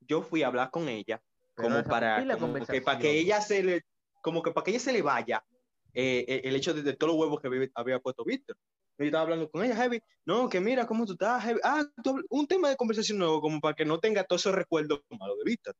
yo 0.00 0.22
fui 0.22 0.42
a 0.42 0.46
hablar 0.46 0.70
con 0.70 0.88
ella, 0.88 1.20
pero 1.54 1.68
como 1.68 1.84
para, 1.84 2.24
de 2.24 2.36
como 2.38 2.54
que 2.64 2.80
para 2.80 2.98
que 2.98 3.10
ella 3.18 3.42
se 3.42 3.62
le, 3.62 3.82
como 4.22 4.42
que 4.42 4.50
para 4.50 4.64
que 4.64 4.70
ella 4.70 4.80
se 4.80 4.92
le 4.92 5.02
vaya 5.02 5.44
eh, 5.92 6.24
eh, 6.26 6.40
el 6.44 6.56
hecho 6.56 6.72
de, 6.72 6.82
de 6.82 6.94
todos 6.94 7.12
los 7.12 7.20
huevos 7.20 7.40
que 7.40 7.70
había, 7.74 7.98
puesto 7.98 8.24
Víctor. 8.24 8.56
Yo 8.96 9.04
estaba 9.04 9.24
hablando 9.24 9.50
con 9.50 9.62
ella, 9.64 9.76
Heavy, 9.76 10.00
no, 10.24 10.48
que 10.48 10.60
mira 10.60 10.86
cómo 10.86 11.04
tú 11.04 11.12
estás, 11.12 11.42
Heavy. 11.42 11.60
Ah, 11.62 11.84
tú 12.02 12.20
un 12.30 12.46
tema 12.46 12.70
de 12.70 12.76
conversación 12.76 13.18
nuevo, 13.18 13.40
como 13.40 13.60
para 13.60 13.74
que 13.74 13.84
no 13.84 13.98
tenga 13.98 14.24
todos 14.24 14.42
esos 14.42 14.54
recuerdos 14.54 15.00
malos 15.10 15.36
de 15.38 15.50
Víctor. 15.50 15.76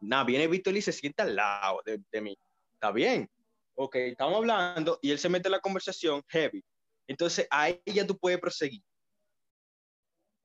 Nada, 0.00 0.24
viene 0.24 0.46
Víctor 0.46 0.76
y 0.76 0.82
se 0.82 0.92
sienta 0.92 1.22
al 1.22 1.36
lado 1.36 1.80
de, 1.84 2.02
de 2.10 2.20
mí. 2.20 2.38
Está 2.74 2.92
bien. 2.92 3.28
Ok, 3.74 3.96
estamos 3.96 4.36
hablando 4.36 4.98
y 5.02 5.10
él 5.10 5.18
se 5.18 5.28
mete 5.28 5.48
en 5.48 5.52
la 5.52 5.60
conversación, 5.60 6.22
Heavy. 6.28 6.64
Entonces 7.06 7.46
ahí 7.50 7.82
ya 7.86 8.06
tú 8.06 8.16
puedes 8.18 8.40
proseguir. 8.40 8.82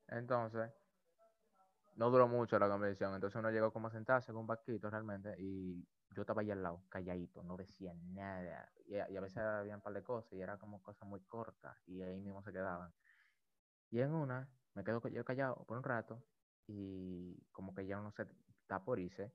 Entonces, 0.08 0.70
no 1.96 2.10
duró 2.10 2.28
mucho 2.28 2.60
la 2.60 2.70
conversación. 2.70 3.16
Entonces 3.16 3.40
uno 3.40 3.50
llegó 3.52 3.72
como 3.72 3.88
a 3.88 3.92
sentarse 3.92 4.32
con 4.32 4.42
un 4.42 4.48
banquito 4.48 4.90
realmente 4.90 5.36
y 5.40 5.86
yo 6.14 6.22
estaba 6.22 6.42
ahí 6.42 6.52
al 6.52 6.62
lado, 6.62 6.84
calladito, 6.90 7.44
no 7.44 7.56
decía 7.56 7.94
nada. 7.96 8.70
Y 8.86 8.98
a, 8.98 9.06
a 9.06 9.22
veces 9.22 9.38
había 9.38 9.76
un 9.76 9.82
par 9.82 9.94
de 9.94 10.04
cosas 10.04 10.34
y 10.34 10.42
era 10.42 10.58
como 10.58 10.82
cosas 10.82 11.08
muy 11.08 11.22
cortas 11.22 11.78
y 11.88 12.02
ahí 12.02 12.20
mismo 12.20 12.44
se 12.44 12.52
quedaban. 12.52 12.94
Y 13.90 14.02
en 14.02 14.14
una 14.14 14.50
me 14.74 14.84
quedo 14.84 15.02
yo 15.10 15.24
callado 15.24 15.64
por 15.66 15.78
un 15.78 15.84
rato 15.84 16.24
y 16.68 17.42
como 17.52 17.74
que 17.74 17.86
ya 17.86 18.00
uno 18.00 18.12
se 18.12 18.26
está 18.62 18.84
por 18.84 19.00
irse. 19.00 19.32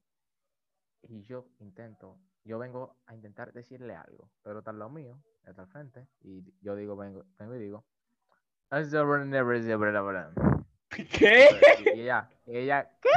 Y 1.02 1.22
yo 1.22 1.46
intento, 1.60 2.18
yo 2.44 2.58
vengo 2.58 2.96
a 3.06 3.14
intentar 3.14 3.52
decirle 3.52 3.94
algo, 3.94 4.30
pero 4.42 4.58
está 4.58 4.70
al 4.70 4.78
lado 4.78 4.90
mío, 4.90 5.20
está 5.46 5.62
al 5.62 5.68
frente, 5.68 6.06
y 6.20 6.42
yo 6.60 6.74
digo, 6.74 6.96
vengo, 6.96 7.24
vengo 7.38 7.54
y 7.54 7.58
digo, 7.58 7.84
¿Qué? 11.18 11.48
y 11.84 12.00
ella, 12.00 12.28
y 12.46 12.56
ella, 12.56 12.90
¿qué? 13.00 13.10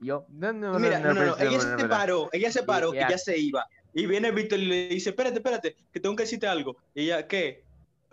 Y 0.00 0.06
yo, 0.06 0.26
no, 0.28 0.52
no, 0.52 0.78
Mira, 0.78 0.98
no, 0.98 1.14
no, 1.14 1.24
no, 1.24 1.38
ella 1.38 1.60
se 1.60 1.88
paró, 1.88 2.28
ella 2.32 2.52
se 2.52 2.62
paró, 2.62 2.92
que 2.92 2.98
ya 2.98 3.18
se 3.18 3.38
iba. 3.38 3.66
Y 3.92 4.06
viene 4.06 4.30
Víctor 4.32 4.58
y 4.58 4.66
le 4.66 4.88
dice, 4.88 5.10
espérate, 5.10 5.36
espérate, 5.36 5.76
que 5.92 6.00
tengo 6.00 6.16
que 6.16 6.24
decirte 6.24 6.46
algo. 6.46 6.76
Y 6.94 7.04
ella, 7.04 7.26
¿qué? 7.28 7.64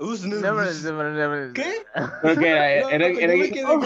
Who's 0.01 0.23
Never, 0.23 0.65
never, 0.83 1.11
never. 1.11 1.53
¿Qué? 1.53 1.71
Que 2.39 2.47
era, 2.49 2.71
era, 2.73 3.09
yo 3.09 3.19
era- 3.19 3.35
me 3.35 3.49
quedé 3.51 3.63
como- 3.63 3.85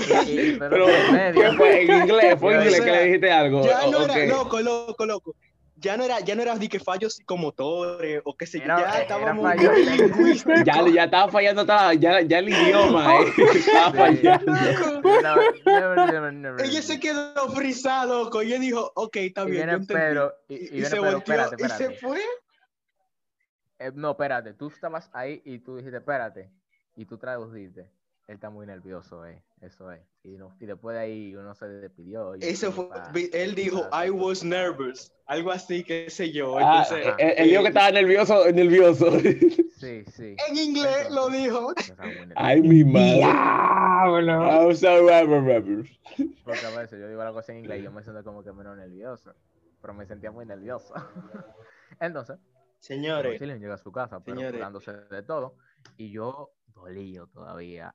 Y- 0.00 0.30
y- 0.30 0.52
pero 0.58 0.70
pero, 0.70 0.88
en 0.88 1.12
medio. 1.12 1.40
¿qué 1.42 1.56
fue? 1.56 1.82
¿En 1.82 2.02
inglés? 2.02 2.36
¿Fue 2.40 2.54
en 2.54 2.62
inglés 2.62 2.80
que 2.80 2.90
le 2.90 3.04
dijiste 3.04 3.30
algo? 3.30 3.64
Ya 3.64 3.80
no 3.90 3.98
o 3.98 4.08
era, 4.08 4.26
loco, 4.26 4.60
loco, 4.60 5.06
loco. 5.06 5.34
Ya 5.80 5.96
no 5.96 6.04
era, 6.04 6.20
ya 6.20 6.34
no 6.34 6.42
era 6.42 6.54
de 6.56 6.68
que 6.68 6.78
fallos 6.78 7.14
psicomotores 7.14 8.20
o 8.24 8.36
qué 8.36 8.46
sé 8.46 8.58
yo, 8.58 8.66
ya 8.66 8.80
era 8.80 9.00
estábamos. 9.00 9.54
Ya, 10.66 10.86
ya 10.94 11.04
estaba 11.04 11.28
fallando, 11.32 11.62
estaba- 11.62 11.94
ya, 11.94 12.20
ya 12.20 12.38
el 12.38 12.48
idioma 12.50 13.14
eh, 13.22 13.24
estaba 13.54 13.92
fallando. 13.92 14.52
Ella 16.62 16.82
se 16.82 17.00
quedó 17.00 17.48
frisada, 17.50 18.04
loco, 18.06 18.42
y 18.42 18.48
ella 18.48 18.58
dijo, 18.58 18.92
ok, 18.94 19.16
está 19.16 19.44
bien, 19.44 19.66
yo 19.70 19.76
entendí. 19.76 19.94
Pedro, 20.02 20.34
y, 20.48 20.54
Y, 20.54 20.80
y 20.80 20.84
se 20.84 20.90
Pedro, 20.96 21.02
volteó 21.12 21.18
espérate, 21.34 21.56
y 21.56 21.58
se 21.58 21.64
espérate. 21.74 21.98
fue. 21.98 22.20
Eh, 23.78 23.92
no, 23.94 24.10
espérate, 24.10 24.52
tú 24.54 24.68
estabas 24.68 25.08
ahí 25.14 25.40
y 25.46 25.58
tú 25.60 25.76
dijiste, 25.76 25.96
espérate, 25.96 26.50
y 26.96 27.06
tú 27.06 27.16
traduciste. 27.16 27.88
Él 28.30 28.34
está 28.36 28.48
muy 28.48 28.64
nervioso, 28.64 29.26
eh, 29.26 29.42
eso 29.60 29.90
es. 29.90 30.00
Y, 30.22 30.36
no, 30.38 30.54
y 30.60 30.66
después 30.66 30.94
de 30.94 31.02
ahí 31.02 31.34
uno 31.34 31.52
se 31.56 31.66
despidió. 31.66 32.36
y 32.36 32.44
Eso 32.44 32.70
fue, 32.70 32.88
pa- 32.88 33.10
vi- 33.12 33.28
él 33.32 33.56
dijo, 33.56 33.90
pa- 33.90 34.06
I 34.06 34.10
was 34.10 34.44
nervous, 34.44 35.12
algo 35.26 35.50
así, 35.50 35.82
qué 35.82 36.08
sé 36.08 36.30
yo. 36.30 36.56
Ah, 36.56 36.84
Entonces, 36.84 37.08
Ajá. 37.08 37.16
él, 37.18 37.34
él 37.38 37.48
dijo 37.50 37.62
que 37.62 37.68
estaba 37.68 37.90
nervioso, 37.90 38.52
nervioso. 38.52 39.10
Sí, 39.18 40.04
sí. 40.12 40.36
en 40.48 40.56
inglés 40.56 41.10
lo 41.10 41.28
dijo. 41.28 41.74
Ay, 42.36 42.62
mi 42.62 42.84
madre. 42.84 43.16
Diablo. 43.16 44.32
I'm 44.68 44.76
sorry. 44.76 45.98
Porque 46.44 46.66
a 46.66 46.78
veces 46.78 47.00
yo 47.00 47.08
digo 47.08 47.24
la 47.24 47.32
cosa 47.32 47.50
en 47.50 47.58
inglés 47.58 47.80
y 47.80 47.82
yo 47.82 47.90
me 47.90 48.04
siento 48.04 48.22
como 48.22 48.44
que 48.44 48.52
menos 48.52 48.76
nervioso. 48.76 49.34
Pero 49.82 49.92
me 49.94 50.06
sentía 50.06 50.30
muy 50.30 50.46
nervioso. 50.46 50.94
Entonces, 52.00 52.38
Señores, 52.78 53.40
llega 53.40 53.74
a 53.74 53.78
su 53.78 53.90
casa, 53.90 54.20
pero 54.20 54.36
Señores. 54.36 55.10
de 55.10 55.22
todo. 55.24 55.56
Y 55.96 56.12
yo 56.12 56.52
dolío 56.74 57.26
todavía. 57.26 57.94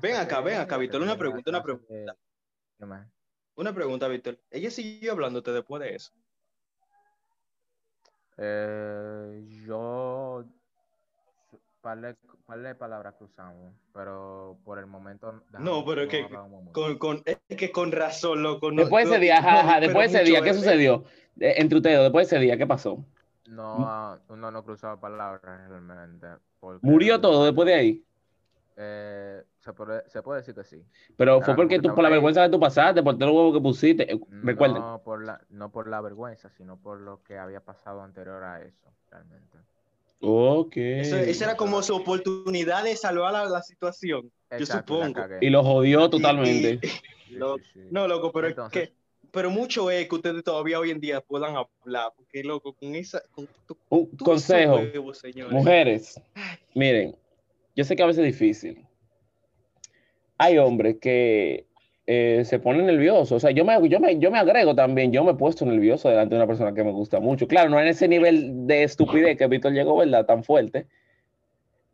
Ven 0.00 0.16
acá, 0.16 0.40
ven 0.40 0.58
acá, 0.60 0.76
Víctor, 0.76 1.00
una 1.02 1.16
pregunta, 1.16 1.50
una 1.50 1.62
pregunta. 1.62 2.16
¿Qué 2.78 2.84
más? 2.86 3.06
una 3.54 3.72
pregunta, 3.74 4.06
Víctor. 4.08 4.38
¿Ella 4.50 4.70
siguió 4.70 5.12
hablándote 5.12 5.50
después 5.52 5.80
de 5.82 5.94
eso? 5.94 6.12
Eh, 8.38 9.44
yo. 9.66 10.44
Par 11.80 12.00
de, 12.00 12.16
par 12.46 12.58
de 12.60 12.74
palabras 12.74 13.14
cruzamos, 13.16 13.72
pero 13.94 14.58
por 14.64 14.78
el 14.78 14.86
momento. 14.86 15.42
No, 15.58 15.84
pero 15.84 16.02
es 16.02 16.08
que. 16.08 16.28
Con, 16.72 16.98
con, 16.98 17.22
es 17.24 17.38
que 17.56 17.70
con 17.70 17.92
razón, 17.92 18.42
loco. 18.42 18.70
no- 18.72 18.82
Después 18.82 19.04
de 19.08 19.12
ese 19.14 19.20
día, 19.20 19.38
ajá, 19.38 19.74
no, 19.76 19.80
después 19.80 20.12
de 20.12 20.18
ese 20.18 20.30
día, 20.30 20.42
¿qué 20.42 20.52
sucedió? 20.52 21.04
Eh, 21.38 21.54
Entre 21.58 21.76
ustedes, 21.78 22.00
después 22.00 22.28
de 22.28 22.36
ese 22.36 22.44
día, 22.44 22.56
¿qué 22.58 22.66
pasó? 22.66 23.04
No, 23.48 23.86
ah, 23.86 24.18
uno 24.28 24.50
no 24.50 24.64
cruzaba 24.64 25.00
palabras 25.00 25.40
realmente. 25.68 26.26
porque- 26.58 26.84
¿Murió 26.84 27.20
todo 27.20 27.44
después 27.44 27.66
de 27.66 27.74
ahí? 27.74 28.04
Eh, 28.78 29.42
se, 29.60 29.72
puede, 29.72 30.08
se 30.10 30.22
puede 30.22 30.40
decir 30.40 30.54
que 30.54 30.62
sí. 30.64 30.82
Pero 31.16 31.40
fue 31.40 31.56
porque 31.56 31.78
tú, 31.80 31.94
por 31.94 32.04
la 32.04 32.10
vergüenza 32.10 32.44
que 32.44 32.50
tú 32.50 32.60
pasaste, 32.60 33.02
por 33.02 33.16
todo 33.16 33.30
el 33.30 33.34
huevo 33.34 33.52
que 33.54 33.60
pusiste. 33.60 34.12
eh, 34.12 34.20
Recuerden. 34.42 34.78
No 34.82 35.00
por, 35.02 35.24
la, 35.24 35.40
no 35.48 35.70
por 35.72 35.88
la 35.88 36.00
vergüenza, 36.02 36.50
sino 36.50 36.76
por 36.76 37.00
lo 37.00 37.22
que 37.22 37.38
había 37.38 37.60
pasado 37.60 38.02
anterior 38.02 38.44
a 38.44 38.60
eso, 38.62 38.92
realmente. 39.10 39.56
Ok. 40.20 40.76
Eso- 40.76 41.16
esa 41.16 41.44
era 41.44 41.56
como 41.56 41.82
su 41.82 41.94
oportunidad 41.96 42.84
de 42.84 42.96
salvar 42.96 43.32
la, 43.32 43.44
la 43.46 43.62
situación. 43.62 44.30
Yo 44.50 44.56
Exacto, 44.58 44.98
la 45.00 45.06
supongo. 45.06 45.26
Y 45.40 45.50
lo 45.50 45.62
jodió 45.64 46.06
Y- 46.06 46.10
totalmente. 46.10 46.78
y- 46.82 46.88
Sí, 47.28 47.34
lo- 47.34 47.56
sí, 47.58 47.64
sí. 47.72 47.80
no, 47.90 48.06
loco, 48.06 48.30
pero 48.32 48.48
Entonces- 48.48 48.82
es 48.84 48.88
que. 48.90 48.96
Pero 49.32 49.50
mucho 49.50 49.90
es 49.90 50.08
que 50.08 50.14
ustedes 50.14 50.42
todavía 50.44 50.78
hoy 50.78 50.90
en 50.92 51.00
día 51.00 51.20
puedan 51.20 51.56
hablar, 51.56 52.10
porque 52.16 52.42
loco, 52.42 52.72
con 52.72 52.94
esa. 52.94 53.20
Con 53.32 53.46
tu- 53.66 53.76
Un 53.90 54.16
tu 54.16 54.24
consejo. 54.24 54.76
huevo, 54.76 55.12
señores. 55.12 55.52
Mujeres, 55.52 56.20
miren, 56.74 57.14
yo 57.76 57.84
sé 57.84 57.94
que 57.94 58.02
a 58.02 58.06
veces 58.06 58.24
es 58.24 58.32
difícil. 58.32 58.84
Hay 60.38 60.58
hombres 60.58 60.96
que 61.00 61.66
eh, 62.06 62.42
se 62.44 62.58
ponen 62.58 62.86
nerviosos. 62.86 63.32
O 63.32 63.40
sea, 63.40 63.50
yo 63.52 63.64
me, 63.64 63.88
yo, 63.88 64.00
me, 64.00 64.18
yo 64.18 64.30
me 64.30 64.38
agrego 64.38 64.74
también. 64.74 65.12
Yo 65.12 65.24
me 65.24 65.32
he 65.32 65.34
puesto 65.34 65.64
nervioso 65.64 66.08
delante 66.08 66.34
de 66.34 66.40
una 66.40 66.46
persona 66.46 66.74
que 66.74 66.84
me 66.84 66.92
gusta 66.92 67.20
mucho. 67.20 67.46
Claro, 67.48 67.70
no 67.70 67.80
en 67.80 67.88
ese 67.88 68.08
nivel 68.08 68.66
de 68.66 68.82
estupidez 68.84 69.36
que 69.38 69.46
Víctor 69.46 69.72
llegó, 69.72 69.96
¿verdad? 69.96 70.26
Tan 70.26 70.44
fuerte. 70.44 70.86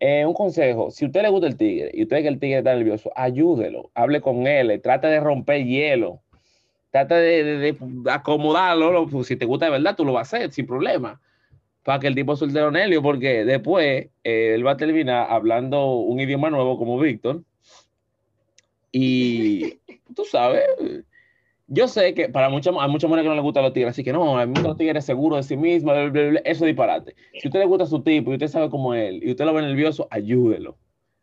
Eh, 0.01 0.27
un 0.27 0.35
consejo, 0.35 0.91
si 0.91 1.05
a 1.05 1.09
usted 1.09 1.23
le 1.23 1.29
gusta 1.29 1.47
el 1.47 1.57
tigre 1.57 1.93
y 1.95 2.03
usted 2.03 2.23
que 2.23 2.29
el 2.29 2.41
tigre 2.41 2.59
está 2.59 2.75
nervioso, 2.75 3.13
ayúdelo, 3.15 3.93
hable 3.95 4.21
con 4.21 4.49
él, 4.49 4.81
trate 4.83 5.07
de 5.07 5.21
romper 5.21 5.65
hielo, 5.65 6.23
trate 6.91 7.15
de, 7.15 7.45
de- 7.45 7.77
acomodarlo, 8.11 8.91
lo- 8.91 9.07
pues, 9.07 9.29
si 9.29 9.37
te 9.37 9.47
gusta 9.47 9.67
de 9.67 9.71
verdad, 9.71 9.95
tú 9.95 10.05
lo 10.05 10.13
vas 10.13 10.35
a 10.35 10.39
hacer 10.39 10.51
sin 10.51 10.67
problema, 10.67 11.21
para 11.85 11.99
que 11.99 12.07
el 12.07 12.15
tipo 12.15 12.37
suelte 12.37 12.61
los 12.61 12.73
nervios, 12.73 13.03
porque 13.03 13.45
después 13.45 14.09
eh, 14.25 14.55
él 14.55 14.67
va 14.67 14.73
a 14.73 14.77
terminar 14.77 15.27
hablando 15.31 15.97
un 15.97 16.21
idioma 16.21 16.51
nuevo 16.51 16.79
como 16.79 16.99
Víctor, 16.99 17.43
y 18.93 19.79
tú 20.15 20.25
sabes, 20.25 20.65
yo 21.67 21.89
sé 21.89 22.15
que 22.15 22.29
para 22.29 22.49
muchas, 22.51 22.75
a 22.79 22.87
muchas 22.87 23.09
mujeres 23.09 23.25
que 23.25 23.29
no 23.31 23.35
les 23.35 23.43
gustan 23.43 23.65
los 23.65 23.73
tigres, 23.73 23.93
así 23.93 24.05
que 24.05 24.13
no, 24.13 24.39
a 24.39 24.47
mí 24.47 24.61
los 24.63 24.77
tigres 24.77 25.05
seguros 25.05 25.39
de 25.39 25.43
sí 25.43 25.57
mismos, 25.57 25.95
bla, 25.95 26.09
bla, 26.09 26.29
bla, 26.31 26.41
eso 26.45 26.65
es 26.65 26.69
disparate. 26.69 27.15
Si 27.33 27.47
a 27.47 27.49
usted 27.49 27.61
le 27.61 27.67
gusta 27.67 27.87
su 27.87 28.03
tipo 28.03 28.31
y 28.31 28.35
usted 28.35 28.49
sabe 28.49 28.71
cómo 28.71 28.95
es 28.95 29.09
él, 29.09 29.25
y 29.25 29.31
usted 29.31 29.45
lo 29.45 29.55
ve 29.55 29.63
nervioso, 29.63 30.07
ayúdelo. 30.11 30.77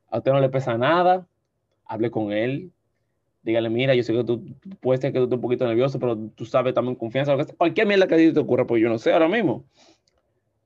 A 0.10 0.18
usted 0.18 0.32
no 0.32 0.40
le 0.40 0.50
pesa 0.50 0.78
nada, 0.78 1.28
hable 1.86 2.10
con 2.10 2.34
él, 2.34 2.72
dígale, 3.44 3.70
mira, 3.70 3.96
yo 3.96 4.04
sé 4.04 4.14
que 4.14 4.24
tú 4.24 4.44
puedes 4.80 5.02
ser 5.02 5.14
que 5.14 5.20
tú 5.20 5.26
estés 5.26 5.38
un 5.38 5.42
poquito 5.42 5.68
nervioso, 5.68 6.00
pero 6.00 6.18
tú 6.18 6.46
sabes 6.46 6.74
también 6.74 6.96
confianza, 6.96 7.32
lo 7.32 7.38
que 7.38 7.46
sea. 7.46 7.56
cualquier 7.56 7.88
mierda 7.88 8.08
que 8.08 8.16
a 8.16 8.18
ti 8.18 8.34
te 8.34 8.40
ocurra, 8.40 8.66
pues 8.66 8.82
yo 8.82 8.90
no 8.90 8.98
sé 8.98 9.14
ahora 9.14 9.28
mismo. 9.28 9.66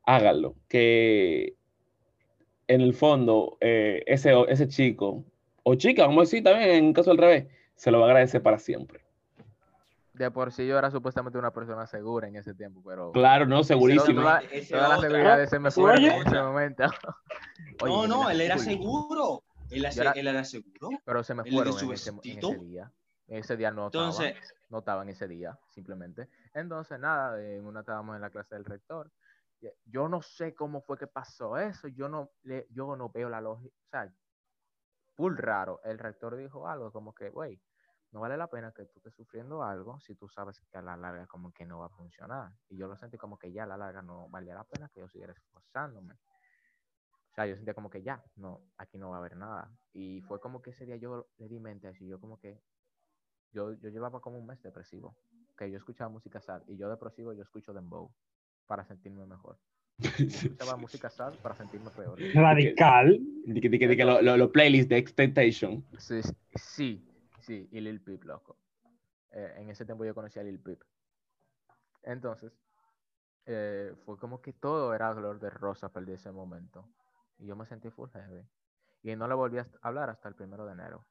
Hágalo, 0.05 0.55
que 0.67 1.55
en 2.67 2.81
el 2.81 2.93
fondo 2.93 3.57
eh, 3.61 4.03
ese, 4.05 4.33
ese 4.49 4.67
chico, 4.67 5.23
o 5.63 5.75
chica, 5.75 6.03
vamos 6.03 6.17
a 6.17 6.21
decir 6.21 6.43
también, 6.43 6.69
en 6.85 6.93
caso 6.93 7.11
del 7.11 7.19
revés, 7.19 7.47
se 7.75 7.89
lo 7.91 7.99
va 7.99 8.05
a 8.05 8.09
agradecer 8.09 8.41
para 8.41 8.59
siempre. 8.59 9.01
De 10.13 10.29
por 10.29 10.51
sí 10.51 10.67
yo 10.67 10.77
era 10.77 10.91
supuestamente 10.91 11.39
una 11.39 11.51
persona 11.51 11.87
segura 11.87 12.27
en 12.27 12.35
ese 12.35 12.53
tiempo, 12.53 12.81
pero 12.85 13.11
Claro, 13.13 13.45
no, 13.47 13.63
segurísimo. 13.63 14.21
toda, 14.21 14.41
toda 14.69 14.87
la 14.89 14.99
seguridad 14.99 15.37
de 15.37 15.43
ese 15.45 15.59
me 15.59 15.69
Oye. 15.75 16.07
en 16.15 16.27
ese 16.27 16.39
momento. 16.41 16.83
No, 16.83 16.91
Oye, 17.79 18.07
no, 18.07 18.29
él 18.29 18.41
era 18.41 18.57
seguro. 18.57 19.41
Él, 19.71 19.85
hace- 19.85 20.01
era- 20.01 20.11
él 20.11 20.27
era 20.27 20.43
seguro. 20.43 20.89
Pero 21.03 21.23
se 21.23 21.33
me 21.33 21.43
fueron 21.43 21.79
en 21.79 21.91
ese, 21.93 22.09
en 22.11 22.37
ese 22.37 22.57
día. 22.59 22.91
En 23.27 23.37
ese 23.37 23.57
día 23.57 23.71
no 23.71 23.85
Entonces, 23.85 24.35
estaba, 24.35 24.53
no 24.69 24.79
estaba 24.79 25.01
en 25.01 25.09
ese 25.09 25.27
día, 25.27 25.57
simplemente. 25.69 26.27
Entonces, 26.53 26.99
nada, 26.99 27.41
en 27.43 27.65
una 27.65 27.79
estábamos 27.79 28.15
en 28.15 28.21
la 28.21 28.29
clase 28.29 28.53
del 28.53 28.65
rector. 28.65 29.09
Yo 29.85 30.09
no 30.09 30.21
sé 30.21 30.55
cómo 30.55 30.81
fue 30.81 30.97
que 30.97 31.07
pasó 31.07 31.57
eso. 31.57 31.87
Yo 31.87 32.09
no, 32.09 32.31
le- 32.43 32.67
yo 32.71 32.95
no 32.95 33.09
veo 33.09 33.29
la 33.29 33.41
lógica. 33.41 33.75
O 33.85 33.89
sea, 33.89 34.13
full 35.15 35.35
raro. 35.37 35.81
El 35.83 35.99
rector 35.99 36.35
dijo 36.35 36.67
algo 36.67 36.91
como 36.91 37.13
que, 37.13 37.29
güey, 37.29 37.61
no 38.11 38.19
vale 38.21 38.37
la 38.37 38.49
pena 38.49 38.71
que 38.73 38.85
tú 38.85 38.99
estés 38.99 39.13
sufriendo 39.15 39.63
algo 39.63 39.99
si 39.99 40.15
tú 40.15 40.27
sabes 40.29 40.61
que 40.69 40.77
a 40.77 40.81
la 40.81 40.95
larga 40.97 41.27
como 41.27 41.51
que 41.51 41.65
no 41.65 41.79
va 41.79 41.87
a 41.87 41.89
funcionar. 41.89 42.53
Y 42.69 42.77
yo 42.77 42.87
lo 42.87 42.95
sentí 42.97 43.17
como 43.17 43.37
que 43.37 43.51
ya 43.51 43.63
a 43.63 43.67
la 43.67 43.77
larga 43.77 44.01
no 44.01 44.29
valía 44.29 44.55
la 44.55 44.65
pena 44.65 44.89
que 44.89 44.99
yo 45.01 45.07
siguiera 45.09 45.33
esforzándome. 45.33 46.15
O 46.15 47.35
sea, 47.35 47.47
yo 47.47 47.55
sentía 47.55 47.73
como 47.73 47.89
que 47.89 48.03
ya, 48.03 48.23
no, 48.35 48.71
aquí 48.77 48.97
no 48.97 49.09
va 49.09 49.15
a 49.17 49.19
haber 49.19 49.35
nada. 49.35 49.75
Y 49.91 50.21
fue 50.21 50.39
como 50.39 50.61
que 50.61 50.69
ese 50.71 50.85
día 50.85 50.97
yo 50.97 51.27
le 51.37 51.47
di 51.47 51.59
mente 51.59 51.91
y 51.99 52.07
yo 52.07 52.19
como 52.19 52.37
que, 52.37 52.61
yo, 53.51 53.73
yo 53.73 53.89
llevaba 53.89 54.21
como 54.21 54.37
un 54.39 54.47
mes 54.47 54.61
depresivo. 54.61 55.17
Que 55.57 55.71
yo 55.71 55.77
escuchaba 55.77 56.09
música 56.09 56.41
sad 56.41 56.63
y 56.67 56.77
yo 56.77 56.89
depresivo 56.89 57.33
yo 57.33 57.43
escucho 57.43 57.73
dembow 57.73 58.15
para 58.67 58.85
sentirme 58.85 59.25
mejor. 59.25 59.57
Escuchaba 59.99 60.75
música 60.77 61.09
sad 61.09 61.33
para 61.35 61.55
sentirme 61.55 61.89
peor. 61.91 62.17
Radical. 62.33 63.19
Que 63.45 64.05
lo- 64.05 64.21
lo- 64.21 64.37
los 64.37 64.49
playlists 64.49 64.89
de 64.89 64.97
Expectation. 64.97 65.85
Sí, 65.97 66.21
sí, 66.55 67.05
sí, 67.41 67.67
y 67.71 67.79
Lil 67.81 68.01
Peep, 68.01 68.23
loco. 68.23 68.57
Eh, 69.31 69.53
en 69.57 69.69
ese 69.69 69.85
tiempo 69.85 70.05
yo 70.05 70.13
conocí 70.15 70.39
a 70.39 70.43
Lil 70.43 70.59
Peep. 70.59 70.81
Entonces, 72.03 72.51
eh, 73.45 73.93
fue 74.05 74.17
como 74.17 74.41
que 74.41 74.53
todo 74.53 74.93
era 74.93 75.13
color 75.13 75.39
de 75.39 75.49
rosa 75.49 75.89
para 75.89 76.11
ese 76.11 76.31
momento. 76.31 76.87
Y 77.39 77.47
yo 77.47 77.55
me 77.55 77.65
sentí 77.65 77.89
full 77.89 78.09
heavy. 78.11 78.45
Y 79.03 79.15
no 79.15 79.27
le 79.27 79.33
volví 79.35 79.57
a 79.57 79.67
hablar 79.81 80.09
hasta 80.09 80.29
el 80.29 80.35
primero 80.35 80.65
de 80.65 80.73
enero. 80.73 81.05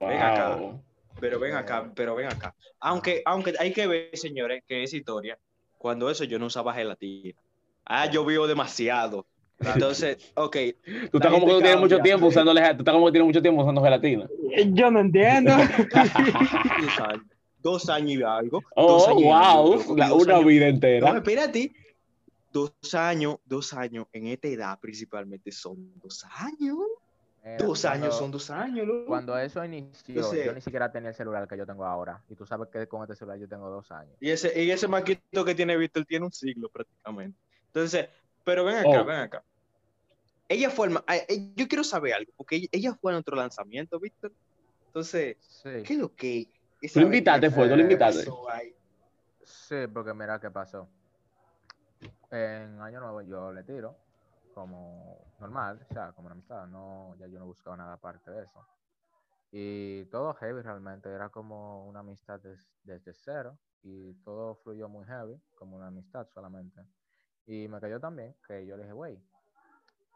Acá. 0.00 0.80
Pero 1.20 1.38
ven 1.38 1.54
acá, 1.54 1.90
pero 1.94 2.14
ven 2.14 2.26
acá. 2.28 2.54
Aunque, 2.80 3.22
aunque 3.24 3.54
hay 3.58 3.72
que 3.72 3.86
ver, 3.86 4.10
señores, 4.16 4.62
que 4.66 4.82
es 4.82 4.92
historia. 4.94 5.38
Cuando 5.78 6.10
eso 6.10 6.24
yo 6.24 6.38
no 6.38 6.46
usaba 6.46 6.74
gelatina. 6.74 7.38
Ah, 7.84 8.06
llovió 8.10 8.46
demasiado. 8.46 9.26
Entonces, 9.60 10.32
ok. 10.34 10.56
Tú 11.10 11.18
estás 11.18 11.30
como 11.32 11.46
que 11.46 11.52
tú 11.52 11.58
tienes 11.60 11.78
mucho 11.80 11.98
tiempo 12.00 12.26
usando, 12.26 12.52
tú 12.52 12.58
estás 12.58 12.92
como 12.94 13.06
que 13.06 13.12
tienes 13.12 13.26
mucho 13.26 13.42
tiempo 13.42 13.60
usando 13.62 13.82
gelatina. 13.82 14.28
Yo 14.72 14.90
no 14.90 15.00
entiendo. 15.00 15.52
Dos 15.92 17.00
años, 17.00 17.22
dos 17.62 17.88
años 17.90 18.10
y 18.12 18.22
algo. 18.22 18.62
dos 18.74 19.06
Oh, 19.06 19.08
años 19.10 19.22
y 19.22 19.28
algo, 19.30 19.62
wow, 19.62 19.76
loco, 19.80 19.96
la- 19.96 20.08
dos 20.08 20.22
una 20.22 20.34
años. 20.36 20.46
vida 20.46 20.64
No, 20.64 20.70
entera. 20.70 21.16
espérate. 21.18 21.72
Dos 22.52 22.72
años, 22.94 23.36
dos 23.44 23.72
años 23.74 24.06
en 24.12 24.26
esta 24.28 24.48
edad 24.48 24.78
principalmente 24.80 25.52
son 25.52 25.92
dos 26.02 26.24
años. 26.36 26.78
Mira, 27.42 27.56
Dos 27.56 27.84
años 27.86 28.16
son 28.18 28.30
dos 28.30 28.50
años, 28.50 28.86
loco. 28.86 29.06
Cuando 29.06 29.38
eso 29.38 29.64
inició, 29.64 30.34
yo 30.44 30.52
ni 30.52 30.60
siquiera 30.60 30.92
tenía 30.92 31.08
el 31.08 31.14
celular 31.14 31.48
que 31.48 31.56
yo 31.56 31.64
tengo 31.66 31.86
ahora. 31.86 32.22
Y 32.28 32.34
tú 32.34 32.44
sabes 32.44 32.68
que 32.68 32.86
con 32.86 33.02
este 33.02 33.14
celular 33.16 33.38
yo 33.38 33.48
tengo 33.48 33.70
dos 33.70 33.90
años. 33.92 34.14
Y 34.20 34.30
ese, 34.30 34.62
y 34.62 34.70
ese 34.70 34.86
maquito 34.88 35.44
que 35.44 35.54
tiene 35.54 35.76
Víctor 35.76 36.04
tiene 36.04 36.26
un 36.26 36.32
siglo 36.32 36.68
prácticamente. 36.68 37.38
Entonces, 37.66 38.08
pero 38.44 38.64
ven 38.64 38.76
acá, 38.76 39.00
Oh. 39.00 39.04
ven 39.04 39.16
acá. 39.20 39.42
Ella 40.48 40.68
fue 40.68 40.88
eh, 41.28 41.52
yo 41.54 41.68
quiero 41.68 41.84
saber 41.84 42.12
algo, 42.12 42.32
porque 42.36 42.56
ella, 42.56 42.68
ella 42.72 42.94
fue 43.00 43.12
a 43.12 43.14
nuestro 43.14 43.36
lanzamiento, 43.36 43.98
Víctor. 44.00 44.32
Entonces, 44.86 45.36
Sí, 45.40 45.70
¿qué 45.84 45.92
es 45.94 45.98
lo 45.98 46.14
que? 46.14 46.48
esa 46.82 46.94
Tú 46.94 47.00
lo 47.00 47.06
invitaste, 47.06 47.50
fue, 47.50 47.68
tú 47.68 47.76
lo 47.76 47.82
invitaste. 47.82 48.28
sí, 49.44 49.76
porque 49.94 50.12
mira 50.12 50.38
qué 50.40 50.50
pasó. 50.50 50.88
En 52.30 52.80
Año 52.80 53.00
Nuevo 53.00 53.22
yo 53.22 53.52
le 53.52 53.62
tiro 53.62 53.96
como 54.54 55.34
normal, 55.40 55.84
o 55.90 55.94
sea, 55.94 56.12
como 56.12 56.26
una 56.26 56.34
amistad. 56.34 56.66
No, 56.66 57.14
ya 57.18 57.26
yo 57.28 57.38
no 57.38 57.46
buscaba 57.46 57.76
nada 57.76 57.94
aparte 57.94 58.30
de 58.30 58.42
eso. 58.44 58.66
Y 59.52 60.04
todo 60.06 60.34
heavy 60.34 60.62
realmente, 60.62 61.08
era 61.10 61.28
como 61.28 61.86
una 61.88 62.00
amistad 62.00 62.40
des- 62.40 62.68
desde 62.84 63.12
cero. 63.14 63.58
Y 63.82 64.14
todo 64.24 64.56
fluyó 64.56 64.88
muy 64.88 65.04
heavy, 65.06 65.40
como 65.56 65.76
una 65.76 65.88
amistad 65.88 66.28
solamente. 66.34 66.80
Y 67.46 67.68
me 67.68 67.80
cayó 67.80 68.00
también 68.00 68.36
que 68.46 68.66
yo 68.66 68.76
le 68.76 68.82
dije, 68.84 68.92
güey, 68.94 69.18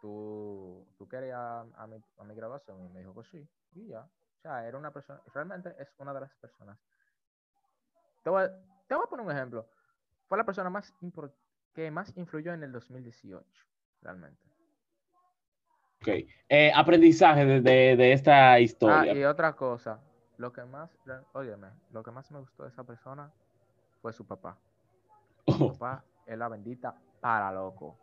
¿tú, 0.00 0.86
tú 0.98 1.08
ir 1.12 1.32
a, 1.32 1.60
a 1.60 1.86
mi, 1.86 1.96
a 2.18 2.24
mi? 2.24 2.34
Y 2.34 2.88
me 2.92 3.00
dijo, 3.00 3.14
pues 3.14 3.28
sí. 3.28 3.48
Y 3.72 3.88
ya. 3.88 4.00
O 4.02 4.40
sea, 4.42 4.66
era 4.68 4.76
una 4.78 4.92
persona, 4.92 5.20
realmente 5.32 5.74
es 5.78 5.88
una 5.98 6.12
de 6.12 6.20
las 6.20 6.34
personas. 6.36 6.78
Te 8.22 8.30
voy, 8.30 8.44
te 8.88 8.94
voy 8.94 9.04
a 9.04 9.08
poner 9.08 9.24
un 9.26 9.32
ejemplo. 9.32 9.68
Fue 10.28 10.38
la 10.38 10.44
persona 10.44 10.70
más 10.70 10.92
que 11.74 11.90
más 11.90 12.16
influyó 12.16 12.52
en 12.52 12.62
el 12.62 12.72
2018, 12.72 13.66
realmente. 14.04 14.38
Ok. 16.02 16.08
Eh, 16.48 16.70
aprendizaje 16.74 17.44
de, 17.46 17.60
de- 17.60 17.96
de 17.96 18.12
esta 18.12 18.52
Ah, 18.52 18.60
historia. 18.60 19.12
y 19.14 19.24
otra 19.24 19.54
cosa, 19.56 19.98
lo 20.36 20.52
que 20.52 20.62
más, 20.64 20.90
óyeme, 21.32 21.68
lo 21.92 22.02
que 22.02 22.10
más 22.10 22.30
me 22.30 22.38
gustó 22.38 22.64
de 22.64 22.68
esa 22.68 22.84
persona 22.84 23.30
fue 24.02 24.12
su 24.12 24.26
papá. 24.26 24.56
Su 25.46 25.72
papá 25.72 26.04
es 26.26 26.38
la 26.38 26.48
bendita 26.48 26.94
para 27.20 27.52
loco. 27.52 27.96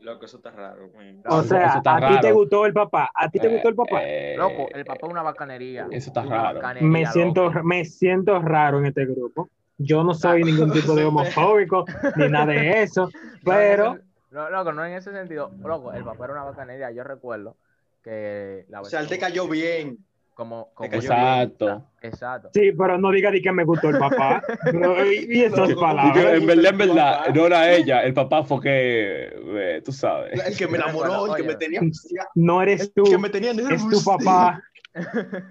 Loco, 0.00 0.24
eso 0.26 0.36
está 0.36 0.50
raro. 0.52 0.90
man. 0.94 1.22
O 1.28 1.42
sea, 1.42 1.82
a 1.84 2.00
ti 2.08 2.20
te 2.20 2.32
gustó 2.32 2.66
el 2.66 2.72
papá. 2.72 3.10
A 3.12 3.28
ti 3.28 3.40
te 3.40 3.48
gustó 3.48 3.68
el 3.68 3.74
papá. 3.74 4.00
eh, 4.04 4.34
Loco, 4.36 4.68
el 4.72 4.84
papá 4.84 5.06
es 5.06 5.10
una 5.12 5.22
bacanería. 5.22 5.88
eso 5.90 6.10
está 6.10 6.22
raro. 6.24 6.54
bacanería, 6.60 6.88
me 6.88 7.06
siento, 7.06 7.44
loco. 7.50 7.64
me 7.64 7.84
siento 7.84 8.40
raro 8.40 8.78
en 8.78 8.86
este 8.86 9.06
grupo. 9.06 9.50
Yo 9.76 10.02
no 10.04 10.14
soy 10.14 10.44
ningún 10.44 10.72
tipo 10.72 10.94
de 10.94 11.04
homofóbico 11.06 11.84
ni 12.16 12.28
nada 12.28 12.46
de 12.46 12.82
eso, 12.82 13.08
pero 13.44 13.98
no, 14.30 14.50
loco, 14.50 14.72
no 14.72 14.84
en 14.84 14.92
ese 14.94 15.12
sentido. 15.12 15.50
Loco, 15.64 15.92
el 15.92 16.04
papá 16.04 16.24
era 16.24 16.34
una 16.34 16.44
bacanería. 16.44 16.90
Yo 16.90 17.04
recuerdo 17.04 17.56
que 18.02 18.64
la 18.68 18.80
O 18.82 18.84
sea, 18.84 19.00
él 19.00 19.08
te 19.08 19.18
cayó 19.18 19.48
bien. 19.48 19.98
como, 20.34 20.70
como 20.74 20.88
cayó 20.88 21.02
Exacto. 21.02 21.84
Exacto. 22.00 22.50
sí, 22.54 22.70
pero 22.72 22.96
no 22.96 23.10
diga 23.10 23.30
di 23.30 23.42
que 23.42 23.50
me 23.50 23.64
gustó 23.64 23.88
el 23.88 23.98
papá. 23.98 24.40
Y 25.28 25.42
esas 25.42 25.58
No, 25.58 25.64
Y 25.64 25.68
que, 25.68 25.74
palabras. 25.74 26.34
en 26.34 26.46
verdad, 26.46 26.70
en 26.72 26.78
verdad, 26.78 27.20
no 27.34 27.46
era 27.46 27.72
ella, 27.72 28.02
el 28.04 28.14
papá 28.14 28.44
fue 28.44 28.60
que, 28.60 29.32
eh, 29.34 29.82
tú 29.84 29.90
sabes. 29.92 30.40
El 30.46 30.56
que 30.56 30.66
me 30.68 30.78
Yo 30.78 30.84
enamoró, 30.84 31.26
el 31.34 31.42
que 31.42 31.48
me 31.48 31.56
tenía 31.56 31.80
No 32.34 32.62
eres 32.62 32.82
el 32.82 32.92
tú, 32.92 33.04
que 33.04 33.18
me 33.18 33.30
tenía 33.30 33.50
es 33.52 33.88
tu 33.88 34.04
papá. 34.04 34.62